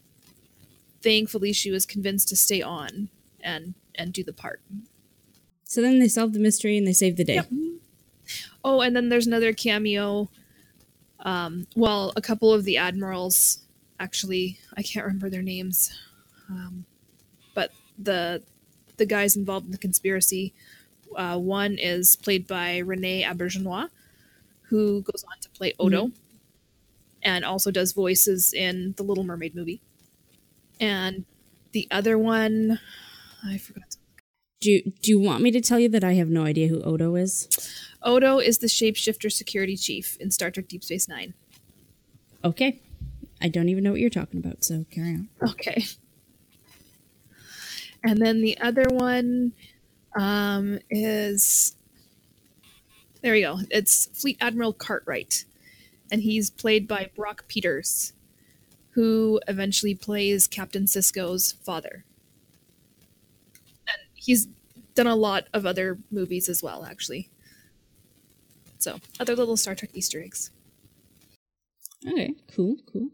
thankfully 1.02 1.52
she 1.52 1.70
was 1.70 1.84
convinced 1.84 2.28
to 2.28 2.36
stay 2.36 2.62
on 2.62 3.08
and 3.40 3.74
and 3.94 4.12
do 4.12 4.22
the 4.22 4.32
part 4.32 4.60
so 5.64 5.80
then 5.80 5.98
they 5.98 6.08
solve 6.08 6.32
the 6.32 6.38
mystery 6.38 6.76
and 6.76 6.86
they 6.86 6.92
save 6.92 7.16
the 7.16 7.24
day. 7.24 7.34
Yep. 7.36 7.48
oh 8.64 8.80
and 8.80 8.94
then 8.94 9.08
there's 9.08 9.26
another 9.26 9.52
cameo 9.52 10.28
um, 11.20 11.66
well 11.76 12.12
a 12.16 12.20
couple 12.22 12.52
of 12.52 12.64
the 12.64 12.76
admirals 12.76 13.58
actually 14.00 14.58
i 14.76 14.82
can't 14.82 15.04
remember 15.06 15.28
their 15.30 15.42
names 15.42 15.98
um, 16.48 16.84
but 17.54 17.70
the 17.98 18.42
the 18.96 19.06
guys 19.06 19.36
involved 19.36 19.66
in 19.66 19.72
the 19.72 19.78
conspiracy 19.78 20.52
uh, 21.16 21.36
one 21.38 21.76
is 21.78 22.16
played 22.16 22.46
by 22.46 22.78
rene 22.78 23.22
auberjonois 23.22 23.88
who 24.68 25.02
goes 25.02 25.24
on 25.24 25.38
to 25.40 25.50
play 25.50 25.74
odo 25.78 26.10
and 27.22 27.44
also 27.44 27.70
does 27.70 27.92
voices 27.92 28.52
in 28.52 28.94
the 28.96 29.02
little 29.02 29.24
mermaid 29.24 29.54
movie 29.54 29.80
and 30.80 31.24
the 31.72 31.86
other 31.90 32.18
one 32.18 32.78
i 33.44 33.56
forgot 33.58 33.96
Do 34.60 34.70
you, 34.70 34.92
do 35.02 35.10
you 35.10 35.20
want 35.20 35.42
me 35.42 35.50
to 35.50 35.60
tell 35.60 35.80
you 35.80 35.88
that 35.88 36.04
I 36.04 36.12
have 36.14 36.28
no 36.28 36.44
idea 36.44 36.68
who 36.68 36.82
Odo 36.82 37.16
is? 37.16 37.48
odo 38.02 38.38
is 38.38 38.58
the 38.58 38.66
shapeshifter 38.68 39.30
security 39.30 39.76
chief 39.76 40.16
in 40.20 40.30
star 40.30 40.50
trek 40.50 40.68
deep 40.68 40.84
space 40.84 41.08
nine 41.08 41.34
Okay. 42.44 42.80
I 43.40 43.48
don't 43.48 43.68
even 43.68 43.84
know 43.84 43.92
what 43.92 44.00
you're 44.00 44.10
talking 44.10 44.38
about, 44.40 44.64
so 44.64 44.84
carry 44.90 45.14
on. 45.14 45.28
Okay. 45.50 45.84
And 48.04 48.20
then 48.20 48.40
the 48.40 48.58
other 48.60 48.84
one 48.88 49.52
um, 50.18 50.80
is 50.90 51.76
there 53.22 53.32
we 53.32 53.42
go. 53.42 53.60
It's 53.70 54.06
Fleet 54.20 54.36
Admiral 54.40 54.72
Cartwright, 54.72 55.44
and 56.12 56.22
he's 56.22 56.50
played 56.50 56.86
by 56.86 57.10
Brock 57.16 57.48
Peters, 57.48 58.12
who 58.90 59.40
eventually 59.48 59.94
plays 59.94 60.46
Captain 60.46 60.84
Sisko's 60.84 61.52
father. 61.52 62.04
And 63.88 63.96
he's 64.12 64.46
done 64.94 65.06
a 65.06 65.16
lot 65.16 65.48
of 65.54 65.64
other 65.64 65.98
movies 66.10 66.50
as 66.50 66.62
well, 66.62 66.84
actually. 66.84 67.30
So, 68.78 69.00
other 69.18 69.34
little 69.34 69.56
Star 69.56 69.74
Trek 69.74 69.92
Easter 69.94 70.22
eggs. 70.22 70.50
Okay, 72.06 72.34
cool, 72.54 72.76
cool. 72.92 73.08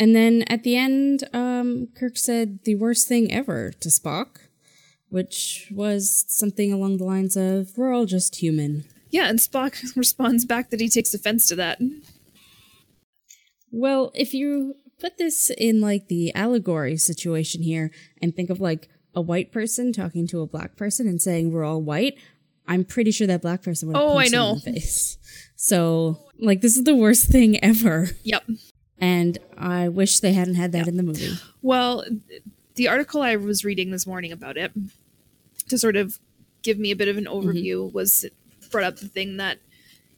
And 0.00 0.16
then 0.16 0.42
at 0.48 0.64
the 0.64 0.76
end, 0.76 1.24
um, 1.32 1.88
Kirk 1.94 2.16
said 2.16 2.64
the 2.64 2.74
worst 2.74 3.06
thing 3.06 3.32
ever 3.32 3.72
to 3.80 3.88
Spock, 3.88 4.38
which 5.10 5.70
was 5.72 6.24
something 6.28 6.72
along 6.72 6.96
the 6.96 7.04
lines 7.04 7.36
of, 7.36 7.76
We're 7.76 7.92
all 7.92 8.06
just 8.06 8.36
human. 8.36 8.84
Yeah, 9.10 9.28
and 9.28 9.38
Spock 9.38 9.76
responds 9.96 10.44
back 10.44 10.70
that 10.70 10.80
he 10.80 10.88
takes 10.88 11.14
offense 11.14 11.46
to 11.48 11.56
that. 11.56 11.80
Well, 13.70 14.12
if 14.14 14.34
you 14.34 14.76
put 14.98 15.18
this 15.18 15.50
in 15.56 15.80
like 15.80 16.08
the 16.08 16.34
allegory 16.34 16.96
situation 16.96 17.62
here 17.62 17.90
and 18.20 18.34
think 18.34 18.50
of 18.50 18.60
like 18.60 18.88
a 19.14 19.20
white 19.20 19.52
person 19.52 19.92
talking 19.92 20.26
to 20.28 20.40
a 20.40 20.46
black 20.46 20.76
person 20.76 21.06
and 21.06 21.20
saying 21.20 21.52
we're 21.52 21.64
all 21.64 21.82
white, 21.82 22.18
I'm 22.66 22.84
pretty 22.84 23.10
sure 23.10 23.26
that 23.26 23.42
black 23.42 23.62
person 23.62 23.88
would 23.88 23.96
have 23.96 24.04
Oh, 24.04 24.16
I 24.16 24.24
him 24.24 24.26
in 24.26 24.32
know. 24.32 24.54
the 24.56 24.60
face. 24.60 25.18
So, 25.56 26.18
like, 26.38 26.60
this 26.60 26.76
is 26.76 26.84
the 26.84 26.94
worst 26.94 27.26
thing 27.32 27.62
ever. 27.64 28.10
Yep. 28.22 28.44
And 28.98 29.38
I 29.56 29.88
wish 29.88 30.20
they 30.20 30.32
hadn't 30.32 30.56
had 30.56 30.72
that 30.72 30.88
in 30.88 30.96
the 30.96 31.02
movie. 31.02 31.34
Well, 31.62 32.04
the 32.74 32.88
article 32.88 33.22
I 33.22 33.36
was 33.36 33.64
reading 33.64 33.90
this 33.90 34.06
morning 34.06 34.32
about 34.32 34.56
it, 34.56 34.72
to 35.68 35.78
sort 35.78 35.96
of 35.96 36.18
give 36.62 36.78
me 36.78 36.90
a 36.90 36.96
bit 36.96 37.08
of 37.08 37.16
an 37.16 37.24
mm-hmm. 37.24 37.48
overview, 37.48 37.92
was 37.92 38.24
it 38.24 38.34
brought 38.70 38.84
up 38.84 38.96
the 38.96 39.08
thing 39.08 39.36
that, 39.38 39.58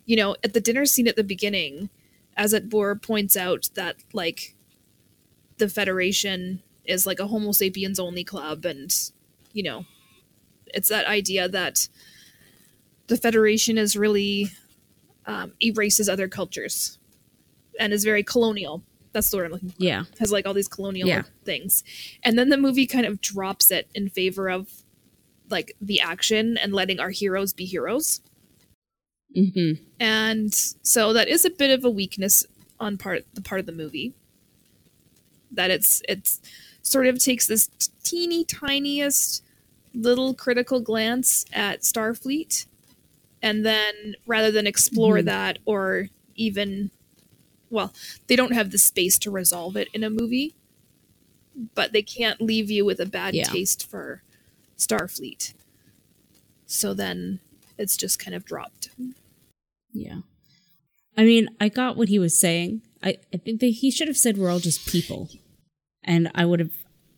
you 0.07 0.17
know, 0.17 0.37
at 0.45 0.53
the 0.55 0.61
dinner 0.61 0.85
scene 0.87 1.09
at 1.09 1.17
the 1.17 1.25
beginning, 1.25 1.91
Azetbur 2.39 3.01
points 3.03 3.37
out 3.37 3.69
that, 3.75 3.97
like, 4.13 4.55
the 5.59 5.69
Federation 5.69 6.63
is 6.85 7.07
like 7.07 7.21
a 7.21 7.27
Homo 7.27 7.53
sapiens 7.53 7.99
only 8.01 8.25
club, 8.25 8.65
and, 8.65 8.93
you 9.53 9.63
know, 9.63 9.85
it's 10.73 10.89
that 10.89 11.07
idea 11.07 11.49
that 11.49 11.89
the 13.09 13.17
Federation 13.17 13.77
is 13.77 13.97
really 13.97 14.51
um, 15.27 15.53
erases 15.61 16.09
other 16.09 16.29
cultures 16.29 16.99
and 17.79 17.93
is 17.93 18.05
very 18.05 18.23
colonial. 18.23 18.83
That's 19.13 19.31
the 19.31 19.37
word 19.37 19.47
I'm 19.47 19.53
looking 19.53 19.71
for 19.71 19.77
Yeah. 19.83 20.05
has 20.19 20.31
like 20.33 20.47
all 20.47 20.55
these 20.55 20.69
colonial 20.69 21.09
Yeah. 21.09 21.23
things. 21.45 21.83
And 22.23 22.39
then 22.39 22.49
the 22.49 22.57
movie 22.57 22.87
kind 22.87 23.05
of 23.05 23.21
drops 23.21 23.71
it 23.71 23.89
in 23.95 24.09
favor 24.09 24.49
of 24.49 24.71
like 25.51 25.77
the 25.81 26.01
action 26.01 26.57
and 26.57 26.73
letting 26.73 27.01
our 27.01 27.11
heroes 27.11 27.53
be 27.53 27.65
heroes. 27.65 28.21
Hmm 29.35 29.73
And 30.01 30.53
so 30.83 31.13
that 31.13 31.29
is 31.29 31.45
a 31.45 31.51
bit 31.51 31.71
of 31.71 31.85
a 31.85 31.91
weakness 31.91 32.47
on 32.79 32.99
part 32.99 33.25
the 33.35 33.43
part 33.43 33.61
of 33.61 33.67
the 33.67 33.73
movie. 33.73 34.15
That 35.53 35.71
it's 35.71 36.03
it's 36.09 36.41
sort 36.83 37.07
of 37.07 37.19
takes 37.19 37.47
this 37.47 37.69
teeny 38.03 38.45
tiniest 38.45 39.43
little 39.95 40.35
critical 40.35 40.81
glance 40.81 41.45
at 41.53 41.83
Starfleet 41.83 42.67
and 43.43 43.65
then 43.67 44.15
rather 44.27 44.51
than 44.51 44.67
explore 44.67 45.19
Mhm. 45.19 45.25
that 45.27 45.59
or 45.65 46.09
even 46.37 46.91
well, 47.71 47.93
they 48.27 48.37
don't 48.37 48.53
have 48.55 48.71
the 48.73 48.79
space 48.79 49.19
to 49.21 49.31
resolve 49.31 49.77
it 49.77 49.89
in 49.95 50.03
a 50.05 50.11
movie, 50.11 50.55
but 51.75 51.93
they 51.93 52.03
can't 52.03 52.41
leave 52.41 52.71
you 52.71 52.85
with 52.85 53.01
a 53.01 53.07
bad 53.07 53.35
Yeah. 53.35 53.45
taste 53.45 53.87
for 53.89 54.23
Starfleet. 54.79 55.55
So 56.67 56.95
then 56.95 57.41
it's 57.79 57.97
just 57.97 58.19
kind 58.19 58.35
of 58.35 58.45
dropped. 58.45 58.91
Yeah. 59.93 60.21
I 61.17 61.25
mean, 61.25 61.49
I 61.61 61.69
got 61.69 61.97
what 61.97 62.09
he 62.09 62.19
was 62.19 62.37
saying. 62.39 62.83
I, 63.03 63.19
I 63.33 63.37
think 63.39 63.61
that 63.61 63.67
he 63.67 63.91
should 63.91 64.09
have 64.09 64.17
said 64.17 64.37
we're 64.39 64.51
all 64.51 64.59
just 64.61 64.87
people. 64.87 65.29
And 66.05 66.31
I 66.35 66.45
would 66.45 66.61
have 66.61 66.73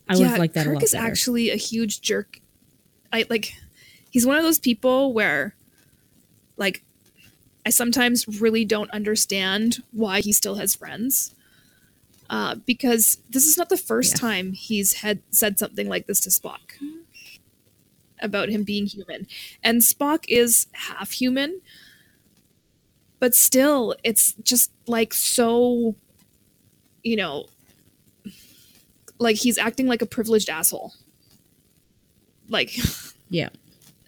I 0.08 0.16
would 0.16 0.26
have 0.26 0.38
liked 0.38 0.54
that 0.54 0.64
Kirk 0.64 0.72
a 0.72 0.74
lot 0.74 0.82
is 0.82 0.92
better. 0.92 1.06
actually 1.06 1.50
a 1.50 1.56
huge 1.56 2.00
jerk. 2.00 2.40
I 3.12 3.24
like 3.30 3.54
he's 4.10 4.26
one 4.26 4.36
of 4.36 4.42
those 4.42 4.58
people 4.58 5.12
where 5.12 5.54
like 6.56 6.82
I 7.64 7.70
sometimes 7.70 8.40
really 8.40 8.64
don't 8.64 8.90
understand 8.90 9.82
why 9.92 10.20
he 10.20 10.32
still 10.32 10.56
has 10.56 10.74
friends. 10.74 11.34
Uh, 12.28 12.54
because 12.66 13.18
this 13.28 13.44
is 13.44 13.58
not 13.58 13.68
the 13.68 13.76
first 13.76 14.14
Yeah. 14.14 14.20
time 14.20 14.52
he's 14.54 14.94
had 14.94 15.20
said 15.30 15.58
something 15.58 15.88
like 15.88 16.06
this 16.06 16.18
to 16.20 16.30
Spock 16.30 16.72
about 18.20 18.48
him 18.48 18.62
being 18.64 18.86
human. 18.86 19.26
And 19.62 19.82
Spock 19.82 20.24
is 20.28 20.66
half 20.72 21.12
human, 21.12 21.60
but 23.22 23.36
still 23.36 23.94
it's 24.02 24.32
just 24.42 24.72
like 24.88 25.14
so 25.14 25.94
you 27.04 27.14
know 27.14 27.46
like 29.20 29.36
he's 29.36 29.58
acting 29.58 29.86
like 29.86 30.02
a 30.02 30.06
privileged 30.06 30.50
asshole. 30.50 30.92
Like 32.48 32.76
yeah. 33.30 33.50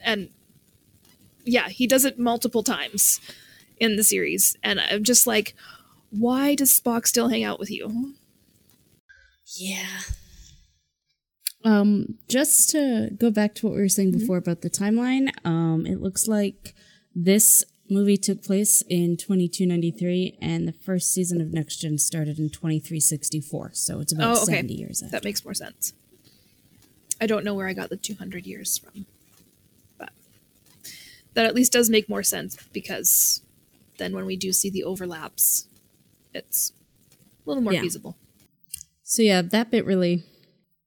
and 0.03 0.31
yeah, 1.45 1.69
he 1.69 1.87
does 1.87 2.05
it 2.05 2.19
multiple 2.19 2.65
times 2.65 3.21
in 3.79 3.95
the 3.95 4.03
series 4.03 4.57
and 4.65 4.81
I'm 4.81 5.05
just 5.05 5.29
like 5.29 5.55
why 6.11 6.57
does 6.57 6.81
Spock 6.81 7.07
still 7.07 7.29
hang 7.29 7.45
out 7.45 7.61
with 7.61 7.71
you? 7.71 8.15
Yeah. 9.57 10.01
Um, 11.65 12.19
just 12.29 12.71
to 12.71 13.11
go 13.17 13.31
back 13.31 13.55
to 13.55 13.67
what 13.67 13.77
we 13.77 13.83
were 13.83 13.89
saying 13.89 14.11
before 14.11 14.39
about 14.39 14.63
the 14.63 14.71
timeline, 14.71 15.31
um, 15.47 15.87
it 15.87 16.01
looks 16.01 16.27
like 16.27 16.75
this 17.15 17.65
movie 17.91 18.17
took 18.17 18.43
place 18.43 18.83
in 18.89 19.17
2293 19.17 20.39
and 20.41 20.67
the 20.67 20.73
first 20.73 21.13
season 21.13 21.41
of 21.41 21.53
Next 21.53 21.77
Gen 21.77 21.99
started 21.99 22.39
in 22.39 22.49
2364. 22.51 23.71
So 23.75 24.01
it's 24.01 24.13
about 24.13 24.37
Oh, 24.39 24.43
okay. 24.43 24.55
70 24.57 24.75
years 24.75 25.03
after. 25.03 25.13
That 25.13 25.25
makes 25.25 25.45
more 25.45 25.55
sense. 25.55 25.93
I 27.21 27.27
don't 27.27 27.45
know 27.45 27.55
where 27.55 27.69
I 27.69 27.73
got 27.75 27.91
the 27.91 27.97
200 27.97 28.47
years 28.47 28.79
from. 28.79 29.07
But 29.99 30.11
that 31.35 31.47
at 31.47 31.55
least 31.55 31.73
does 31.73 31.89
make 31.91 32.09
more 32.09 32.23
sense 32.23 32.57
because 32.73 33.43
then 33.99 34.13
when 34.13 34.27
we 34.27 34.37
do 34.37 34.53
see 34.53 34.71
the 34.71 34.83
overlaps, 34.85 35.69
it's 36.33 36.73
a 37.47 37.49
little 37.49 37.63
more 37.63 37.73
Yeah. 37.73 37.83
feasible. 37.83 38.17
So 39.05 39.23
yeah, 39.23 39.43
that 39.43 39.71
bit 39.71 39.85
really 39.85 40.25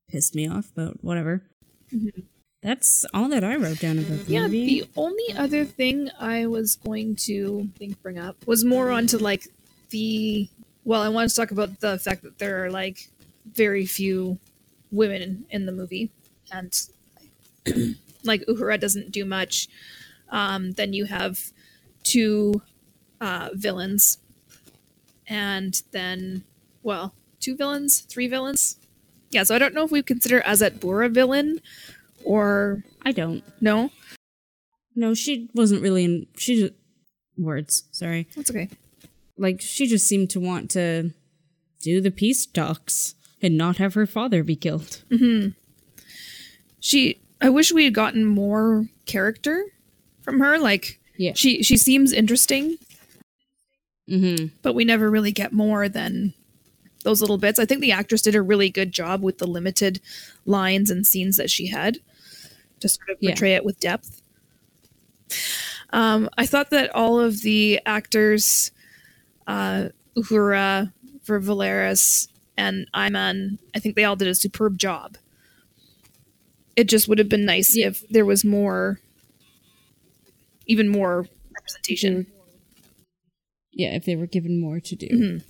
pissed 0.10 0.36
me 0.36 0.48
off, 0.48 0.72
but 0.76 1.04
whatever. 1.04 1.44
Mm-hmm. 1.94 2.22
That's 2.68 3.06
all 3.14 3.30
that 3.30 3.46
I 3.46 3.56
wrote 3.56 3.80
down 3.80 3.98
about 3.98 4.26
the 4.26 4.34
Yeah, 4.34 4.42
movie. 4.42 4.82
the 4.82 4.90
only 4.98 5.34
other 5.38 5.64
thing 5.64 6.10
I 6.20 6.48
was 6.48 6.76
going 6.76 7.16
to 7.28 7.70
think 7.80 8.02
bring 8.04 8.20
up 8.20 8.36
was 8.46 8.66
more 8.66 8.92
onto 8.92 9.18
like 9.18 9.48
the 9.92 10.50
well, 10.84 11.02
I 11.02 11.08
want 11.08 11.30
to 11.30 11.36
talk 11.36 11.52
about 11.52 11.80
the 11.80 11.98
fact 11.98 12.24
that 12.24 12.40
there 12.40 12.66
are 12.66 12.70
like 12.70 13.08
very 13.54 13.86
few 13.86 14.38
women 14.92 15.46
in, 15.50 15.66
the 15.66 15.72
movie, 15.72 16.12
and 16.52 16.74
like 18.26 18.42
Uhura 18.48 18.78
doesn't 18.78 19.12
do 19.14 19.24
much. 19.24 19.70
Um, 20.30 20.72
then 20.72 20.92
you 20.92 21.06
have 21.06 21.54
two 22.04 22.62
uh, 23.22 23.52
villains, 23.54 24.18
and 25.26 25.82
then 25.92 26.44
well, 26.84 27.14
two 27.40 27.56
villains, 27.56 28.02
three 28.02 28.28
villains. 28.28 28.76
Yeah, 29.30 29.44
so 29.44 29.56
I 29.56 29.60
don't 29.60 29.74
know 29.74 29.86
if 29.86 29.92
we 29.92 30.04
consider 30.04 30.42
Azat 30.42 30.82
Bur 30.82 31.04
a 31.04 31.10
villain 31.10 31.62
or 32.28 32.84
I 33.04 33.12
don't. 33.12 33.44
no. 33.62 33.92
No, 34.96 35.14
she 35.14 35.50
wasn't 35.54 35.82
really 35.84 36.04
in. 36.06 36.28
She 36.38 36.56
just. 36.62 36.74
Words, 37.38 37.84
sorry. 37.92 38.28
That's 38.36 38.50
okay. 38.50 38.68
Like, 39.38 39.62
she 39.62 39.86
just 39.86 40.08
seemed 40.08 40.32
to 40.32 40.40
want 40.40 40.72
to 40.72 41.12
do 41.82 42.02
the 42.02 42.10
peace 42.10 42.48
talks 42.48 43.14
and 43.40 43.56
not 43.56 43.78
have 43.78 43.94
her 43.94 44.08
father 44.08 44.44
be 44.44 44.56
killed. 44.56 45.04
Mhm. 45.12 45.54
She 46.80 47.20
I 47.40 47.50
wish 47.50 47.72
we 47.72 47.84
had 47.86 47.94
gotten 47.94 48.26
more 48.26 48.88
character 49.06 49.64
from 50.24 50.40
her. 50.40 50.58
Like 50.58 51.00
Yeah. 51.18 51.34
she 51.36 51.62
she 51.62 51.78
seems 51.78 52.12
interesting, 52.12 52.78
Mm-hmm. 54.10 54.48
but 54.64 54.74
we 54.74 54.86
never 54.86 55.12
really 55.12 55.32
get 55.32 55.54
more 55.54 55.88
than 55.90 56.34
those 57.04 57.22
little 57.22 57.38
bits. 57.38 57.60
I 57.60 57.66
think 57.66 57.82
the 57.82 57.92
actress 57.92 58.22
did 58.24 58.36
a 58.36 58.42
really 58.42 58.70
good 58.72 58.92
job 58.92 59.22
with 59.22 59.38
the 59.38 59.48
limited 59.48 60.02
lines 60.46 60.90
and 60.90 61.06
scenes 61.06 61.38
that 61.38 61.52
she 61.52 61.68
had 61.68 62.00
to 62.80 62.90
sort 62.90 63.10
of 63.10 63.18
Yeah. 63.20 63.32
portray 63.32 63.54
it 63.56 63.66
with 63.66 63.80
depth. 63.80 64.22
Um, 65.92 66.30
I 66.38 66.46
thought 66.46 66.70
that 66.72 66.94
all 66.94 67.20
of 67.20 67.42
the 67.42 67.80
actors, 67.86 68.72
uh, 69.48 69.90
Uhura, 70.18 70.92
for 71.24 71.40
Valeris, 71.40 72.28
and 72.58 72.88
Iman, 72.94 73.60
I 73.76 73.80
think 73.80 73.96
they 73.96 74.04
all 74.04 74.16
did 74.16 74.28
a 74.28 74.36
superb 74.36 74.78
job. 74.78 75.18
It 76.76 76.86
just 76.88 77.08
would 77.08 77.20
have 77.20 77.30
been 77.30 77.46
nice 77.46 77.76
if 77.76 78.08
there 78.10 78.26
was 78.26 78.44
more, 78.46 79.00
even 80.66 80.90
more 80.90 81.28
representation. 81.56 82.28
Yeah, 83.72 83.96
if 83.96 84.06
they 84.06 84.16
were 84.16 84.28
given 84.28 84.60
more 84.60 84.80
to 84.80 84.96
do. 84.96 85.08
Mhm. 85.08 85.44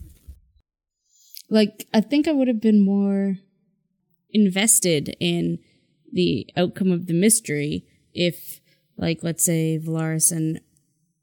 Like, 1.50 1.88
I 1.94 2.02
think 2.02 2.28
I 2.28 2.32
would 2.34 2.48
have 2.48 2.62
been 2.62 2.82
more 2.82 3.38
invested 4.32 5.16
in 5.20 5.60
the 6.12 6.48
outcome 6.56 6.92
of 6.92 7.06
the 7.08 7.14
mystery 7.14 7.86
if, 8.14 8.60
like, 8.98 9.20
let's 9.24 9.44
say 9.44 9.78
Valeris 9.78 10.32
and, 10.32 10.60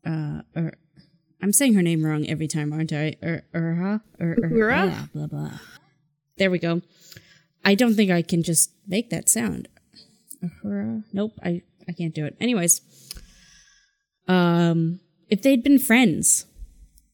uh, 0.07 0.43
or, 0.55 0.75
I'm 1.43 1.53
saying 1.53 1.75
her 1.75 1.83
name 1.83 2.05
wrong 2.05 2.27
every 2.29 2.49
time, 2.49 2.73
aren't 2.73 2.93
I? 2.93 3.17
Ur- 3.23 3.45
Urha? 3.55 4.01
Ur- 4.21 4.37
Ur- 4.43 4.51
Uhura? 4.51 5.13
Blah, 5.13 5.27
blah, 5.27 5.41
blah. 5.49 5.59
There 6.39 6.51
we 6.51 6.59
go. 6.59 6.83
I 7.65 7.75
don't 7.75 7.95
think 7.95 8.11
I 8.11 8.23
can 8.23 8.43
just 8.43 8.71
make 8.87 9.11
that 9.11 9.29
sound. 9.29 9.69
Uhura? 10.43 11.05
Nope, 11.13 11.33
I, 11.43 11.63
I 11.89 11.93
can't 11.93 12.15
do 12.15 12.25
it. 12.27 12.37
Anyways, 12.41 12.81
um, 14.29 15.01
if 15.29 15.43
they'd 15.43 15.63
been 15.63 15.79
friends, 15.79 16.47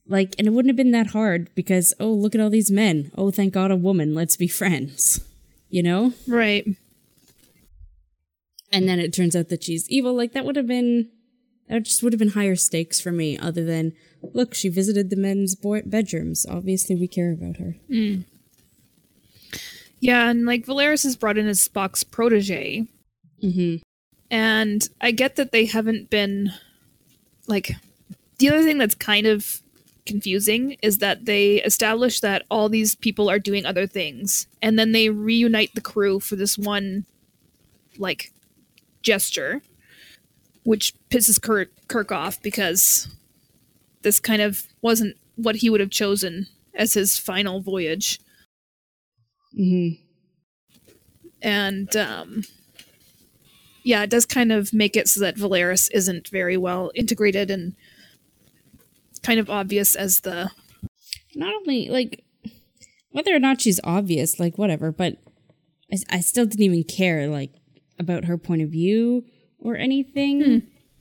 like, 0.07 0.35
and 0.39 0.47
it 0.47 0.51
wouldn't 0.51 0.71
have 0.71 0.77
been 0.77 0.91
that 0.93 1.09
hard 1.09 1.51
because, 1.55 1.95
oh, 2.01 2.12
look 2.12 2.35
at 2.35 2.41
all 2.41 2.51
these 2.51 2.71
men. 2.71 3.12
Oh, 3.16 3.31
thank 3.31 3.55
God 3.55 3.71
a 3.71 3.77
woman. 3.77 4.14
Let's 4.14 4.37
be 4.37 4.49
friends. 4.49 5.25
You 5.68 5.85
know? 5.85 6.12
Right. 6.27 6.66
And 8.73 8.89
then 8.89 9.01
it 9.01 9.12
turns 9.12 9.35
out 9.35 9.49
that 9.49 9.64
she's 9.64 9.89
evil. 9.91 10.14
Like, 10.14 10.33
that 10.33 10.45
would 10.45 10.57
have 10.57 10.66
been, 10.66 11.09
that 11.68 11.83
just 11.83 12.03
would 12.03 12.12
have 12.12 12.21
been 12.21 12.31
higher 12.31 12.55
stakes 12.57 13.01
for 13.01 13.11
me, 13.12 13.37
other 13.37 13.64
than, 13.64 13.93
look, 14.33 14.55
she 14.55 14.68
visited 14.68 15.11
the 15.11 15.16
men's 15.16 15.55
boy- 15.57 15.83
bedrooms. 15.85 16.47
Obviously, 16.49 16.95
we 16.95 17.09
care 17.09 17.33
about 17.33 17.57
her. 17.57 17.75
Yeah, 20.01 20.31
and 20.31 20.47
like 20.47 20.64
Valeris 20.66 21.05
is 21.05 21.16
brought 21.16 21.37
in 21.39 21.47
as 21.47 21.66
Spock's 21.66 22.05
protege, 22.05 22.87
Mm-hmm. 23.43 23.77
and 24.31 24.87
I 25.01 25.12
get 25.12 25.37
that 25.37 25.51
they 25.51 25.64
haven't 25.64 26.11
been 26.11 26.53
like 27.47 27.73
the 28.37 28.51
other 28.51 28.62
thing 28.62 28.77
that's 28.77 28.95
kind 28.95 29.27
of 29.27 29.62
confusing 30.05 30.77
is 30.83 30.99
that 30.99 31.25
they 31.25 31.55
establish 31.62 32.21
that 32.21 32.45
all 32.51 32.68
these 32.68 32.95
people 32.95 33.31
are 33.31 33.39
doing 33.39 33.64
other 33.64 33.87
things 33.87 34.47
and 34.61 34.79
then 34.79 34.93
they 34.93 35.09
reunite 35.09 35.75
the 35.75 35.81
crew 35.81 36.21
for 36.21 36.37
this 36.37 36.59
one 36.59 37.07
like 37.97 38.31
gesture 39.03 39.62
which 40.64 40.94
pisses 41.09 41.40
Kirk, 41.40 41.70
Kirk 41.88 42.12
off 42.12 42.40
because 42.42 43.09
this 44.03 44.20
kind 44.20 44.42
of 44.42 44.66
wasn't 44.82 45.16
what 45.36 45.57
he 45.57 45.70
would 45.70 45.80
have 45.80 45.90
chosen 45.90 46.46
as 46.74 46.94
his 46.94 47.18
final 47.18 47.61
voyage 47.61 48.20
Mm-hmm. 49.59 50.01
and 51.42 51.96
um 51.96 52.44
yeah 53.82 54.05
it 54.05 54.11
does 54.11 54.24
kind 54.26 54.53
of 54.53 54.72
make 54.72 54.96
it 54.96 55.09
so 55.09 55.18
that 55.20 55.36
valeris 55.36 55.90
isn't 55.90 56.28
very 56.28 56.57
well 56.57 56.92
integrated 56.94 57.51
and 57.51 57.74
kind 59.22 59.40
of 59.40 59.51
obvious 59.51 59.94
as 59.96 60.20
the 60.20 60.51
Not 61.34 61.53
only, 61.55 61.88
like, 61.88 62.24
whether 63.11 63.34
or 63.34 63.38
not 63.38 63.61
she's 63.61 63.80
obvious, 63.84 64.40
like, 64.40 64.57
whatever, 64.59 64.90
but 64.92 65.16
I, 65.92 65.98
I 66.16 66.20
still 66.20 66.46
didn't 66.46 66.64
even 66.64 66.84
care, 66.84 67.28
like, 67.28 67.51
about 68.01 68.24
her 68.24 68.36
point 68.36 68.62
of 68.62 68.70
view 68.70 69.24
or 69.61 69.76
anything. 69.76 70.42
Hmm. 70.42 70.59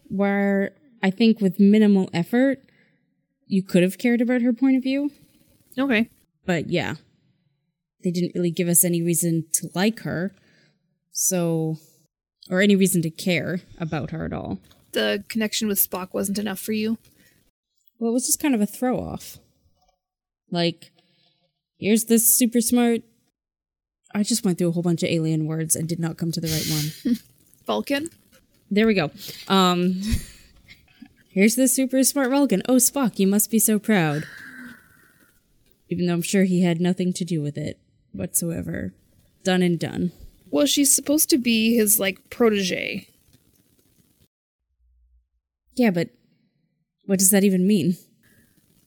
Where 0.09 0.73
I 1.01 1.09
think 1.09 1.39
with 1.39 1.59
minimal 1.59 2.09
effort, 2.13 2.59
you 3.47 3.63
could 3.63 3.81
have 3.81 3.97
cared 3.97 4.21
about 4.21 4.41
her 4.41 4.53
point 4.53 4.77
of 4.77 4.83
view. 4.83 5.11
okay 5.77 6.09
But 6.45 6.69
yeah, 6.69 6.95
they 8.03 8.11
didn't 8.11 8.33
really 8.35 8.51
give 8.51 8.67
us 8.67 8.83
any 8.83 9.01
reason 9.01 9.45
to 9.53 9.69
like 9.73 10.01
her. 10.01 10.33
So, 11.11 11.77
or 12.49 12.61
any 12.61 12.75
reason 12.75 13.01
to 13.03 13.09
care 13.09 13.61
about 13.79 14.11
her 14.11 14.25
at 14.25 14.33
all. 14.33 14.59
the 14.93 15.23
connection 15.29 15.67
with 15.67 15.77
spock 15.77 16.13
wasn't 16.13 16.39
enough 16.39 16.59
for 16.59 16.71
you 16.71 16.97
Well, 17.99 18.11
it 18.11 18.13
was 18.13 18.25
just 18.25 18.41
kind 18.41 18.55
of 18.55 18.61
a 18.61 18.65
throw 18.65 18.99
off. 18.99 19.37
Like, 20.51 20.91
here's 21.77 22.05
this 22.05 22.33
super 22.33 22.61
smart. 22.61 23.01
I 24.13 24.23
just 24.23 24.43
went 24.43 24.57
through 24.57 24.69
a 24.69 24.71
whole 24.71 24.83
bunch 24.83 25.03
of 25.03 25.09
alien 25.09 25.45
words 25.45 25.75
and 25.75 25.87
did 25.87 25.99
not 25.99 26.17
come 26.17 26.31
to 26.31 26.41
the 26.41 26.47
right 26.47 26.67
one. 27.05 27.17
vulcan 27.65 28.09
there 28.71 28.85
we 28.87 28.93
go. 28.93 29.09
Um, 29.47 29.99
here's 31.29 31.55
the 31.55 31.67
super 31.67 32.03
smart 32.03 32.29
Vulcan. 32.29 32.61
Oh, 32.69 32.75
Spock, 32.75 33.17
you 33.17 33.25
must 33.27 33.49
be 33.49 33.57
so 33.57 33.79
proud. 33.79 34.25
Even 35.89 36.05
though 36.05 36.13
I'm 36.13 36.21
sure 36.21 36.43
he 36.43 36.61
had 36.61 36.79
nothing 36.79 37.11
to 37.13 37.25
do 37.25 37.41
with 37.41 37.57
it 37.57 37.79
whatsoever. 38.11 38.93
Done 39.43 39.63
and 39.63 39.79
done. 39.79 40.11
well 40.51 40.65
she's 40.67 40.93
supposed 40.93 41.29
to 41.31 41.37
be 41.39 41.75
his 41.77 41.99
like 41.99 42.29
protege 42.29 43.07
Yeah, 45.75 45.91
but 45.91 46.09
what 47.05 47.19
does 47.19 47.29
that 47.31 47.43
even 47.43 47.65
mean? 47.67 47.97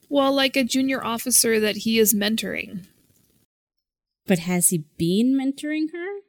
well 0.09 0.31
like 0.33 0.55
a 0.55 0.63
junior 0.63 1.03
officer 1.03 1.59
that 1.59 1.77
he 1.77 1.97
is 1.99 2.13
mentoring 2.13 2.85
But 4.25 4.39
has 4.39 4.69
he 4.69 4.85
been 4.97 5.33
mentoring 5.33 5.91
her? 5.91 6.19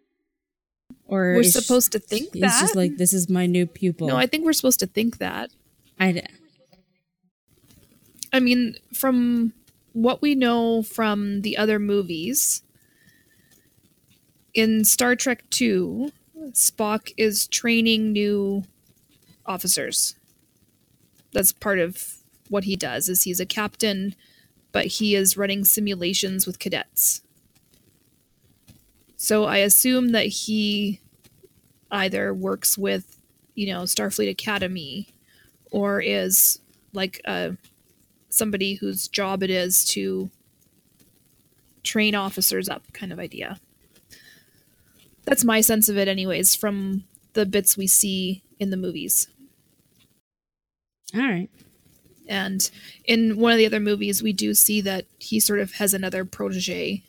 Or 1.07 1.35
we're 1.35 1.43
supposed 1.45 1.93
to 1.93 1.99
think 1.99 2.33
He's 2.33 2.43
that 2.43 2.61
just 2.61 2.77
like, 2.77 2.97
this 2.97 3.13
is 3.13 3.29
my 3.29 3.47
new 3.47 3.67
pupil. 3.67 4.09
no 4.09 4.17
i 4.17 4.27
think 4.27 4.45
we're 4.45 4.55
supposed 4.55 4.81
to 4.81 4.87
think 4.87 5.19
that 5.19 5.51
I, 5.99 6.23
I 8.33 8.41
mean, 8.41 8.75
from 8.93 9.53
what 9.93 10.21
we 10.21 10.35
know 10.35 10.83
from 10.83 11.43
the 11.43 11.57
other 11.57 11.79
movies, 11.79 12.63
in 14.53 14.85
Star 14.85 15.15
Trek 15.15 15.45
2, 15.51 16.11
Spock 16.51 17.13
is 17.17 17.47
training 17.47 18.13
new 18.13 18.65
officers. 19.47 20.17
That's 21.33 21.53
part 21.53 21.79
of 21.79 22.19
what 22.49 22.65
he 22.65 22.77
does 22.77 23.09
is 23.09 23.23
he's 23.23 23.41
a 23.41 23.47
captain, 23.47 24.15
but 24.73 24.87
he 24.87 25.15
is 25.15 25.37
running 25.37 25.65
simulations 25.65 26.47
with 26.47 26.59
cadets. 26.59 27.23
So 29.17 29.45
I 29.45 29.59
assume 29.59 30.09
that 30.09 30.27
he 30.27 31.01
either 31.91 32.35
works 32.35 32.77
with, 32.77 33.19
you 33.55 33.73
know, 33.73 33.83
Starfleet 33.83 34.31
Academy 34.31 35.09
or 35.71 36.01
is 36.01 36.61
like 36.93 37.21
a 37.25 37.57
somebody 38.29 38.75
whose 38.75 39.07
job 39.09 39.43
it 39.43 39.51
is 39.51 39.85
to 39.85 40.31
train 41.85 42.15
officers 42.15 42.69
up 42.69 42.93
kind 42.93 43.13
of 43.13 43.19
idea. 43.19 43.59
That's 45.25 45.45
my 45.45 45.61
sense 45.61 45.89
of 45.89 45.97
it 45.97 46.09
anyways 46.09 46.55
from 46.55 47.05
the 47.35 47.47
bits 47.47 47.77
we 47.77 47.87
see 47.87 48.43
in 48.59 48.71
the 48.71 48.77
movies. 48.77 49.29
All 51.15 51.21
right. 51.21 51.49
And 52.29 52.69
in 53.05 53.39
one 53.39 53.53
of 53.53 53.59
the 53.59 53.67
other 53.67 53.81
movies, 53.81 54.23
we 54.23 54.33
do 54.33 54.55
see 54.55 54.81
that 54.81 55.07
he 55.19 55.39
sort 55.39 55.61
of 55.61 55.75
has 55.75 55.95
another 55.95 56.25
protege 56.25 57.03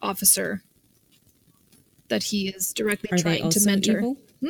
officer 0.00 0.62
that 2.10 2.24
he 2.24 2.48
is 2.48 2.72
directly 2.74 3.08
Are 3.10 3.16
they 3.16 3.22
trying 3.38 3.50
to 3.50 3.60
mentor. 3.64 3.98
evil? 3.98 4.16
Hmm? 4.40 4.48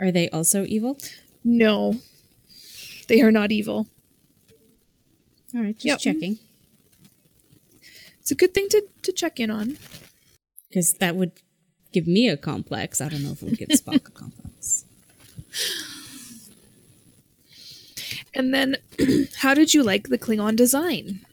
Are 0.00 0.10
they 0.10 0.30
also 0.30 0.64
evil? 0.64 0.98
No, 1.44 2.00
they 3.08 3.20
are 3.20 3.30
not 3.30 3.52
evil. 3.52 3.86
All 5.54 5.60
right, 5.62 5.74
just 5.76 5.84
Yep. 5.84 5.98
checking. 6.00 6.38
It's 8.20 8.30
a 8.30 8.34
good 8.34 8.54
thing 8.54 8.68
to, 8.70 8.86
to 9.02 9.12
check 9.12 9.38
in 9.40 9.50
on. 9.50 9.76
Because 10.68 10.94
that 10.94 11.16
would 11.16 11.32
give 11.92 12.06
me 12.06 12.28
a 12.28 12.36
complex. 12.36 13.00
I 13.00 13.08
don't 13.08 13.22
know 13.22 13.32
if 13.32 13.42
it 13.42 13.44
would 13.46 13.58
give 13.58 13.68
Spock 13.70 14.06
a 14.06 14.10
complex. 14.10 14.84
And 18.32 18.54
then, 18.54 18.76
how 19.38 19.54
did 19.54 19.74
you 19.74 19.82
like 19.82 20.08
the 20.08 20.18
Klingon 20.18 20.54
design? 20.56 21.26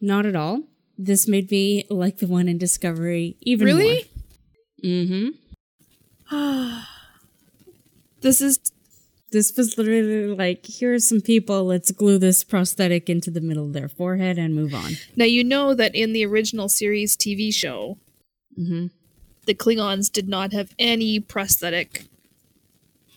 Not 0.00 0.26
at 0.26 0.36
all. 0.36 0.62
This 0.96 1.26
made 1.28 1.50
me 1.50 1.84
like 1.90 2.18
the 2.18 2.26
one 2.26 2.48
in 2.48 2.58
Discovery 2.58 3.36
even 3.40 3.66
Really? 3.66 4.08
more. 4.82 4.92
Mm-hmm. 4.92 5.28
This 8.20 8.40
is 8.40 8.58
This 9.32 9.54
was 9.56 9.76
literally 9.76 10.28
like, 10.34 10.64
here 10.64 10.94
are 10.94 10.98
some 10.98 11.20
people, 11.20 11.64
let's 11.64 11.90
glue 11.90 12.18
this 12.18 12.44
prosthetic 12.44 13.10
into 13.10 13.30
the 13.30 13.40
middle 13.40 13.66
of 13.66 13.72
their 13.72 13.88
forehead 13.88 14.38
and 14.38 14.54
move 14.54 14.72
on. 14.74 14.92
now 15.16 15.24
you 15.26 15.42
know 15.44 15.74
that 15.74 15.94
in 15.94 16.12
the 16.12 16.24
original 16.24 16.68
series 16.68 17.16
TV 17.16 17.52
show, 17.52 17.98
Mm-hmm. 18.58 18.86
the 19.46 19.54
Klingons 19.54 20.10
did 20.12 20.28
not 20.28 20.52
have 20.52 20.70
any 20.78 21.18
prosthetic 21.18 22.04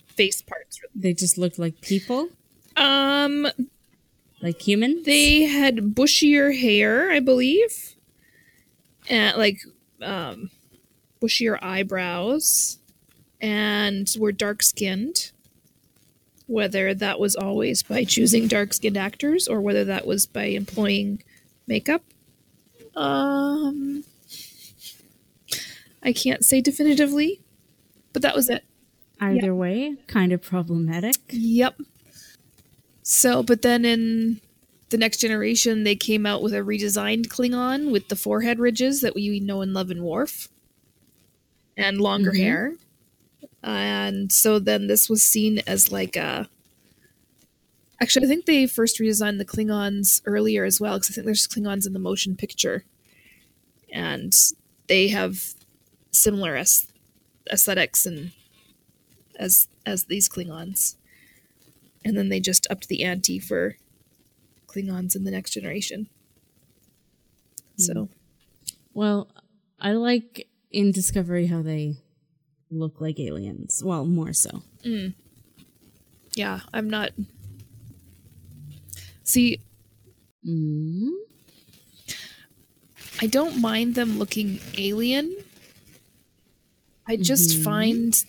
face 0.07 0.41
parts. 0.41 0.79
They 0.95 1.13
just 1.13 1.37
looked 1.37 1.59
like 1.59 1.79
people, 1.81 2.29
Um, 2.75 3.47
like 4.41 4.65
humans. 4.67 5.05
they 5.05 5.43
had 5.43 5.95
bushier 5.95 6.57
hair, 6.57 7.11
I 7.11 7.19
believe, 7.19 7.95
and 9.09 9.37
like 9.37 9.59
um, 10.01 10.49
bushier 11.21 11.57
eyebrows, 11.61 12.79
and 13.41 14.07
were 14.19 14.31
dark 14.31 14.63
skinned. 14.63 15.31
Whether 16.47 16.93
that 16.93 17.19
was 17.19 17.35
always 17.35 17.83
by 17.83 18.05
choosing 18.05 18.47
dark 18.47 18.73
skinned 18.73 18.95
actors 18.95 19.49
or 19.49 19.59
whether 19.59 19.83
that 19.83 20.07
was 20.07 20.25
by 20.25 20.45
employing 20.45 21.21
makeup, 21.67 22.03
um, 22.95 24.05
I 26.01 26.13
can't 26.13 26.45
say 26.45 26.61
definitively, 26.61 27.41
but 28.13 28.21
that 28.21 28.33
was 28.33 28.49
it. 28.49 28.63
Either 29.19 29.53
way, 29.53 29.95
kind 30.07 30.31
of 30.31 30.41
problematic. 30.41 31.15
Yep. 31.29 31.81
So, 33.09 33.41
but 33.41 33.61
then 33.61 33.85
in 33.85 34.41
the 34.89 34.97
next 34.97 35.21
generation, 35.21 35.85
they 35.85 35.95
came 35.95 36.25
out 36.25 36.41
with 36.43 36.53
a 36.53 36.57
redesigned 36.57 37.27
Klingon 37.27 37.89
with 37.89 38.09
the 38.09 38.17
forehead 38.17 38.59
ridges 38.59 38.99
that 38.99 39.15
we 39.15 39.39
know 39.39 39.61
in 39.61 39.71
Love 39.73 39.89
and 39.89 40.03
Worf 40.03 40.49
and 41.77 42.01
longer 42.01 42.33
Mhm. 42.33 42.37
hair. 42.37 42.75
And 43.63 44.29
so 44.29 44.59
then 44.59 44.87
this 44.87 45.09
was 45.09 45.23
seen 45.23 45.59
as 45.65 45.89
like 45.89 46.17
a. 46.17 46.49
Actually, 48.01 48.25
I 48.25 48.29
think 48.29 48.45
they 48.45 48.67
first 48.67 48.99
redesigned 48.99 49.37
the 49.37 49.45
Klingons 49.45 50.21
earlier 50.25 50.65
as 50.65 50.81
well, 50.81 50.97
because 50.99 51.11
I 51.11 51.13
think 51.13 51.25
there's 51.25 51.47
Klingons 51.47 51.87
in 51.87 51.93
the 51.93 51.99
motion 51.99 52.35
picture. 52.35 52.83
And 53.93 54.35
they 54.87 55.07
have 55.07 55.53
similar 56.11 56.57
aes- 56.57 56.87
aesthetics 57.49 58.05
and 58.05 58.33
as 59.37 59.69
as 59.85 60.03
these 60.03 60.27
Klingons. 60.27 60.96
And 62.07 62.17
then 62.17 62.29
they 62.29 62.39
just 62.39 62.65
upped 62.69 62.87
the 62.87 63.03
ante 63.03 63.37
for 63.37 63.75
Klingons 64.67 65.13
in 65.15 65.25
the 65.25 65.31
next 65.31 65.51
generation. 65.51 66.07
So 67.75 68.07
Well, 68.93 69.27
I 69.79 69.91
like 69.91 70.47
in 70.71 70.91
Discovery 70.91 71.47
how 71.47 71.61
they 71.61 71.97
look 72.71 73.01
like 73.01 73.19
aliens. 73.19 73.81
Well, 73.83 74.05
more 74.05 74.31
so. 74.33 74.63
yeah, 76.35 76.61
I'm 76.73 76.89
not 76.89 77.11
See, 79.23 79.59
Mm. 80.45 81.11
I 83.19 83.27
don't 83.27 83.59
mind 83.59 83.95
them 83.95 84.17
looking 84.17 84.59
alien. 84.77 85.35
I 87.05 87.17
just 87.17 87.57
Mhm. 87.57 87.63
find 87.63 88.25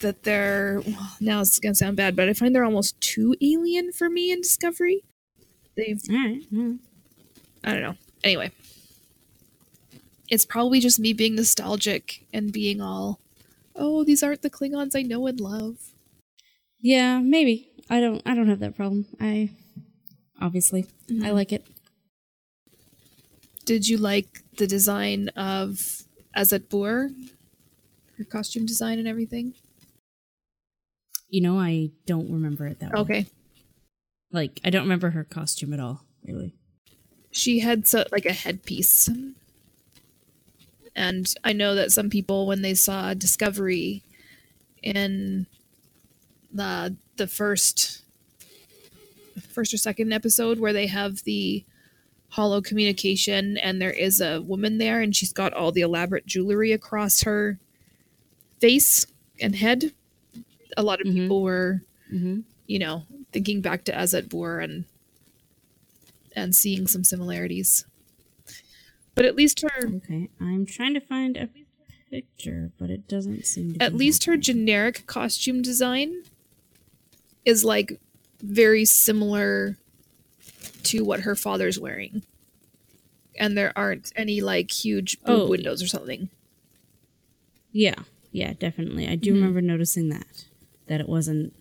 that 0.00 0.22
they're 0.22 0.80
well, 0.86 1.16
now 1.20 1.40
it's 1.40 1.58
gonna 1.58 1.74
sound 1.74 1.96
bad, 1.96 2.16
but 2.16 2.28
I 2.28 2.32
find 2.32 2.54
they're 2.54 2.64
almost 2.64 3.00
too 3.00 3.34
alien 3.40 3.92
for 3.92 4.08
me 4.08 4.30
in 4.30 4.40
Discovery. 4.40 5.02
They've 5.76 6.00
All 6.10 6.16
right. 6.16 6.42
mm. 6.52 6.78
I 7.64 7.72
don't 7.72 7.82
know. 7.82 7.96
Anyway, 8.24 8.52
it's 10.28 10.44
probably 10.44 10.80
just 10.80 10.98
me 10.98 11.12
being 11.12 11.34
nostalgic 11.34 12.24
and 12.32 12.52
being 12.52 12.80
all, 12.80 13.20
oh, 13.74 14.04
these 14.04 14.22
aren't 14.22 14.42
the 14.42 14.50
Klingons 14.50 14.96
I 14.96 15.02
know 15.02 15.26
and 15.26 15.40
love. 15.40 15.76
Yeah, 16.80 17.20
maybe. 17.20 17.70
I 17.88 18.00
don't. 18.00 18.22
I 18.26 18.34
don't 18.34 18.48
have 18.48 18.60
that 18.60 18.76
problem. 18.76 19.06
I 19.20 19.50
obviously 20.40 20.86
I 21.22 21.30
like 21.30 21.52
it. 21.52 21.64
Did 23.64 23.88
you 23.88 23.98
like 23.98 24.42
the 24.56 24.66
design 24.66 25.28
of 25.30 26.04
Azetbur? 26.36 27.10
Her 28.18 28.24
costume 28.24 28.66
design 28.66 28.98
and 28.98 29.08
everything? 29.08 29.54
You 31.28 31.40
know, 31.40 31.58
I 31.58 31.90
don't 32.06 32.30
remember 32.30 32.66
it 32.66 32.80
that 32.80 32.92
well. 32.92 33.02
Okay. 33.02 33.26
Like, 34.32 34.60
I 34.64 34.70
don't 34.70 34.82
remember 34.82 35.10
her 35.10 35.24
costume 35.24 35.72
at 35.72 35.80
all. 35.80 36.04
Really. 36.24 36.54
She 37.30 37.60
had 37.60 37.86
so, 37.86 38.04
like 38.12 38.26
a 38.26 38.32
headpiece. 38.32 39.08
And 40.94 41.32
I 41.44 41.52
know 41.52 41.74
that 41.74 41.92
some 41.92 42.10
people, 42.10 42.46
when 42.46 42.62
they 42.62 42.74
saw 42.74 43.12
Discovery 43.14 44.02
in 44.82 45.46
the 46.52 46.96
the 47.16 47.26
first 47.26 48.02
first 49.48 49.74
or 49.74 49.78
second 49.78 50.12
episode 50.12 50.58
where 50.58 50.72
they 50.72 50.86
have 50.86 51.22
the 51.24 51.64
holo 52.30 52.60
communication 52.60 53.56
and 53.58 53.80
there 53.80 53.90
is 53.92 54.20
a 54.20 54.40
woman 54.42 54.78
there 54.78 55.00
and 55.00 55.14
she's 55.14 55.32
got 55.32 55.52
all 55.52 55.72
the 55.72 55.80
elaborate 55.80 56.26
jewelry 56.26 56.72
across 56.72 57.22
her 57.22 57.58
face 58.60 59.06
and 59.40 59.56
head 59.56 59.92
a 60.76 60.82
lot 60.82 61.00
of 61.00 61.06
Mhm. 61.06 61.14
people 61.14 61.42
were 61.42 61.82
Mm-hmm. 62.12 62.40
you 62.66 62.78
know 62.78 63.04
thinking 63.32 63.60
back 63.60 63.84
to 63.84 64.24
Boer 64.28 64.60
and 64.60 64.84
and 66.34 66.54
seeing 66.54 66.86
some 66.86 67.02
similarities 67.04 67.84
but 69.14 69.24
at 69.24 69.34
least 69.34 69.62
her 69.62 69.88
Okay, 69.96 70.28
I'm 70.40 70.66
trying 70.66 70.92
to 70.94 71.00
find 71.00 71.36
a 71.38 71.48
picture, 72.10 72.70
but 72.78 72.90
it 72.90 73.08
doesn't 73.08 73.46
seem 73.46 73.72
to. 73.74 73.82
at 73.82 73.94
least 73.94 74.24
her 74.24 74.36
generic 74.36 75.06
costume 75.06 75.62
design 75.62 76.22
is 77.44 77.64
like 77.64 77.98
very 78.42 78.84
similar 78.84 79.78
to 80.84 81.02
what 81.04 81.20
her 81.20 81.34
father's 81.34 81.78
wearing 81.80 82.22
and 83.38 83.56
there 83.56 83.72
aren't 83.76 84.12
any 84.14 84.40
like 84.40 84.70
huge 84.70 85.18
boob 85.22 85.42
Oh. 85.42 85.48
windows 85.48 85.82
or 85.82 85.86
something 85.88 86.28
Yeah, 87.72 87.96
yeah, 88.32 88.54
definitely. 88.54 89.06
I 89.06 89.16
do 89.16 89.32
Mhm. 89.32 89.34
remember 89.34 89.60
noticing 89.60 90.08
that 90.10 90.45
that 90.86 91.00
it 91.00 91.08
wasn't 91.08 91.52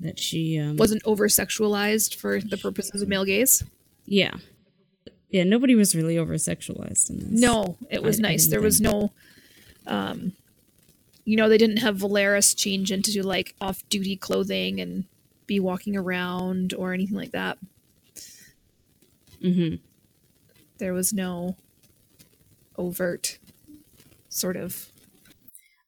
that 0.00 0.18
she 0.18 0.58
um, 0.58 0.76
wasn't 0.76 1.02
over 1.04 1.28
sexualized 1.28 2.14
for 2.16 2.40
the 2.40 2.56
purposes 2.56 3.00
of 3.02 3.08
male 3.08 3.24
gaze 3.24 3.62
Yeah, 4.06 4.34
yeah. 5.30 5.44
Nobody 5.44 5.74
was 5.74 5.94
really 5.94 6.18
over 6.18 6.34
sexualized 6.34 7.10
in 7.10 7.18
this. 7.18 7.40
no 7.40 7.76
it 7.90 8.02
was 8.02 8.18
I- 8.20 8.26
I 8.26 8.30
nice 8.30 8.42
didn't 8.42 8.50
there 8.52 8.60
was 8.60 8.80
no 8.80 9.12
um 9.86 10.32
you 11.24 11.36
know 11.36 11.48
they 11.48 11.58
didn't 11.58 11.78
have 11.78 11.96
Valeris 11.98 12.54
change 12.56 12.90
into 12.92 13.22
like 13.22 13.54
off-duty 13.60 14.16
clothing 14.16 14.80
and 14.80 15.04
be 15.46 15.58
walking 15.60 15.96
around 15.96 16.74
or 16.74 16.92
anything 16.92 17.16
like 17.16 17.32
that 17.32 17.58
Mm-hmm. 19.42 19.76
there 20.78 20.94
was 20.94 21.12
no 21.12 21.56
overt 22.78 23.38
sort 24.28 24.56
of 24.56 24.88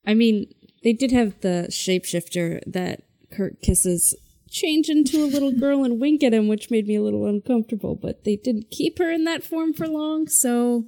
I 0.08 0.14
mean, 0.14 0.54
they 0.86 0.92
did 0.92 1.10
have 1.10 1.40
the 1.40 1.66
shapeshifter 1.68 2.60
that 2.64 3.02
Kirk 3.32 3.60
kisses 3.60 4.14
change 4.48 4.88
into 4.88 5.24
a 5.24 5.26
little 5.26 5.50
girl 5.50 5.82
and 5.82 5.98
wink 6.00 6.22
at 6.22 6.32
him, 6.32 6.46
which 6.46 6.70
made 6.70 6.86
me 6.86 6.94
a 6.94 7.02
little 7.02 7.26
uncomfortable. 7.26 7.96
But 7.96 8.22
they 8.22 8.36
didn't 8.36 8.70
keep 8.70 9.00
her 9.00 9.10
in 9.10 9.24
that 9.24 9.42
form 9.42 9.72
for 9.74 9.88
long, 9.88 10.28
so 10.28 10.84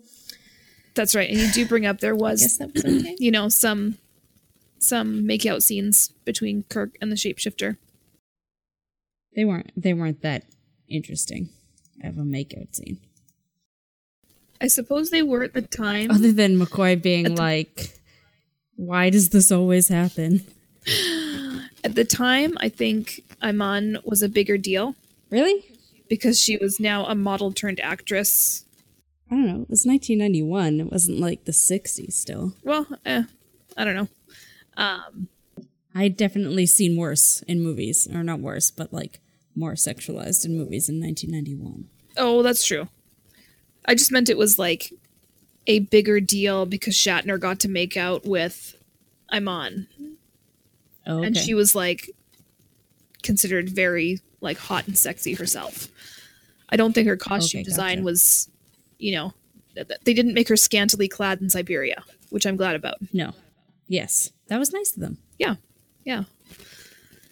That's 0.95 1.17
right. 1.17 1.29
And 1.29 1.41
you 1.41 1.51
do 1.51 1.67
bring 1.67 1.85
up 1.85 1.99
there 1.99 2.15
was 2.15 2.61
was 2.61 2.61
okay. 2.79 3.17
you 3.19 3.33
know 3.33 3.49
some 3.49 3.99
some 4.79 5.27
make 5.27 5.45
out 5.45 5.65
scenes 5.65 6.13
between 6.25 6.63
Kirk 6.69 6.97
and 7.01 7.11
the 7.11 7.17
shapeshifter. 7.17 7.77
they 9.35 9.45
weren't 9.45 9.73
they 9.77 9.95
weren't 9.95 10.23
that 10.23 10.45
interesting 10.87 11.49
of 12.05 12.19
a 12.19 12.23
makeout 12.23 12.77
scene. 12.77 13.01
I 14.61 14.69
suppose 14.69 15.11
they 15.11 15.23
were 15.23 15.43
at 15.43 15.55
the 15.55 15.63
time. 15.63 16.13
Other 16.13 16.31
than 16.31 16.57
McCoy 16.57 17.03
being 17.03 17.35
like, 17.35 17.98
"Why 18.79 19.11
does 19.11 19.29
this 19.31 19.51
always 19.53 19.89
happen?" 19.89 20.47
At 21.85 21.95
the 21.95 22.05
time, 22.05 22.55
I 22.59 22.69
think 22.69 23.23
Iman 23.43 23.99
was 24.05 24.23
a 24.23 24.29
bigger 24.29 24.57
deal 24.59 24.95
Really? 25.31 25.65
because 26.09 26.41
she 26.41 26.57
was 26.57 26.81
now 26.81 27.05
a 27.07 27.15
model 27.15 27.53
turned 27.53 27.81
actress. 27.81 28.65
I 29.31 29.35
don't 29.35 29.47
know. 29.47 29.63
It 29.63 29.71
was 29.71 29.85
1991. 29.87 30.81
It 30.81 30.91
wasn't 30.91 31.21
like 31.21 31.45
the 31.45 31.53
60s 31.53 32.13
still. 32.15 32.55
Well, 32.65 32.87
eh, 33.05 33.25
I 33.77 33.85
don't 33.85 33.95
know. 33.95 34.09
Um, 34.77 35.29
I'd 35.95 36.17
definitely 36.17 36.67
seen 36.67 36.97
worse 36.97 37.43
in 37.47 37.61
movies, 37.63 38.09
or 38.13 38.23
not 38.25 38.41
worse, 38.41 38.71
but 38.71 38.93
like 38.93 39.21
more 39.55 39.75
sexualized 39.75 40.45
in 40.47 40.57
movies 40.57 40.89
in 40.89 41.01
1991. 41.01 41.89
oh, 42.17 42.43
that's 42.43 42.65
true. 42.67 42.89
I 43.85 43.95
just 43.95 44.11
meant 44.13 44.29
it 44.31 44.39
was 44.39 44.59
like 44.59 44.93
a 45.69 45.79
bigger 45.81 46.19
deal 46.19 46.67
because 46.67 46.95
Shatner 46.97 47.39
got 47.39 47.61
to 47.61 47.69
make 47.69 47.97
out 47.97 48.27
with 48.27 48.75
Iman, 49.31 49.87
Oh, 51.07 51.19
okay. 51.19 51.27
and 51.29 51.37
she 51.37 51.55
was 51.55 51.75
like 51.77 52.11
considered 53.23 53.69
very 53.69 54.21
like 54.41 54.59
hot 54.59 54.87
and 54.87 54.97
sexy 54.99 55.35
herself. 55.35 55.89
I 56.71 56.77
don't 56.77 56.93
think 56.93 57.07
her 57.09 57.17
costume 57.17 57.61
Okay, 57.61 57.65
design 57.65 57.97
gotcha. 57.99 58.05
was, 58.05 58.49
you 58.99 59.13
know, 59.13 59.33
th- 59.75 59.89
th- 59.89 60.01
they 60.05 60.13
didn't 60.15 60.35
make 60.35 60.49
her 60.49 60.57
scantily 60.57 61.09
clad 61.09 61.41
in 61.41 61.49
Siberia, 61.51 62.03
which 62.31 62.47
I'm 62.47 62.57
glad 62.57 62.75
about. 62.77 62.97
no. 63.13 63.33
Yes, 63.91 64.33
that 64.49 64.59
was 64.59 64.71
nice 64.73 64.93
of 64.95 65.01
them. 65.01 65.17
Yeah, 65.39 65.55
yeah, 66.05 66.25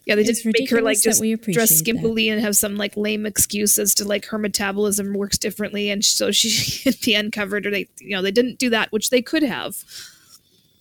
yeah. 0.07 0.15
They 0.15 0.25
It's 0.25 0.43
didn't 0.43 0.55
make 0.59 0.71
her 0.71 0.81
like 0.83 1.01
just 1.03 1.21
dress 1.23 1.35
appreciate 1.35 1.69
that. 1.95 2.03
skimpily 2.03 2.33
and 2.33 2.41
have 2.41 2.57
some 2.57 2.77
like 2.77 2.97
lame 2.97 3.27
excuse 3.27 3.79
as 3.79 3.95
to 3.97 4.05
like 4.07 4.27
her 4.27 4.39
metabolism 4.39 5.15
works 5.15 5.39
differently, 5.39 5.91
and 5.91 6.05
so 6.05 6.31
she 6.33 6.83
can 6.91 6.95
be 7.05 7.15
uncovered, 7.15 7.67
or 7.67 7.71
they, 7.71 7.89
you 8.01 8.17
know, 8.17 8.23
they 8.23 8.31
didn't 8.31 8.59
do 8.59 8.71
that, 8.71 8.93
which 8.93 9.11
they 9.11 9.23
could 9.23 9.43
have. 9.43 9.75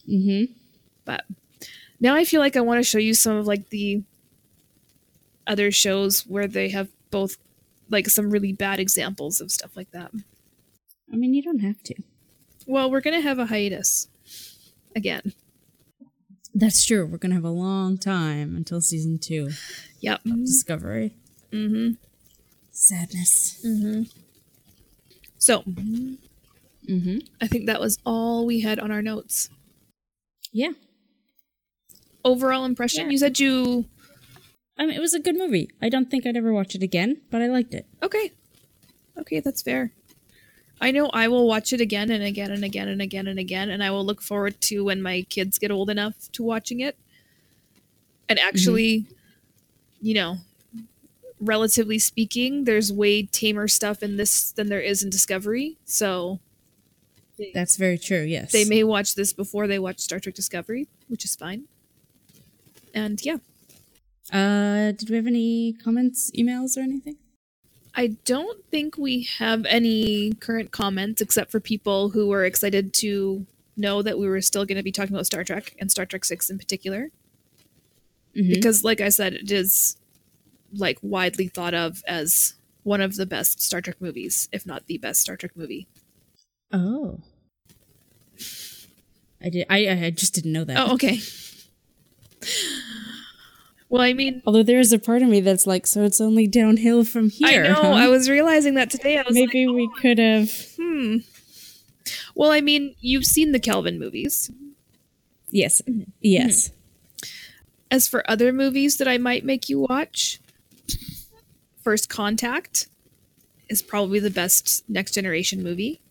Mm-hmm. 0.09 0.53
But 1.05 1.25
now 1.99 2.15
I 2.15 2.25
feel 2.25 2.39
like 2.41 2.55
I 2.55 2.61
want 2.61 2.79
to 2.79 2.83
show 2.89 2.99
you 2.99 3.13
some 3.13 3.35
of 3.37 3.47
like 3.47 3.69
the 3.69 4.03
other 5.47 5.71
shows 5.71 6.21
where 6.27 6.47
they 6.47 6.69
have 6.69 6.89
both 7.11 7.37
like 7.89 8.09
some 8.09 8.31
really 8.31 8.53
bad 8.53 8.79
examples 8.79 9.41
of 9.41 9.51
stuff 9.51 9.75
like 9.77 9.91
that. 9.91 10.11
I 11.11 11.15
mean, 11.15 11.33
you 11.33 11.43
don't 11.43 11.59
have 11.59 11.81
to. 11.83 11.95
Well, 12.67 12.89
we're 12.89 13.01
gonna 13.01 13.21
have 13.21 13.39
a 13.39 13.45
hiatus 13.45 14.07
again. 14.95 15.33
That's 16.57 16.85
true. 16.85 17.05
We're 17.05 17.17
gonna 17.17 17.35
have 17.35 17.43
a 17.43 17.49
long 17.49 17.97
time 17.97 18.55
until 18.55 18.79
season 18.81 19.19
two 19.19 19.49
Yep. 19.99 20.21
of 20.25 20.45
Discovery. 20.45 21.13
Mm-hmm. 21.51 21.93
Sadness. 22.71 23.63
So 25.37 25.61
Mm-hmm. 26.87 27.17
I 27.41 27.47
think 27.47 27.65
that 27.65 27.81
was 27.81 27.97
all 28.05 28.45
we 28.45 28.61
had 28.61 28.79
on 28.79 28.91
our 28.91 29.01
notes. 29.01 29.49
Yeah. 30.51 30.71
Overall 32.23 32.63
impression. 32.65 33.05
Yeah. 33.05 33.11
You 33.11 33.17
said 33.17 33.39
you 33.39 33.85
I 34.77 34.85
mean, 34.85 34.95
it 34.95 34.99
was 35.01 35.13
a 35.13 35.19
good 35.19 35.37
movie. 35.37 35.69
I 35.81 35.89
don't 35.89 36.11
think 36.11 36.25
I'd 36.25 36.37
ever 36.37 36.53
watch 36.53 36.75
it 36.75 36.83
again, 36.83 37.21
but 37.31 37.41
I 37.41 37.47
liked 37.47 37.73
it. 37.73 37.85
okay. 38.03 38.31
Okay, 39.17 39.39
that's 39.39 39.61
fair. 39.61 39.91
I 40.81 40.91
know 40.91 41.09
I 41.13 41.27
will 41.27 41.47
watch 41.47 41.71
it 41.73 41.81
again 41.81 42.11
and 42.11 42.23
again 42.23 42.51
and 42.51 42.63
again 42.63 42.87
and 42.87 43.01
again 43.01 43.27
and 43.27 43.39
again, 43.39 43.69
and 43.69 43.83
I 43.83 43.91
will 43.91 44.05
look 44.05 44.21
forward 44.21 44.59
to 44.61 44.83
when 44.83 45.01
my 45.01 45.25
kids 45.29 45.57
get 45.57 45.71
old 45.71 45.89
enough 45.89 46.31
to 46.33 46.43
watching 46.43 46.81
it. 46.81 46.97
And 48.27 48.37
actually, 48.39 49.05
you 50.01 50.13
know, 50.15 50.37
relatively 51.39 51.99
speaking, 51.99 52.65
there's 52.65 52.91
way 52.91 53.23
tamer 53.23 53.67
stuff 53.67 54.03
in 54.03 54.17
this 54.17 54.51
than 54.51 54.67
there 54.69 54.81
is 54.81 55.01
in 55.03 55.09
Discovery. 55.09 55.77
So 55.85 56.39
That's 57.53 57.77
very 57.77 57.97
true. 57.97 58.21
Yes. 58.23 58.51
they 58.51 58.65
may 58.65 58.83
watch 58.83 59.15
this 59.15 59.31
before 59.33 59.67
they 59.67 59.79
watch 59.79 59.99
Star 59.99 60.19
Trek 60.19 60.35
Discovery, 60.35 60.87
which 61.07 61.23
is 61.23 61.35
fine. 61.35 61.65
And 62.93 63.23
yeah, 63.25 63.37
Uh, 64.33 64.91
did 64.91 65.09
we 65.09 65.15
have 65.17 65.27
any 65.27 65.73
comments, 65.73 66.31
emails, 66.31 66.77
or 66.77 66.81
anything? 66.81 67.17
I 67.95 68.07
don't 68.25 68.63
think 68.71 68.97
we 68.97 69.23
have 69.37 69.65
any 69.65 70.33
current 70.33 70.71
comments 70.71 71.21
except 71.21 71.51
for 71.51 71.59
people 71.59 72.09
who 72.09 72.27
were 72.27 72.43
excited 72.43 72.93
to 72.95 73.45
know 73.77 74.01
that 74.01 74.17
we 74.19 74.27
were 74.27 74.41
still 74.41 74.65
going 74.65 74.77
to 74.77 74.83
be 74.83 74.91
talking 74.91 75.13
about 75.13 75.25
Star 75.25 75.43
Trek 75.43 75.75
and 75.79 75.89
Star 75.89 76.05
Trek 76.05 76.25
6 76.25 76.49
in 76.49 76.57
particular. 76.57 77.11
Mhm. 78.35 78.53
Because, 78.53 78.83
like 78.83 78.99
I 78.99 79.09
said, 79.09 79.33
it 79.33 79.51
is 79.51 79.97
like 80.73 80.97
widely 81.01 81.47
thought 81.47 81.73
of 81.73 82.03
as 82.05 82.55
one 82.83 83.01
of 83.01 83.15
the 83.15 83.25
best 83.25 83.61
Star 83.61 83.81
Trek 83.81 84.01
movies, 84.01 84.49
if 84.51 84.65
not 84.65 84.87
the 84.87 84.97
best 84.97 85.21
Star 85.21 85.37
Trek 85.37 85.51
movie. 85.55 85.87
Oh. 86.71 87.21
I 89.41 89.49
did. 89.49 89.65
I 89.69 89.87
I 89.87 90.09
just 90.09 90.33
didn't 90.33 90.51
know 90.51 90.63
that. 90.65 90.77
Oh, 90.77 90.93
okay. 90.95 91.19
Well, 93.95 94.03
I 94.03 94.11
mean, 94.11 94.41
Although 94.45 94.63
there 94.63 94.79
is 94.81 94.91
a 94.91 94.99
part 94.99 95.21
of 95.21 95.29
me 95.29 95.39
that's 95.39 95.65
like, 95.65 95.87
so 95.87 96.03
it's 96.03 96.19
only 96.19 96.47
downhill 96.47 97.05
from 97.05 97.29
here. 97.29 97.63
I 97.63 97.67
know. 97.69 97.75
huh? 97.75 97.91
I 97.93 98.09
was 98.09 98.29
realizing 98.29 98.73
that 98.73 98.89
today. 98.89 99.17
I 99.17 99.21
was 99.21 99.37
like, 99.37 99.47
Maybe 99.53 99.67
we 99.67 99.89
could 100.01 100.17
have. 100.19 100.51
hmm. 100.77 101.17
Well, 102.35 102.51
I 102.51 102.59
mean, 102.59 102.93
you've 102.99 103.23
seen 103.25 103.53
the 103.53 103.59
Kelvin 103.59 103.97
movies. 103.97 104.51
Yes. 105.49 105.81
Mm-hmm. 105.87 106.09
Yes. 106.19 106.71
As 107.89 108.05
for 108.05 108.29
other 108.29 108.51
movies 108.51 108.97
that 108.97 109.07
I 109.07 109.17
might 109.17 109.45
make 109.45 109.69
you 109.69 109.79
watch, 109.79 110.41
First 111.81 112.09
Contact 112.09 112.87
is 113.69 113.81
probably 113.81 114.19
the 114.19 114.29
best 114.29 114.83
next 114.89 115.13
generation 115.13 115.63
movie. 115.63 116.01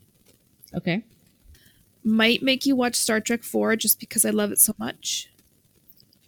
Okay. 0.75 1.05
Might 2.03 2.43
make 2.43 2.65
you 2.65 2.77
watch 2.77 2.95
Star 2.97 3.21
Trek 3.21 3.43
4 3.43 3.77
just 3.77 4.01
because 4.01 4.25
I 4.25 4.31
love 4.31 4.53
it 4.53 4.59
so 4.59 4.73
much. 4.79 5.29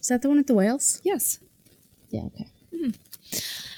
Is 0.01 0.09
that 0.09 0.21
the 0.21 0.29
one 0.29 0.37
with 0.37 0.49
the 0.49 0.55
whales? 0.55 1.01
Yes. 1.03 1.39
Yeah. 2.11 2.23
Okay. 2.27 2.49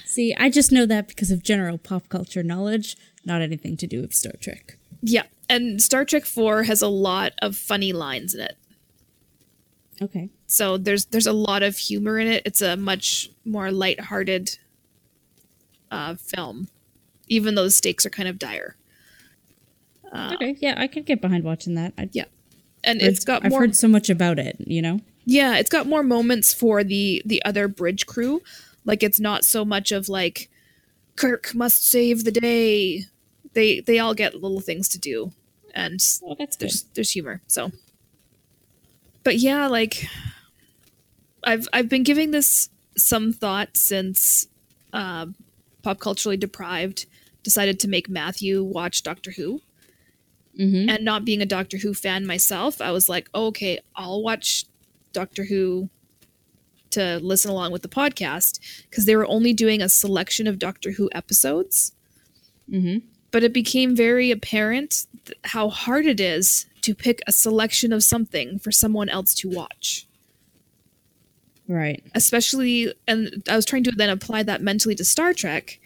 See, 0.05 0.33
I 0.37 0.49
just 0.49 0.71
know 0.71 0.85
that 0.85 1.07
because 1.07 1.31
of 1.31 1.43
general 1.43 1.77
pop 1.77 2.09
culture 2.09 2.43
knowledge, 2.43 2.95
not 3.25 3.41
anything 3.41 3.77
to 3.77 3.87
do 3.87 4.01
with 4.01 4.13
Star 4.13 4.33
Trek. 4.39 4.77
Yeah. 5.01 5.23
And 5.47 5.81
Star 5.81 6.03
Trek 6.05 6.25
4 6.25 6.63
has 6.63 6.81
a 6.81 6.87
lot 6.87 7.33
of 7.41 7.55
funny 7.55 7.93
lines 7.93 8.33
in 8.35 8.41
it. 8.41 8.57
Okay. 10.01 10.29
So 10.47 10.77
there's 10.77 11.05
there's 11.05 11.27
a 11.27 11.33
lot 11.33 11.61
of 11.63 11.77
humor 11.77 12.17
in 12.19 12.27
it. 12.27 12.43
It's 12.45 12.61
a 12.61 12.75
much 12.77 13.29
more 13.45 13.71
lighthearted 13.71 14.57
uh, 15.91 16.15
film, 16.15 16.69
even 17.27 17.55
though 17.55 17.63
the 17.63 17.71
stakes 17.71 18.05
are 18.05 18.09
kind 18.09 18.29
of 18.29 18.39
dire. 18.39 18.75
okay. 20.13 20.55
Yeah, 20.59 20.75
I 20.77 20.87
could 20.87 21.05
get 21.05 21.21
behind 21.21 21.43
watching 21.43 21.75
that. 21.75 21.93
I, 21.97 22.09
Yeah, 22.13 22.25
and 22.83 23.01
I've- 23.01 23.07
it's 23.11 23.25
got 23.25 23.43
I've 23.43 23.51
more. 23.51 23.59
heard 23.61 23.75
so 23.75 23.87
much 23.87 24.09
about 24.09 24.39
it. 24.39 24.55
You 24.59 24.81
know. 24.81 25.01
Yeah, 25.29 25.57
it's 25.57 25.69
got 25.69 25.85
more 25.85 26.01
moments 26.01 26.55
for 26.55 26.83
the 26.83 27.21
the 27.23 27.45
other 27.45 27.67
bridge 27.67 28.07
crew. 28.07 28.41
Like 28.83 29.03
it's 29.03 29.19
not 29.19 29.45
so 29.45 29.63
much 29.63 29.91
of 29.91 30.09
like 30.09 30.49
Kirk 31.17 31.53
must 31.53 31.87
save 31.87 32.23
the 32.23 32.31
day. 32.31 33.05
They 33.53 33.81
they 33.81 33.99
all 33.99 34.15
get 34.15 34.33
little 34.33 34.59
things 34.59 34.89
to 34.89 34.97
do, 34.97 35.31
and 35.75 35.99
Oh, 36.25 36.35
there's 36.57 36.81
there's 36.95 37.11
humor. 37.11 37.43
So, 37.45 37.71
but 39.23 39.37
yeah, 39.37 39.67
like 39.67 40.07
I've 41.43 41.67
I've 41.71 41.89
been 41.89 42.01
giving 42.03 42.31
this 42.31 42.71
some 42.97 43.31
thought 43.31 43.77
since 43.77 44.47
uh, 44.93 45.27
pop 45.83 45.99
culturally 45.99 46.37
deprived 46.37 47.05
decided 47.43 47.79
to 47.81 47.87
make 47.87 48.09
Matthew 48.09 48.63
watch 48.63 49.03
Doctor 49.03 49.29
Who. 49.29 49.61
Mm-hmm. 50.59 50.89
And 50.89 51.05
not 51.05 51.23
being 51.23 51.41
a 51.43 51.45
Doctor 51.45 51.77
Who 51.77 51.93
fan 51.93 52.25
myself, 52.25 52.81
I 52.81 52.91
was 52.91 53.07
like, 53.07 53.29
okay, 53.33 53.79
I'll 53.95 54.23
watch 54.23 54.65
Doctor 55.13 55.45
Who 55.45 55.89
to 56.91 57.19
listen 57.21 57.51
along 57.51 57.71
with 57.71 57.83
the 57.83 57.87
podcast 57.87 58.59
because 58.89 59.05
they 59.05 59.15
were 59.15 59.27
only 59.27 59.53
doing 59.53 59.81
a 59.81 59.89
selection 59.89 60.47
of 60.47 60.57
Doctor 60.59 60.91
Who 60.91 61.09
episodes 61.13 61.93
Mm-hmm. 62.71 62.99
but 63.31 63.43
it 63.43 63.51
became 63.51 63.95
very 63.95 64.29
apparent 64.29 65.07
th- 65.25 65.37
how 65.45 65.69
hard 65.69 66.05
it 66.05 66.19
is 66.19 66.67
to 66.81 66.93
pick 66.93 67.19
a 67.25 67.31
selection 67.31 67.91
of 67.91 68.03
something 68.03 68.59
for 68.59 68.71
someone 68.71 69.09
else 69.09 69.33
to 69.35 69.49
watch 69.49 70.05
Right. 71.67 72.03
especially 72.15 72.93
and 73.07 73.43
i 73.47 73.55
was 73.55 73.65
trying 73.65 73.83
to 73.85 73.91
then 73.91 74.09
apply 74.09 74.41
that 74.43 74.61
mentally 74.61 74.95
to 74.95 75.05
star 75.05 75.33
trek 75.33 75.79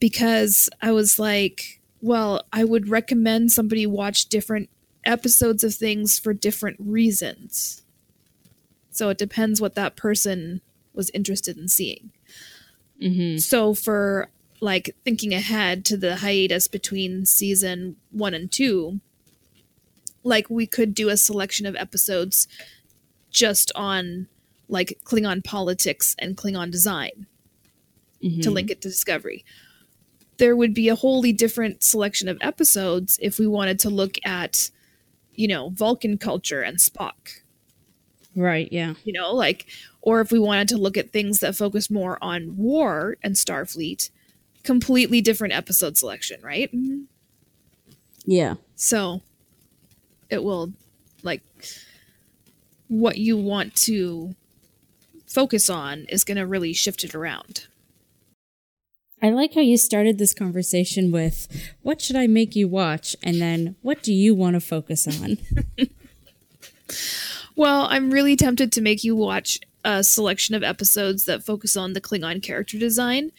because 0.00 0.70
i 0.80 0.90
was 0.92 1.18
like 1.18 1.80
well 2.00 2.44
i 2.52 2.64
would 2.64 2.88
recommend 2.88 3.52
somebody 3.52 3.86
watch 3.86 4.26
different 4.26 4.70
episodes 5.04 5.64
of 5.64 5.74
things 5.74 6.18
for 6.18 6.32
different 6.32 6.76
reasons 6.80 7.82
so 8.92 9.08
it 9.08 9.18
depends 9.18 9.60
what 9.60 9.74
that 9.74 9.96
person 9.96 10.60
was 10.94 11.10
interested 11.10 11.56
in 11.58 11.66
seeing 11.68 12.10
Mm-hmm. 13.00 13.38
so 13.38 13.74
for 13.74 14.28
like 14.60 14.94
thinking 15.04 15.34
ahead 15.34 15.84
to 15.86 15.96
the 15.96 16.16
hiatus 16.16 16.68
between 16.68 17.26
season 17.26 17.96
one 18.12 18.32
and 18.32 18.52
two, 18.52 19.00
like 20.22 20.48
we 20.48 20.68
could 20.68 20.94
do 20.94 21.08
a 21.08 21.16
selection 21.16 21.66
of 21.66 21.74
episodes 21.74 22.46
just 23.30 23.72
on 23.74 24.28
like 24.68 25.00
Klingon 25.04 25.42
politics 25.42 26.14
and 26.20 26.36
Klingon 26.36 26.70
design 26.70 27.26
to 28.20 28.28
Mhm. 28.28 28.52
link 28.52 28.70
it 28.70 28.80
to 28.82 28.88
Discovery. 28.88 29.44
There 30.36 30.54
would 30.54 30.74
be 30.74 30.88
a 30.88 30.94
wholly 30.94 31.32
different 31.32 31.82
selection 31.82 32.28
of 32.28 32.38
episodes 32.40 33.18
if 33.20 33.40
we 33.40 33.48
wanted 33.48 33.80
to 33.80 33.90
look 33.90 34.16
at, 34.24 34.70
you 35.34 35.48
know, 35.48 35.70
Vulcan 35.70 36.18
culture 36.18 36.62
and 36.62 36.78
Spock, 36.78 37.40
Right, 38.34 38.68
yeah. 38.72 38.94
you 39.04 39.12
know, 39.12 39.34
like, 39.34 39.66
or 40.00 40.20
if 40.20 40.32
we 40.32 40.38
wanted 40.38 40.68
to 40.68 40.78
look 40.78 40.96
at 40.96 41.10
things 41.10 41.40
that 41.40 41.54
focus 41.54 41.90
more 41.90 42.18
on 42.22 42.56
war 42.56 43.16
and 43.22 43.34
Starfleet, 43.34 44.10
completely 44.62 45.20
different 45.20 45.54
episode 45.54 45.96
selection, 45.98 46.40
right? 46.42 46.74
Mm-hmm. 46.74 47.02
Yeah. 48.24 48.54
So 48.74 49.20
it 50.30 50.42
will, 50.42 50.72
like, 51.22 51.42
what 52.88 53.18
you 53.18 53.36
want 53.36 53.74
to 53.76 54.34
focus 55.26 55.68
on 55.68 56.04
is 56.08 56.24
going 56.24 56.36
to 56.36 56.46
really 56.46 56.72
shift 56.72 57.04
it 57.04 57.14
around. 57.14 57.66
I 59.22 59.30
like 59.30 59.54
how 59.54 59.60
you 59.60 59.76
started 59.76 60.18
this 60.18 60.34
conversation 60.34 61.12
with 61.12 61.46
what 61.82 62.00
should 62.00 62.16
I 62.16 62.26
make 62.26 62.56
you 62.56 62.66
watch 62.66 63.14
and 63.22 63.40
then 63.40 63.76
what 63.80 64.02
do 64.02 64.12
you 64.12 64.34
want 64.34 64.54
to 64.54 64.60
focus 64.60 65.06
on? 65.06 65.38
Well, 67.56 67.86
I'm 67.90 68.10
really 68.10 68.36
tempted 68.36 68.72
to 68.72 68.80
make 68.80 69.04
you 69.04 69.14
watch 69.14 69.58
a 69.84 70.02
selection 70.04 70.54
of 70.54 70.62
episodes 70.62 71.24
that 71.26 71.44
focus 71.44 71.76
on 71.76 71.92
the 71.92 72.00
Klingon 72.00 72.42
character 72.42 72.78
design, 72.78 73.32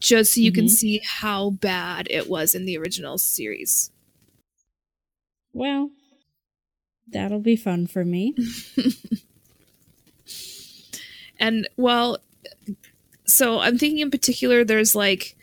just 0.00 0.34
so 0.34 0.40
you 0.40 0.50
can 0.52 0.64
Mhm. 0.66 0.70
see 0.70 1.00
how 1.04 1.50
bad 1.50 2.08
it 2.10 2.28
was 2.28 2.54
in 2.54 2.64
the 2.64 2.76
original 2.78 3.18
series. 3.18 3.90
well, 5.54 5.90
that'll 7.06 7.38
be 7.38 7.56
fun 7.56 7.86
for 7.86 8.04
me. 8.06 8.34
And 11.38 11.68
well, 11.76 12.18
so 13.26 13.58
I'm 13.58 13.76
thinking 13.76 13.98
in 13.98 14.10
particular, 14.12 14.64
there's 14.64 14.94
like, 14.94 15.36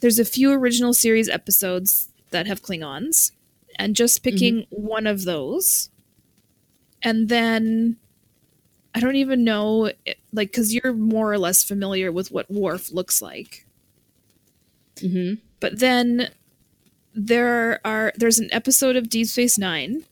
there's 0.00 0.20
a 0.20 0.24
few 0.24 0.52
original 0.52 0.94
series 0.94 1.28
episodes 1.28 2.10
that 2.30 2.46
have 2.46 2.62
Klingons, 2.62 3.32
and 3.76 3.96
just 3.96 4.22
picking 4.22 4.66
one 4.70 5.08
of 5.08 5.24
those, 5.24 5.90
and 7.04 7.28
then 7.28 7.96
I 8.94 9.00
don't 9.00 9.16
even 9.16 9.44
know, 9.44 9.92
like, 10.32 10.50
because 10.50 10.72
you're 10.74 10.92
more 10.92 11.32
or 11.32 11.38
less 11.38 11.62
familiar 11.64 12.10
with 12.10 12.30
what 12.30 12.50
Worf 12.50 12.92
looks 12.92 13.20
like. 13.20 13.66
Mhm. 14.96 15.38
But 15.60 15.80
then 15.80 16.30
there 17.14 17.80
are 17.84 18.12
there's 18.16 18.38
an 18.38 18.52
episode 18.52 18.96
of 18.96 19.08
Deep 19.08 19.26
Space 19.26 19.58
Nine 19.58 20.04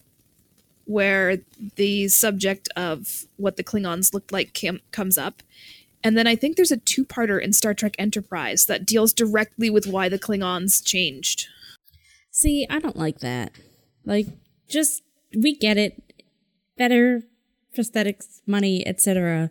where 0.84 1.38
the 1.76 2.08
subject 2.08 2.68
of 2.76 3.26
what 3.36 3.56
the 3.56 3.64
Klingons 3.64 4.12
looked 4.12 4.32
like 4.32 4.52
cam- 4.52 4.80
comes 4.90 5.16
up. 5.16 5.42
And 6.04 6.18
then 6.18 6.26
I 6.26 6.34
think 6.34 6.56
there's 6.56 6.72
a 6.72 6.76
two-parter 6.76 7.40
in 7.40 7.52
Star 7.52 7.74
Trek 7.74 7.94
Enterprise 7.98 8.66
that 8.66 8.84
deals 8.84 9.12
directly 9.12 9.70
with 9.70 9.86
why 9.86 10.08
the 10.08 10.18
Klingons 10.18 10.84
changed. 10.84 11.46
See, 12.32 12.66
I 12.68 12.80
don't 12.80 12.96
like 12.96 13.20
that. 13.20 13.52
Like 14.04 14.26
just 14.68 15.02
we 15.34 15.54
get 15.54 15.78
it. 15.78 16.01
Better 16.76 17.22
prosthetics, 17.76 18.40
money, 18.46 18.86
etc. 18.86 19.50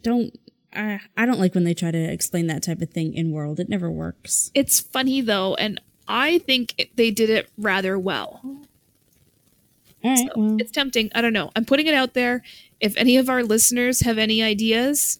Don't 0.00 0.36
I 0.72 1.00
I 1.16 1.26
don't 1.26 1.38
like 1.38 1.54
when 1.54 1.64
they 1.64 1.74
try 1.74 1.90
to 1.90 1.98
explain 1.98 2.46
that 2.48 2.62
type 2.62 2.80
of 2.80 2.90
thing 2.90 3.14
in 3.14 3.32
world. 3.32 3.60
It 3.60 3.68
never 3.68 3.90
works. 3.90 4.50
It's 4.54 4.80
funny 4.80 5.20
though, 5.20 5.54
and 5.54 5.80
I 6.08 6.38
think 6.38 6.74
it, 6.78 6.96
they 6.96 7.10
did 7.10 7.30
it 7.30 7.50
rather 7.56 7.98
well. 7.98 8.40
All 8.44 10.14
right. 10.14 10.28
well, 10.36 10.56
It's 10.60 10.70
tempting. 10.70 11.10
I 11.14 11.22
don't 11.22 11.32
know. 11.32 11.50
I'm 11.56 11.64
putting 11.64 11.86
it 11.86 11.94
out 11.94 12.14
there. 12.14 12.42
If 12.78 12.96
any 12.96 13.16
of 13.16 13.30
our 13.30 13.42
listeners 13.42 14.00
have 14.00 14.18
any 14.18 14.42
ideas 14.42 15.18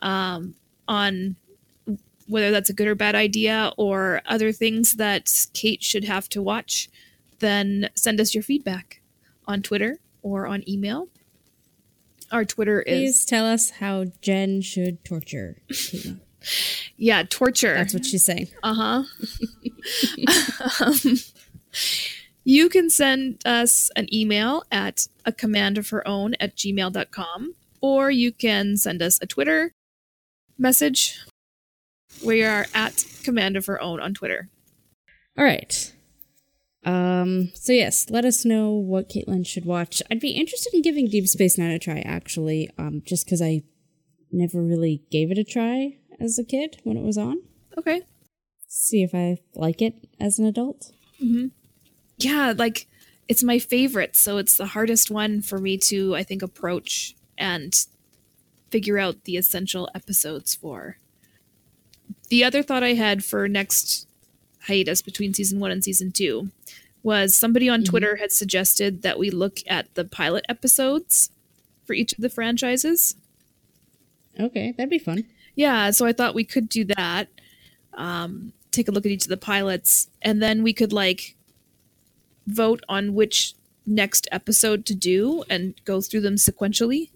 um, 0.00 0.54
on 0.86 1.36
whether 2.26 2.50
that's 2.50 2.70
a 2.70 2.72
good 2.72 2.86
or 2.86 2.94
bad 2.94 3.14
idea 3.14 3.72
or 3.76 4.22
other 4.26 4.52
things 4.52 4.94
that 4.94 5.30
Cait 5.52 5.82
should 5.82 6.04
have 6.04 6.28
to 6.30 6.42
watch, 6.42 6.88
then 7.40 7.90
send 7.94 8.20
us 8.20 8.34
your 8.34 8.42
feedback 8.42 9.00
on 9.46 9.62
Twitter 9.62 9.98
or 10.22 10.46
on 10.46 10.68
email. 10.68 11.08
Our 12.30 12.44
Twitter 12.44 12.82
please 12.86 12.92
is 12.92 13.16
Please 13.16 13.24
tell 13.26 13.46
us 13.46 13.70
how 13.70 14.06
Jenn 14.20 14.60
should 14.60 15.04
torture. 15.04 15.62
Yeah 16.96 17.24
torture. 17.28 17.74
That's 17.74 17.94
what 17.94 18.06
she's 18.06 18.24
saying. 18.24 18.48
Uh 18.62 18.74
huh. 18.74 19.02
um, 20.84 20.94
you 22.44 22.68
can 22.68 22.90
send 22.90 23.46
us 23.46 23.90
an 23.96 24.12
email 24.12 24.64
at 24.70 25.06
a 25.24 25.32
command 25.32 25.78
of 25.78 25.90
her 25.90 26.06
own 26.06 26.34
at 26.40 26.56
gmail.com, 26.56 27.54
or 27.80 28.10
you 28.10 28.32
can 28.32 28.76
send 28.76 29.02
us 29.02 29.18
a 29.20 29.26
Twitter 29.26 29.72
message. 30.58 31.18
We 32.24 32.42
are 32.42 32.66
at 32.74 33.04
command 33.22 33.56
of 33.56 33.66
her 33.66 33.80
own 33.80 34.00
on 34.00 34.14
Twitter. 34.14 34.48
All 35.36 35.44
right. 35.44 35.92
Um. 36.84 37.50
So 37.54 37.72
yes, 37.72 38.08
let 38.10 38.24
us 38.24 38.44
know 38.44 38.70
what 38.70 39.08
Caitlin 39.08 39.46
should 39.46 39.64
watch. 39.64 40.02
I'd 40.10 40.20
be 40.20 40.30
interested 40.30 40.72
in 40.74 40.82
giving 40.82 41.08
Deep 41.08 41.26
Space 41.26 41.58
Nine 41.58 41.70
a 41.70 41.78
try, 41.78 42.00
actually. 42.00 42.70
Um, 42.78 43.02
just 43.04 43.24
because 43.24 43.42
I 43.42 43.62
never 44.30 44.62
really 44.62 45.02
gave 45.10 45.30
it 45.30 45.38
a 45.38 45.44
try 45.44 45.96
as 46.20 46.38
a 46.38 46.44
kid 46.44 46.80
when 46.84 46.96
it 46.96 47.04
was 47.04 47.18
on. 47.18 47.42
Okay. 47.76 48.02
See 48.66 49.02
if 49.02 49.14
I 49.14 49.38
like 49.54 49.80
it 49.80 49.94
as 50.20 50.38
an 50.38 50.46
adult. 50.46 50.92
Mm-hmm. 51.22 51.46
Yeah, 52.18 52.54
like 52.56 52.86
it's 53.28 53.42
my 53.42 53.58
favorite, 53.58 54.16
so 54.16 54.38
it's 54.38 54.56
the 54.56 54.66
hardest 54.66 55.10
one 55.10 55.42
for 55.42 55.58
me 55.58 55.78
to, 55.78 56.16
I 56.16 56.22
think, 56.22 56.42
approach 56.42 57.14
and 57.36 57.74
figure 58.70 58.98
out 58.98 59.24
the 59.24 59.36
essential 59.36 59.88
episodes 59.94 60.54
for. 60.54 60.98
The 62.28 62.44
other 62.44 62.62
thought 62.62 62.82
I 62.82 62.94
had 62.94 63.24
for 63.24 63.48
next 63.48 64.07
hiatus 64.66 65.02
between 65.02 65.34
season 65.34 65.60
one 65.60 65.70
and 65.70 65.82
season 65.84 66.12
two 66.12 66.50
was 67.02 67.36
somebody 67.36 67.68
on 67.68 67.82
Mhm. 67.82 67.86
Twitter 67.86 68.16
had 68.16 68.32
suggested 68.32 69.02
that 69.02 69.18
we 69.18 69.30
look 69.30 69.60
at 69.66 69.94
the 69.94 70.04
pilot 70.04 70.44
episodes 70.48 71.30
for 71.84 71.94
each 71.94 72.12
of 72.12 72.18
the 72.20 72.28
franchises. 72.28 73.14
Okay, 74.38 74.72
that'd 74.76 74.90
be 74.90 74.98
fun. 74.98 75.24
Yeah, 75.54 75.90
so 75.90 76.06
I 76.06 76.12
thought 76.12 76.34
we 76.34 76.44
could 76.44 76.68
do 76.68 76.84
that. 76.84 77.28
Um, 77.94 78.52
take 78.70 78.88
a 78.88 78.90
look 78.92 79.06
at 79.06 79.12
each 79.12 79.24
of 79.24 79.30
the 79.30 79.36
pilots, 79.36 80.08
and 80.22 80.42
then 80.42 80.62
we 80.62 80.72
could 80.72 80.92
like 80.92 81.34
vote 82.46 82.82
on 82.88 83.14
which 83.14 83.54
next 83.86 84.28
episode 84.30 84.84
to 84.86 84.94
do 84.94 85.44
and 85.48 85.74
go 85.84 86.00
through 86.00 86.20
them 86.20 86.36
sequentially. 86.36 87.10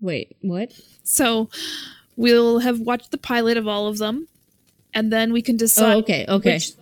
Wait, 0.00 0.36
what? 0.40 0.72
So 1.04 1.48
we'll 2.16 2.58
have 2.60 2.80
watched 2.80 3.12
the 3.12 3.18
pilot 3.18 3.56
of 3.56 3.68
all 3.68 3.86
of 3.86 3.98
them, 3.98 4.26
and 4.94 5.12
then 5.12 5.32
we 5.32 5.42
can 5.42 5.56
decide. 5.56 5.94
Oh, 5.94 5.98
okay, 5.98 6.24
okay. 6.28 6.54
which- 6.54 6.72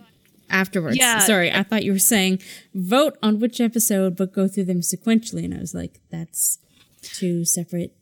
Afterwards. 0.49 0.97
Yeah. 0.97 1.19
Sorry, 1.19 1.49
I 1.49 1.63
thought 1.63 1.85
you 1.85 1.93
were 1.93 1.97
saying 1.99 2.39
vote 2.73 3.17
on 3.23 3.39
which 3.39 3.61
episode, 3.61 4.17
but 4.17 4.33
go 4.33 4.49
through 4.49 4.65
them 4.65 4.81
sequentially, 4.81 5.45
and 5.45 5.53
I 5.53 5.59
was 5.59 5.73
like, 5.73 6.01
that's 6.11 6.57
two 7.01 7.45
separate 7.45 7.95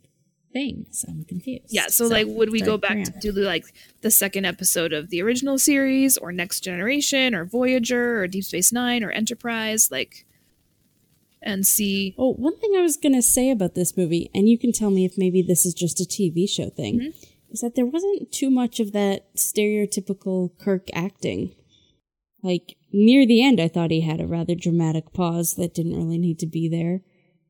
things. 0.52 1.06
I'm 1.08 1.26
confused. 1.26 1.66
yeah, 1.70 1.86
so, 1.90 2.08
like, 2.08 2.26
would 2.28 2.50
we 2.52 2.62
go 2.62 2.76
back 2.76 3.04
to 3.04 3.12
do 3.22 3.32
like 3.34 3.66
the 4.02 4.10
second 4.10 4.46
episode 4.46 4.94
of 4.94 5.12
the 5.12 5.22
original 5.22 5.60
series, 5.60 6.18
or 6.18 6.32
Next 6.32 6.62
Generation, 6.62 7.36
or 7.36 7.46
Voyager, 7.46 8.20
or 8.20 8.26
Deep 8.28 8.44
Space 8.46 8.72
Nine, 8.74 9.04
or 9.04 9.12
Enterprise, 9.12 9.92
like, 9.92 10.26
and 11.44 11.68
see? 11.68 12.16
Oh, 12.18 12.34
one 12.34 12.58
thing 12.58 12.74
I 12.76 12.82
was 12.82 12.98
going 12.98 13.14
to 13.14 13.22
say 13.22 13.52
about 13.52 13.76
this 13.76 13.96
movie, 13.96 14.32
and 14.34 14.50
you 14.50 14.58
can 14.58 14.72
tell 14.72 14.90
me 14.90 15.06
if 15.06 15.20
maybe 15.20 15.44
this 15.44 15.68
is 15.68 15.76
just 15.76 16.00
a 16.02 16.04
TV 16.04 16.50
show 16.50 16.72
thing, 16.72 17.00
Mm-hmm. 17.00 17.29
Is 17.52 17.62
that 17.62 17.76
there 17.76 17.86
wasn't 17.86 18.32
too 18.32 18.50
much 18.50 18.80
of 18.80 18.92
that 18.94 19.34
stereotypical 19.36 20.58
Kirk 20.58 20.88
acting. 20.94 21.56
Like, 22.42 22.76
near 22.94 23.26
the 23.26 23.44
end, 23.44 23.60
I 23.60 23.68
thought 23.68 23.92
he 23.92 24.02
had 24.02 24.22
a 24.22 24.28
rather 24.28 24.56
dramatic 24.56 25.12
pause 25.14 25.56
that 25.56 25.74
didn't 25.74 25.98
really 25.98 26.18
need 26.18 26.40
to 26.40 26.48
be 26.48 26.70
there. 26.70 27.02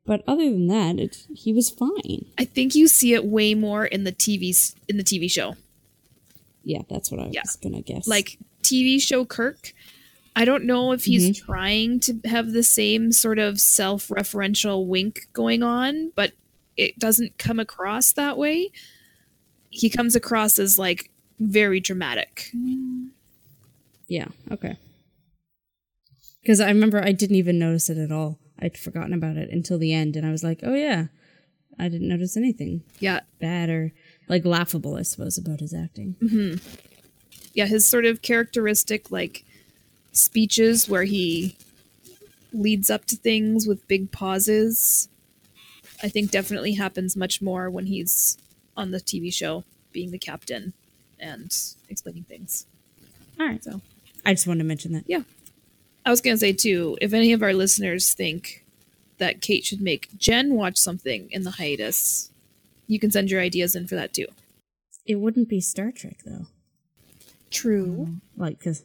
But 0.06 0.24
other 0.28 0.50
than 0.50 0.68
that, 0.68 0.97
it, 0.97 1.28
he 1.34 1.54
was 1.54 1.70
fine. 1.70 2.26
I 2.38 2.45
think 2.45 2.74
you 2.74 2.88
see 2.88 3.14
it 3.14 3.26
way 3.26 3.54
more 3.54 3.86
in 3.86 4.06
the 4.06 4.12
TV 4.12 4.76
in 4.88 4.97
the 4.97 5.04
TV 5.04 5.30
show. 5.30 5.56
Yeah, 6.64 6.82
that's 6.89 7.12
what 7.12 7.20
I 7.20 7.28
was 7.28 7.58
going 7.62 7.76
to 7.76 7.82
guess. 7.82 8.08
like 8.08 8.39
TV 8.64 9.02
show 9.02 9.24
Kirk. 9.24 9.74
I 10.36 10.45
don't 10.45 10.66
know 10.66 10.93
if 10.93 11.04
he's 11.04 11.30
mm-hmm. 11.30 11.45
trying 11.45 12.00
to 12.02 12.20
have 12.26 12.52
the 12.52 12.64
same 12.64 13.12
sort 13.12 13.39
of 13.39 13.60
self-referential 13.60 14.88
wink 14.88 15.28
going 15.34 15.64
on, 15.64 16.12
but 16.16 16.34
it 16.78 16.97
doesn't 16.97 17.38
come 17.38 17.60
across 17.60 18.14
that 18.14 18.38
way. 18.38 18.72
He 19.70 19.89
comes 19.89 20.15
across 20.15 20.57
as 20.59 20.80
like 20.80 21.09
very 21.39 21.80
dramatic. 21.80 22.49
Mm. 22.55 23.09
Yeah, 24.07 24.28
okay. 24.51 24.78
Because 26.41 26.59
I 26.59 26.67
remember 26.70 27.03
I 27.03 27.11
didn't 27.11 27.36
even 27.36 27.59
notice 27.59 27.89
it 27.89 27.97
at 27.97 28.11
all. 28.11 28.39
I'd 28.59 28.78
forgotten 28.78 29.13
about 29.13 29.38
it 29.38 29.49
until 29.51 29.78
the 29.78 29.93
end, 29.93 30.15
and 30.15 30.26
I 30.26 30.32
was 30.32 30.43
like, 30.43 30.59
oh 30.63 30.74
yeah, 30.74 31.05
I 31.78 31.88
didn't 31.89 32.07
notice 32.09 32.36
anything 32.36 32.84
Yeah. 32.99 33.22
bad 33.39 33.70
or 33.70 33.91
like 34.28 34.45
laughable, 34.45 34.95
I 34.95 35.03
suppose, 35.03 35.38
about 35.38 35.59
his 35.59 35.74
acting. 35.74 36.15
Mm-hmm. 36.22 36.57
Yeah, 37.53 37.65
his 37.67 37.88
sort 37.88 38.05
of 38.05 38.22
characteristic 38.22 39.11
like 39.11 39.45
speeches 40.11 40.89
where 40.89 41.03
he 41.03 41.55
leads 42.51 42.89
up 42.89 43.05
to 43.05 43.15
things 43.15 43.67
with 43.67 43.88
big 43.88 44.11
pauses, 44.11 45.07
I 46.01 46.09
think 46.09 46.32
definitely 46.32 46.74
happens 46.74 47.15
much 47.15 47.41
more 47.41 47.70
when 47.70 47.86
he's 47.86 48.38
on 48.80 48.92
the 48.92 49.00
TV 49.00 49.32
show 49.32 49.66
being 49.92 50.12
the 50.12 50.18
captain 50.18 50.74
and 51.20 51.54
explaining 51.90 52.24
things. 52.24 52.66
All 53.40 53.46
right. 53.46 53.64
So 53.64 53.82
I 54.26 54.34
just 54.34 54.48
wanted 54.48 54.60
to 54.60 54.66
mention 54.66 54.94
that. 54.94 55.04
Yeah. 55.06 55.24
I 56.06 56.10
was 56.10 56.22
going 56.22 56.36
to 56.36 56.40
say 56.40 56.54
too, 56.54 56.98
if 57.02 57.14
any 57.14 57.34
of 57.34 57.44
our 57.44 57.54
listeners 57.54 58.14
think 58.14 58.66
that 59.18 59.42
Cait 59.42 59.66
should 59.66 59.82
make 59.82 60.18
Jenn 60.18 60.56
watch 60.56 60.78
something 60.78 61.30
in 61.30 61.44
the 61.44 61.52
hiatus, 61.52 62.32
you 62.88 63.00
can 63.00 63.12
send 63.12 63.30
your 63.30 63.42
ideas 63.42 63.76
in 63.76 63.86
for 63.86 63.96
that 63.96 64.14
too. 64.14 64.28
It 65.06 65.16
wouldn't 65.16 65.50
be 65.50 65.60
Star 65.60 65.92
Trek 65.92 66.20
though. 66.26 66.48
True. 67.52 68.08
Oh, 68.08 68.16
like, 68.38 68.64
cause 68.64 68.84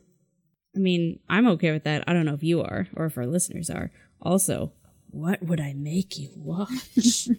I 0.75 0.81
mean, 0.81 1.21
I'm 1.29 1.47
okay 1.49 1.71
with 1.71 1.85
that. 1.85 2.03
I 2.09 2.13
don't 2.13 2.27
know 2.27 2.35
if 2.35 2.43
you 2.43 2.63
are 2.63 2.89
or 2.97 3.07
if 3.07 3.17
our 3.17 3.27
listeners 3.27 3.71
are. 3.71 3.93
Also, 4.21 4.73
what 5.13 5.41
would 5.41 5.61
I 5.61 5.73
make 5.73 6.19
you 6.19 6.31
watch? 6.35 7.29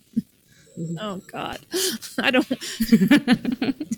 Mm-hmm. 0.78 0.98
Oh 1.00 1.22
God, 1.32 1.60
I 2.18 2.32
don't. 2.32 2.48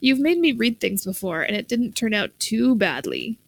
You've 0.00 0.18
made 0.20 0.38
me 0.38 0.52
read 0.52 0.80
things 0.80 1.04
before, 1.04 1.42
and 1.42 1.56
it 1.56 1.68
didn't 1.68 1.92
turn 1.94 2.14
out 2.14 2.30
too 2.38 2.74
badly. 2.74 3.38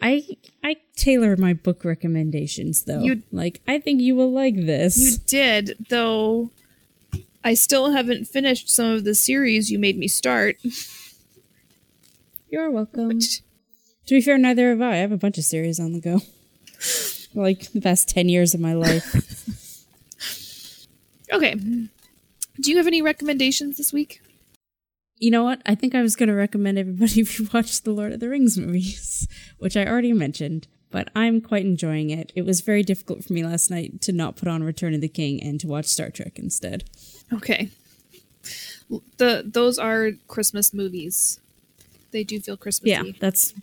I 0.00 0.24
I 0.64 0.76
tailor 0.96 1.36
my 1.36 1.52
book 1.52 1.84
recommendations 1.84 2.84
though. 2.84 3.02
You- 3.02 3.22
like 3.30 3.60
I 3.68 3.78
think 3.78 4.00
you 4.00 4.16
will 4.16 4.32
like 4.32 4.56
this. 4.56 4.98
You 4.98 5.18
did, 5.26 5.86
though. 5.88 6.50
I 7.44 7.54
still 7.54 7.90
haven't 7.92 8.26
finished 8.26 8.68
some 8.70 8.86
of 8.86 9.04
the 9.04 9.14
series 9.14 9.70
you 9.70 9.78
made 9.78 9.98
me 9.98 10.06
start. 10.08 10.56
You're 12.50 12.70
welcome. 12.70 13.18
To 13.20 13.40
be 14.14 14.20
fair, 14.20 14.38
neither 14.38 14.70
have 14.70 14.80
I. 14.80 14.92
I 14.94 14.96
have 14.96 15.12
a 15.12 15.16
bunch 15.16 15.38
of 15.38 15.44
series 15.44 15.80
on 15.80 15.92
the 15.92 16.00
go. 16.00 16.20
like 17.34 17.72
the 17.72 17.80
past 17.80 18.08
ten 18.08 18.28
years 18.28 18.54
of 18.54 18.60
my 18.60 18.74
life. 18.74 19.14
Okay. 21.32 21.54
Do 21.54 22.70
you 22.70 22.76
have 22.76 22.86
any 22.86 23.00
recommendations 23.00 23.78
this 23.78 23.92
week? 23.92 24.20
You 25.16 25.30
know 25.30 25.44
what? 25.44 25.62
I 25.64 25.74
think 25.74 25.94
I 25.94 26.02
was 26.02 26.14
going 26.14 26.28
to 26.28 26.34
recommend 26.34 26.78
everybody 26.78 27.12
if 27.20 27.38
you 27.38 27.48
watch 27.52 27.82
the 27.82 27.92
Lord 27.92 28.12
of 28.12 28.20
the 28.20 28.28
Rings 28.28 28.58
movies, 28.58 29.26
which 29.58 29.76
I 29.76 29.86
already 29.86 30.12
mentioned, 30.12 30.68
but 30.90 31.08
I'm 31.16 31.40
quite 31.40 31.64
enjoying 31.64 32.10
it. 32.10 32.32
It 32.34 32.44
was 32.44 32.60
very 32.60 32.82
difficult 32.82 33.24
for 33.24 33.32
me 33.32 33.44
last 33.44 33.70
night 33.70 34.00
to 34.02 34.12
not 34.12 34.36
put 34.36 34.48
on 34.48 34.62
Return 34.62 34.94
of 34.94 35.00
the 35.00 35.08
King 35.08 35.42
and 35.42 35.58
to 35.60 35.66
watch 35.66 35.86
Star 35.86 36.10
Trek 36.10 36.38
instead. 36.38 36.84
Okay. 37.32 37.70
The 39.16 39.42
those 39.46 39.78
are 39.78 40.10
Christmas 40.26 40.74
movies. 40.74 41.40
They 42.10 42.24
do 42.24 42.40
feel 42.40 42.58
Christmassy. 42.58 42.90
Yeah, 42.90 43.12
that's. 43.20 43.54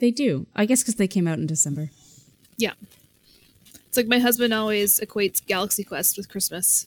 They 0.00 0.10
do. 0.10 0.46
I 0.54 0.66
guess 0.66 0.82
because 0.82 0.96
they 0.96 1.08
came 1.08 1.26
out 1.26 1.38
in 1.38 1.46
December. 1.46 1.90
Yeah. 2.56 2.72
It's 3.86 3.96
like 3.96 4.06
my 4.06 4.18
husband 4.18 4.52
always 4.52 4.98
equates 5.00 5.44
Galaxy 5.44 5.84
Quest 5.84 6.16
with 6.16 6.28
Christmas 6.28 6.86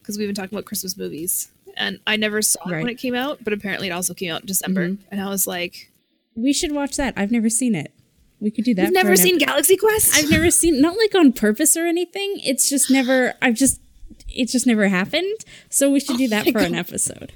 because 0.00 0.18
we've 0.18 0.28
been 0.28 0.34
talking 0.34 0.56
about 0.56 0.64
Christmas 0.66 0.96
movies. 0.96 1.50
And 1.76 1.98
I 2.06 2.16
never 2.16 2.40
saw 2.42 2.60
it 2.68 2.72
when 2.72 2.88
it 2.88 2.98
came 2.98 3.14
out, 3.14 3.42
but 3.42 3.52
apparently 3.52 3.88
it 3.88 3.92
also 3.92 4.14
came 4.14 4.30
out 4.32 4.42
in 4.42 4.46
December. 4.46 4.88
Mhm. 4.90 4.98
And 5.10 5.20
I 5.20 5.28
was 5.28 5.46
like, 5.46 5.90
We 6.36 6.52
should 6.52 6.72
watch 6.72 6.96
that. 6.96 7.14
I've 7.16 7.30
never 7.30 7.48
seen 7.48 7.74
it. 7.76 7.92
We 8.40 8.50
could 8.50 8.64
do 8.64 8.74
that. 8.74 8.82
You've 8.84 8.92
never 8.92 9.16
seen 9.16 9.36
ep- 9.40 9.46
Galaxy 9.48 9.76
Quest? 9.76 10.16
I've 10.16 10.30
never 10.30 10.50
seen 10.50 10.80
not 10.80 10.96
like 10.98 11.14
on 11.14 11.32
purpose 11.32 11.76
or 11.76 11.86
anything. 11.86 12.40
It's 12.44 12.68
just 12.68 12.90
never. 12.90 13.34
I've 13.40 13.54
just. 13.54 13.80
It 14.28 14.48
just 14.48 14.66
never 14.66 14.88
happened. 14.88 15.44
So 15.70 15.90
we 15.90 16.00
should 16.00 16.16
do 16.18 16.26
that 16.28 16.46
for 16.50 16.58
an 16.58 16.74
episode. 16.74 17.32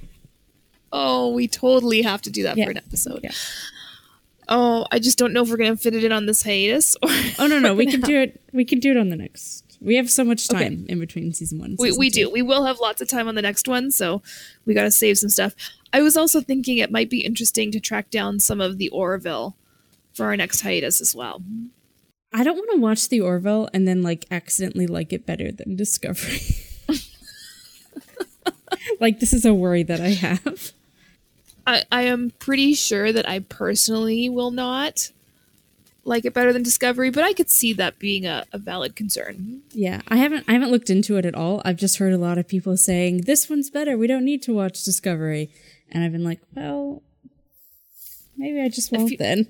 oh, 0.92 1.30
we 1.32 1.46
totally 1.46 2.02
have 2.02 2.20
to 2.22 2.30
do 2.30 2.42
that 2.42 2.56
Yeah. 2.56 2.64
for 2.64 2.70
an 2.72 2.76
episode. 2.78 3.20
Yeah. 3.22 3.30
Oh, 4.48 4.86
I 4.90 4.98
just 4.98 5.18
don't 5.18 5.32
know 5.32 5.42
if 5.42 5.50
we're 5.50 5.56
going 5.58 5.76
to 5.76 5.80
fit 5.82 5.94
it 5.94 6.04
in 6.04 6.12
on 6.12 6.26
this 6.26 6.42
hiatus 6.42 6.96
or. 7.02 7.08
Oh 7.38 7.46
no 7.46 7.58
no, 7.58 7.74
we 7.74 7.86
can 7.90 8.00
do 8.00 8.18
it. 8.18 8.40
We 8.52 8.64
can 8.64 8.80
do 8.80 8.90
it 8.90 8.96
on 8.96 9.10
the 9.10 9.16
next. 9.16 9.64
We 9.80 9.96
have 9.96 10.10
so 10.10 10.24
much 10.24 10.50
Okay. 10.50 10.64
time 10.64 10.86
in 10.88 10.98
between 10.98 11.32
season 11.32 11.58
one. 11.60 11.70
And 11.70 11.78
we, 11.78 11.92
we 11.92 12.10
two. 12.10 12.24
do. 12.26 12.30
We 12.30 12.42
will 12.42 12.64
have 12.64 12.80
lots 12.80 13.00
of 13.00 13.08
time 13.08 13.28
on 13.28 13.34
the 13.36 13.42
next 13.42 13.68
one, 13.68 13.90
so 13.90 14.22
we 14.66 14.74
got 14.74 14.82
to 14.82 14.90
save 14.90 15.18
some 15.18 15.28
stuff. 15.30 15.54
I 15.92 16.02
was 16.02 16.16
also 16.16 16.40
thinking 16.40 16.78
it 16.78 16.90
might 16.90 17.08
be 17.10 17.24
interesting 17.24 17.70
to 17.72 17.80
track 17.80 18.10
down 18.10 18.40
some 18.40 18.60
of 18.60 18.78
the 18.78 18.88
Orville 18.88 19.56
for 20.14 20.26
our 20.26 20.36
next 20.36 20.62
hiatus 20.62 21.00
as 21.00 21.14
well. 21.14 21.42
I 22.32 22.42
don't 22.42 22.56
want 22.56 22.70
to 22.72 22.78
watch 22.80 23.08
the 23.08 23.20
Orville 23.20 23.68
and 23.72 23.86
then 23.86 24.02
like 24.02 24.26
accidentally 24.30 24.86
like 24.86 25.12
it 25.12 25.24
better 25.24 25.52
than 25.52 25.76
Discovery. 25.76 26.40
like 29.00 29.20
this 29.20 29.32
is 29.32 29.44
a 29.44 29.54
worry 29.54 29.82
that 29.84 30.00
I 30.00 30.10
have. 30.10 30.72
I, 31.68 31.84
I 31.92 32.02
am 32.02 32.30
pretty 32.38 32.72
sure 32.74 33.12
that 33.12 33.28
I 33.28 33.40
personally 33.40 34.28
will 34.30 34.50
not 34.50 35.10
like 36.04 36.24
it 36.24 36.32
better 36.32 36.52
than 36.52 36.62
Discovery, 36.62 37.10
but 37.10 37.24
I 37.24 37.34
could 37.34 37.50
see 37.50 37.74
that 37.74 37.98
being 37.98 38.24
a, 38.24 38.44
a 38.52 38.58
valid 38.58 38.96
concern. 38.96 39.60
Yeah, 39.72 40.00
I 40.08 40.16
haven't 40.16 40.46
I 40.48 40.52
haven't 40.54 40.70
looked 40.70 40.88
into 40.88 41.16
it 41.18 41.26
at 41.26 41.34
all. 41.34 41.60
I've 41.66 41.76
just 41.76 41.98
heard 41.98 42.14
a 42.14 42.18
lot 42.18 42.38
of 42.38 42.48
people 42.48 42.76
saying 42.78 43.22
this 43.22 43.50
one's 43.50 43.68
better. 43.70 43.98
We 43.98 44.06
don't 44.06 44.24
need 44.24 44.42
to 44.44 44.54
watch 44.54 44.82
Discovery, 44.82 45.50
and 45.92 46.02
I've 46.02 46.12
been 46.12 46.24
like, 46.24 46.40
well, 46.54 47.02
maybe 48.36 48.62
I 48.62 48.70
just 48.70 48.90
won't 48.90 49.10
you- 49.10 49.18
then. 49.18 49.48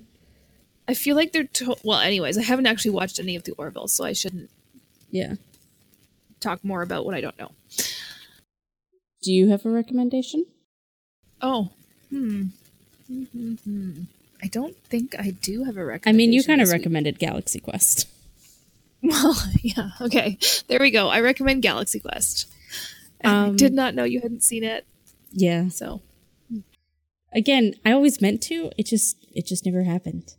I 0.88 0.94
feel 0.94 1.14
like 1.14 1.32
they're 1.32 1.44
to- 1.44 1.76
well. 1.84 2.00
Anyways, 2.00 2.36
I 2.36 2.42
haven't 2.42 2.66
actually 2.66 2.90
watched 2.92 3.20
any 3.20 3.36
of 3.36 3.44
the 3.44 3.52
Orville, 3.52 3.86
so 3.88 4.04
I 4.04 4.12
shouldn't 4.12 4.50
Yeah. 5.12 5.34
talk 6.40 6.64
more 6.64 6.82
about 6.82 7.04
what 7.06 7.14
I 7.14 7.20
don't 7.20 7.38
know. 7.38 7.52
Do 9.22 9.32
you 9.32 9.48
have 9.50 9.64
a 9.66 9.70
recommendation? 9.70 10.46
Oh, 11.40 11.70
hmm. 12.10 12.42
Hmm. 13.08 14.02
I 14.42 14.46
don't 14.48 14.76
think 14.84 15.14
I 15.18 15.30
do 15.30 15.64
have 15.64 15.76
a 15.76 15.84
recommendation. 15.84 16.14
I 16.14 16.16
mean, 16.16 16.32
you 16.32 16.44
kind 16.44 16.60
of 16.60 16.66
this 16.68 16.72
week. 16.74 16.80
recommended 16.80 17.18
Galaxy 17.18 17.58
Quest. 17.60 18.06
Well, 19.02 19.34
yeah. 19.62 19.90
Okay, 20.00 20.38
there 20.68 20.78
we 20.80 20.90
go. 20.90 21.08
I 21.08 21.20
recommend 21.20 21.62
Galaxy 21.62 21.98
Quest. 22.00 22.46
And 23.20 23.32
I 23.32 23.46
Um, 23.48 23.56
did 23.56 23.72
not 23.72 23.94
know 23.94 24.04
you 24.04 24.20
hadn't 24.20 24.42
seen 24.44 24.62
it, 24.64 24.84
Yeah. 25.32 25.68
so 25.68 26.02
Again, 27.32 27.74
I 27.84 27.92
always 27.92 28.22
meant 28.22 28.42
to. 28.44 28.70
It 28.78 28.86
just 28.86 29.16
it 29.34 29.44
just 29.46 29.66
never 29.66 29.82
happened. 29.82 30.34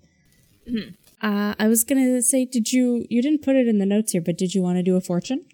Hmm. 0.68 0.89
Uh, 1.22 1.53
I 1.60 1.68
was 1.68 1.84
gonna 1.84 2.22
say, 2.22 2.45
did 2.45 2.72
you 2.73 3.06
you 3.10 3.22
didn't 3.22 3.43
put 3.43 3.56
it 3.56 3.68
in 3.68 3.77
the 3.80 3.85
notes 3.85 4.11
here, 4.14 4.22
but 4.22 4.38
did 4.38 4.56
you 4.56 4.61
want 4.64 4.77
to 4.77 4.84
do 4.84 4.95
a 4.95 5.02
fortune? 5.02 5.45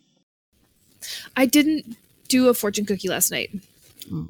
I 1.35 1.45
didn't 1.45 1.97
do 2.29 2.47
a 2.47 2.53
fortune 2.53 2.85
cookie 2.85 3.09
last 3.09 3.31
night. 3.31 3.49
Oh. 4.11 4.27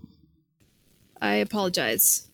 I 1.21 1.35
apologize. 1.35 2.27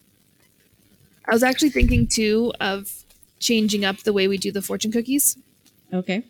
I 1.25 1.33
was 1.33 1.43
actually 1.43 1.69
thinking 1.69 2.07
too 2.07 2.51
of 2.59 3.03
changing 3.39 3.85
up 3.85 3.99
the 3.99 4.13
way 4.13 4.27
we 4.27 4.37
do 4.37 4.51
the 4.51 4.61
fortune 4.61 4.91
cookies. 4.91 5.37
Okay. 5.93 6.23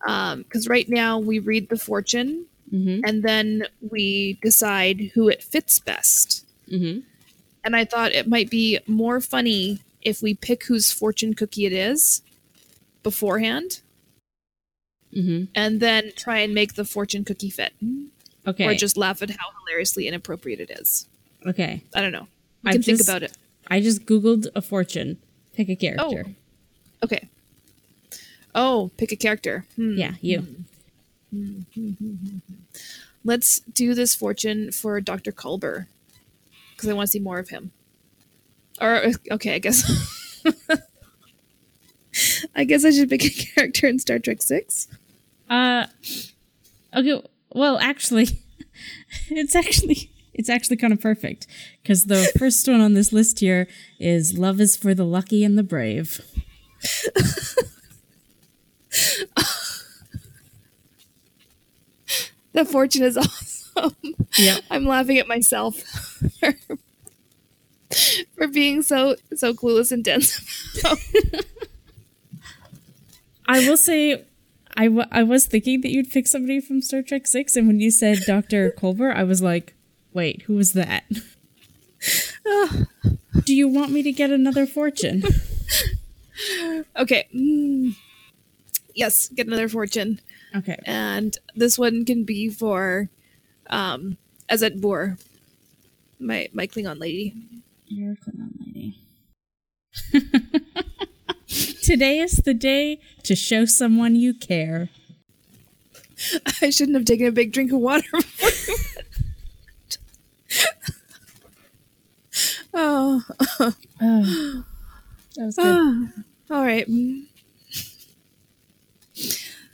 Because 0.00 0.68
right 0.68 0.88
now 0.88 1.18
we 1.18 1.38
read 1.38 1.68
the 1.68 1.78
fortune 1.78 2.46
Mm-hmm. 2.72 3.00
and 3.04 3.24
then 3.24 3.64
we 3.90 4.38
decide 4.42 5.10
who 5.14 5.28
it 5.28 5.42
fits 5.42 5.80
best. 5.80 6.46
Mm-hmm. 6.70 7.00
And 7.64 7.74
I 7.74 7.84
thought 7.84 8.12
it 8.12 8.28
might 8.28 8.48
be 8.48 8.78
more 8.86 9.20
funny 9.20 9.80
if 10.02 10.22
we 10.22 10.34
pick 10.34 10.66
whose 10.66 10.92
fortune 10.92 11.34
cookie 11.34 11.66
it 11.66 11.72
is 11.72 12.22
beforehand 13.02 13.80
Mm-hmm. 15.12 15.46
and 15.56 15.80
then 15.80 16.12
try 16.14 16.38
and 16.38 16.54
make 16.54 16.74
the 16.74 16.84
fortune 16.84 17.24
cookie 17.24 17.50
fit. 17.50 17.72
Okay. 18.46 18.64
Or 18.64 18.74
just 18.74 18.96
laugh 18.96 19.20
at 19.20 19.30
how 19.30 19.48
hilariously 19.58 20.06
inappropriate 20.06 20.60
it 20.60 20.70
is. 20.70 21.08
Okay. 21.46 21.82
I 21.94 22.00
don't 22.00 22.12
know. 22.12 22.28
I 22.64 22.72
can 22.72 22.82
think 22.82 23.00
about 23.00 23.22
it. 23.22 23.36
I 23.68 23.80
just 23.80 24.04
googled 24.04 24.46
a 24.54 24.62
fortune. 24.62 25.18
Pick 25.54 25.68
a 25.68 25.76
character. 25.76 26.26
Oh. 26.26 27.04
Okay. 27.04 27.28
Oh, 28.54 28.90
pick 28.96 29.12
a 29.12 29.16
character. 29.16 29.64
Hmm. 29.76 29.96
Yeah, 29.96 30.14
you. 30.20 30.46
Let's 33.24 33.60
do 33.60 33.94
this 33.94 34.14
fortune 34.14 34.72
for 34.72 35.00
Dr. 35.00 35.32
Culber 35.32 35.86
because 36.74 36.88
I 36.88 36.92
want 36.94 37.06
to 37.08 37.10
see 37.12 37.20
more 37.20 37.38
of 37.38 37.50
him. 37.50 37.70
Or 38.80 39.12
okay, 39.30 39.54
I 39.54 39.58
guess. 39.58 40.42
I 42.54 42.64
guess 42.64 42.84
I 42.84 42.90
should 42.90 43.08
pick 43.08 43.24
a 43.24 43.30
character 43.30 43.86
in 43.86 43.98
Star 43.98 44.18
Trek 44.18 44.42
Six. 44.42 44.88
Uh. 45.48 45.86
Okay. 46.94 47.22
Well, 47.52 47.78
actually, 47.78 48.28
it's 49.30 49.54
actually 49.54 50.10
it's 50.34 50.48
actually 50.48 50.76
kind 50.76 50.92
of 50.92 51.00
perfect 51.00 51.46
because 51.82 52.04
the 52.04 52.30
first 52.38 52.66
one 52.68 52.80
on 52.80 52.94
this 52.94 53.12
list 53.12 53.40
here 53.40 53.66
is 53.98 54.38
"Love 54.38 54.60
is 54.60 54.76
for 54.76 54.94
the 54.94 55.04
lucky 55.04 55.44
and 55.44 55.56
the 55.58 55.62
brave." 55.62 56.20
The 62.52 62.64
fortune 62.64 63.02
is 63.04 63.16
awesome. 63.76 63.94
Yep. 64.36 64.62
I'm 64.70 64.84
laughing 64.84 65.18
at 65.18 65.28
myself 65.28 65.76
for, 66.40 66.54
for 68.36 68.48
being 68.48 68.82
so 68.82 69.16
so 69.34 69.54
clueless 69.54 69.92
and 69.92 70.04
dense. 70.04 70.40
I 73.46 73.66
will 73.66 73.76
say, 73.76 74.24
I, 74.76 74.84
w- 74.84 75.08
I 75.10 75.24
was 75.24 75.46
thinking 75.46 75.80
that 75.80 75.90
you'd 75.90 76.10
pick 76.10 76.28
somebody 76.28 76.60
from 76.60 76.82
Star 76.82 77.02
Trek 77.02 77.26
Six, 77.26 77.56
and 77.56 77.66
when 77.66 77.80
you 77.80 77.90
said 77.90 78.18
Doctor 78.26 78.70
Culber, 78.70 79.12
I 79.14 79.24
was 79.24 79.42
like, 79.42 79.74
wait, 80.12 80.42
who 80.42 80.54
was 80.54 80.72
that? 80.72 81.04
Do 83.44 83.54
you 83.54 83.68
want 83.68 83.92
me 83.92 84.02
to 84.02 84.12
get 84.12 84.30
another 84.30 84.66
fortune? 84.66 85.22
Okay. 86.96 87.28
Mm. 87.34 87.94
Yes, 88.94 89.28
get 89.28 89.46
another 89.46 89.68
fortune. 89.68 90.20
Okay. 90.54 90.78
And 90.84 91.36
this 91.54 91.78
one 91.78 92.04
can 92.04 92.24
be 92.24 92.48
for 92.48 93.08
um 93.68 94.16
Azetbur, 94.50 95.20
my 96.18 96.48
my 96.52 96.66
Klingon 96.66 96.98
lady. 96.98 97.34
You're 97.86 98.12
a 98.12 98.16
Klingon 98.16 98.52
lady. 98.66 98.96
Today 101.82 102.20
is 102.20 102.36
the 102.36 102.54
day 102.54 103.00
to 103.24 103.34
show 103.34 103.64
someone 103.64 104.16
you 104.16 104.34
care. 104.34 104.88
I 106.62 106.70
shouldn't 106.70 106.96
have 106.96 107.04
taken 107.06 107.26
a 107.26 107.32
big 107.32 107.52
drink 107.52 107.72
of 107.72 107.80
water 107.80 108.08
before. 108.12 108.76
oh, 112.74 113.22
Oh, 113.60 113.74
that 115.36 115.46
was 115.46 115.56
good. 115.56 116.24
all 116.50 116.64
right. 116.64 116.86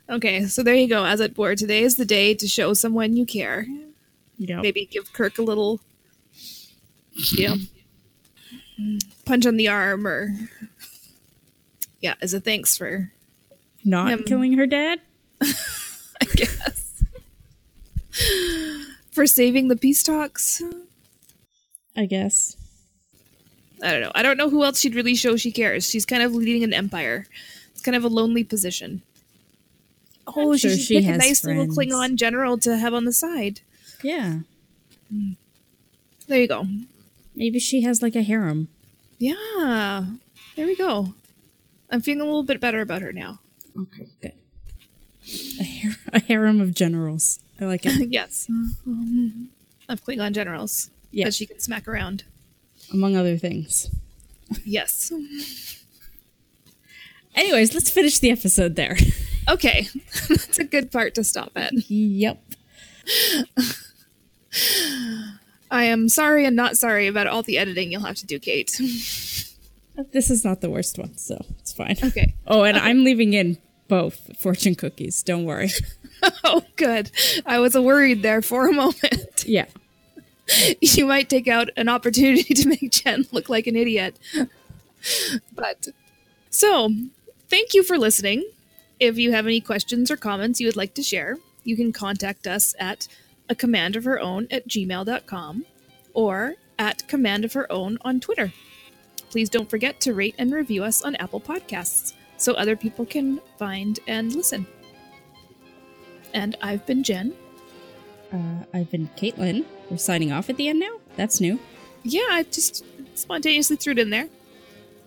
Okay, 0.08 0.44
so 0.46 0.62
there 0.62 0.74
you 0.74 0.88
go. 0.88 1.04
As 1.04 1.20
it 1.20 1.36
were, 1.36 1.56
today 1.56 1.82
is 1.82 1.96
the 1.96 2.04
day 2.04 2.34
to 2.34 2.46
show 2.46 2.74
someone 2.74 3.16
you 3.16 3.26
care. 3.26 3.66
Yep. 4.38 4.62
Maybe 4.62 4.86
give 4.86 5.12
Kirk 5.12 5.38
a 5.38 5.42
little, 5.42 5.80
you 7.32 7.48
know, 7.48 7.56
punch 9.24 9.46
on 9.46 9.56
the 9.56 9.68
arm, 9.68 10.06
or 10.06 10.32
yeah, 12.00 12.14
as 12.20 12.34
a 12.34 12.40
thanks 12.40 12.76
for, 12.76 13.10
Not 13.84 14.12
Um, 14.12 14.22
killing 14.24 14.52
her 14.52 14.66
dad? 14.66 15.00
I 15.42 16.24
guess, 16.34 17.02
for 19.16 19.26
saving 19.26 19.68
the 19.68 19.76
peace 19.76 20.02
talks. 20.02 20.62
I 21.96 22.04
guess. 22.04 22.54
I 23.82 23.90
don't 23.90 24.02
know. 24.02 24.12
I 24.14 24.22
don't 24.22 24.36
know 24.36 24.50
who 24.50 24.62
else 24.62 24.78
she'd 24.78 24.94
really 24.94 25.14
show 25.14 25.36
she 25.36 25.50
cares. 25.50 25.88
She's 25.88 26.04
kind 26.04 26.22
of 26.22 26.34
leading 26.34 26.62
an 26.62 26.74
empire. 26.74 27.26
It's 27.72 27.80
kind 27.80 27.96
of 27.96 28.04
a 28.04 28.08
lonely 28.08 28.44
position. 28.44 29.00
Oh, 30.26 30.52
I'm 30.52 30.58
she 30.58 30.68
sure 30.68 30.76
should 30.76 30.80
she 30.86 31.00
pick 31.00 31.14
a 31.14 31.16
nice 31.18 31.44
little. 31.44 31.66
Klingon 31.66 32.16
general 32.16 32.58
to 32.58 32.76
have 32.76 32.92
on 32.92 33.06
the 33.06 33.12
side. 33.12 33.60
Yeah. 34.02 34.40
There 36.28 36.40
you 36.40 36.48
go. 36.48 36.66
Maybe 37.34 37.58
she 37.58 37.82
has 37.82 38.02
like 38.02 38.16
a 38.16 38.22
harem. 38.22 38.68
Yeah. 39.18 40.04
There 40.56 40.66
we 40.66 40.76
go. 40.76 41.14
I'm 41.90 42.00
feeling 42.02 42.20
a 42.20 42.24
little 42.24 42.42
bit 42.42 42.60
better 42.60 42.80
about 42.82 43.00
her 43.02 43.12
now. 43.12 43.38
Okay, 43.78 44.08
good. 44.20 44.32
A, 45.60 45.64
har- 45.64 45.96
a 46.12 46.20
harem 46.20 46.60
of 46.60 46.74
generals. 46.74 47.38
I 47.60 47.64
like 47.64 47.86
it. 47.86 48.08
yes. 48.10 48.46
Mm-hmm. 48.50 49.44
Of 49.88 50.04
Klingon 50.04 50.32
generals. 50.32 50.90
Yeah. 51.10 51.26
That 51.26 51.34
she 51.34 51.46
can 51.46 51.60
smack 51.60 51.88
around. 51.88 52.24
Among 52.92 53.16
other 53.16 53.36
things. 53.36 53.90
Yes. 54.64 55.12
Anyways, 57.34 57.74
let's 57.74 57.90
finish 57.90 58.18
the 58.18 58.30
episode 58.30 58.76
there. 58.76 58.96
Okay. 59.48 59.86
That's 60.28 60.58
a 60.58 60.64
good 60.64 60.90
part 60.90 61.14
to 61.14 61.22
stop 61.22 61.52
at. 61.54 61.72
yep. 61.88 62.42
I 65.70 65.84
am 65.84 66.08
sorry 66.08 66.44
and 66.44 66.56
not 66.56 66.76
sorry 66.76 67.06
about 67.06 67.28
all 67.28 67.44
the 67.44 67.56
editing 67.56 67.92
you'll 67.92 68.00
have 68.00 68.16
to 68.16 68.26
do, 68.26 68.40
Cait. 68.40 68.72
This 70.10 70.30
is 70.30 70.44
not 70.44 70.62
the 70.62 70.68
worst 70.68 70.98
one, 70.98 71.16
so 71.16 71.44
it's 71.60 71.72
fine. 71.72 71.96
Okay. 72.02 72.34
Oh, 72.48 72.64
and 72.64 72.76
I'm 72.76 73.04
leaving 73.04 73.34
in 73.34 73.56
both 73.88 74.38
fortune 74.38 74.74
cookies. 74.74 75.22
Don't 75.22 75.44
worry. 75.44 75.70
Oh, 76.42 76.62
good. 76.76 77.10
I 77.44 77.58
was 77.58 77.76
worried 77.76 78.22
there 78.22 78.40
for 78.40 78.68
a 78.68 78.72
moment. 78.72 79.44
Yeah. 79.46 79.66
you 80.80 81.06
might 81.06 81.28
take 81.28 81.46
out 81.46 81.68
an 81.76 81.88
opportunity 81.88 82.54
to 82.54 82.68
make 82.68 82.90
Jenn 82.90 83.26
look 83.32 83.48
like 83.50 83.66
an 83.66 83.76
idiot. 83.76 84.18
But 85.54 85.88
so, 86.50 86.90
thank 87.48 87.74
you 87.74 87.82
for 87.82 87.98
listening. 87.98 88.44
If 88.98 89.18
you 89.18 89.32
have 89.32 89.46
any 89.46 89.60
questions 89.60 90.10
or 90.10 90.16
comments 90.16 90.58
you 90.58 90.66
would 90.66 90.76
like 90.76 90.94
to 90.94 91.02
share, 91.02 91.36
you 91.64 91.76
can 91.76 91.92
contact 91.92 92.46
us 92.46 92.74
at 92.78 93.08
a 93.48 93.54
command 93.54 93.94
of 93.94 94.04
her 94.04 94.18
own 94.18 94.48
at 94.50 94.66
gmail.com 94.66 95.66
or 96.14 96.54
at 96.78 97.06
command 97.08 97.44
of 97.44 97.52
her 97.52 97.70
own 97.70 97.98
on 98.02 98.20
Twitter. 98.20 98.52
Please 99.30 99.50
don't 99.50 99.68
forget 99.68 100.00
to 100.00 100.14
rate 100.14 100.34
and 100.38 100.52
review 100.52 100.82
us 100.82 101.02
on 101.02 101.14
Apple 101.16 101.40
Podcasts 101.40 102.14
so 102.36 102.52
other 102.54 102.76
people 102.76 103.04
can 103.06 103.40
find 103.58 103.98
and 104.06 104.34
listen. 104.34 104.66
And 106.34 106.56
I've 106.62 106.84
been 106.86 107.02
Jenn. 107.02 107.32
Uh, 108.32 108.64
I've 108.74 108.90
been 108.90 109.08
Caitlin. 109.16 109.64
We're 109.90 109.96
signing 109.98 110.32
off 110.32 110.50
at 110.50 110.56
the 110.56 110.68
end 110.68 110.80
now. 110.80 110.96
That's 111.16 111.40
new. 111.40 111.58
Yeah, 112.02 112.26
I 112.30 112.42
just 112.44 112.84
spontaneously 113.14 113.76
threw 113.76 113.92
it 113.92 113.98
in 113.98 114.10
there. 114.10 114.28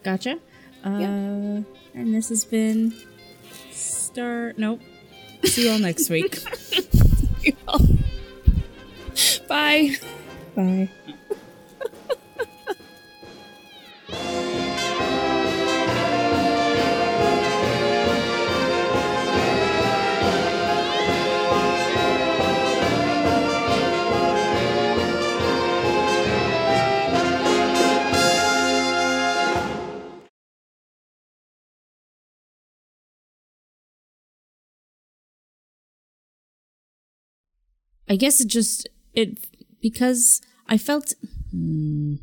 Gotcha. 0.03 0.39
Uh, 0.83 1.61
And 1.93 2.13
this 2.15 2.29
has 2.29 2.45
been 2.45 2.93
Star. 3.71 4.53
Nope. 4.57 4.79
See 5.43 5.65
you 5.65 5.71
all 5.71 5.79
next 5.79 6.09
week. 6.15 6.39
Bye. 9.47 9.95
Bye. 10.55 10.89
I 38.09 38.15
guess 38.15 38.41
it 38.41 38.47
just 38.47 38.87
it 39.13 39.37
because 39.81 40.41
I 40.67 40.77
felt 40.77 41.13
hmm, 41.51 42.15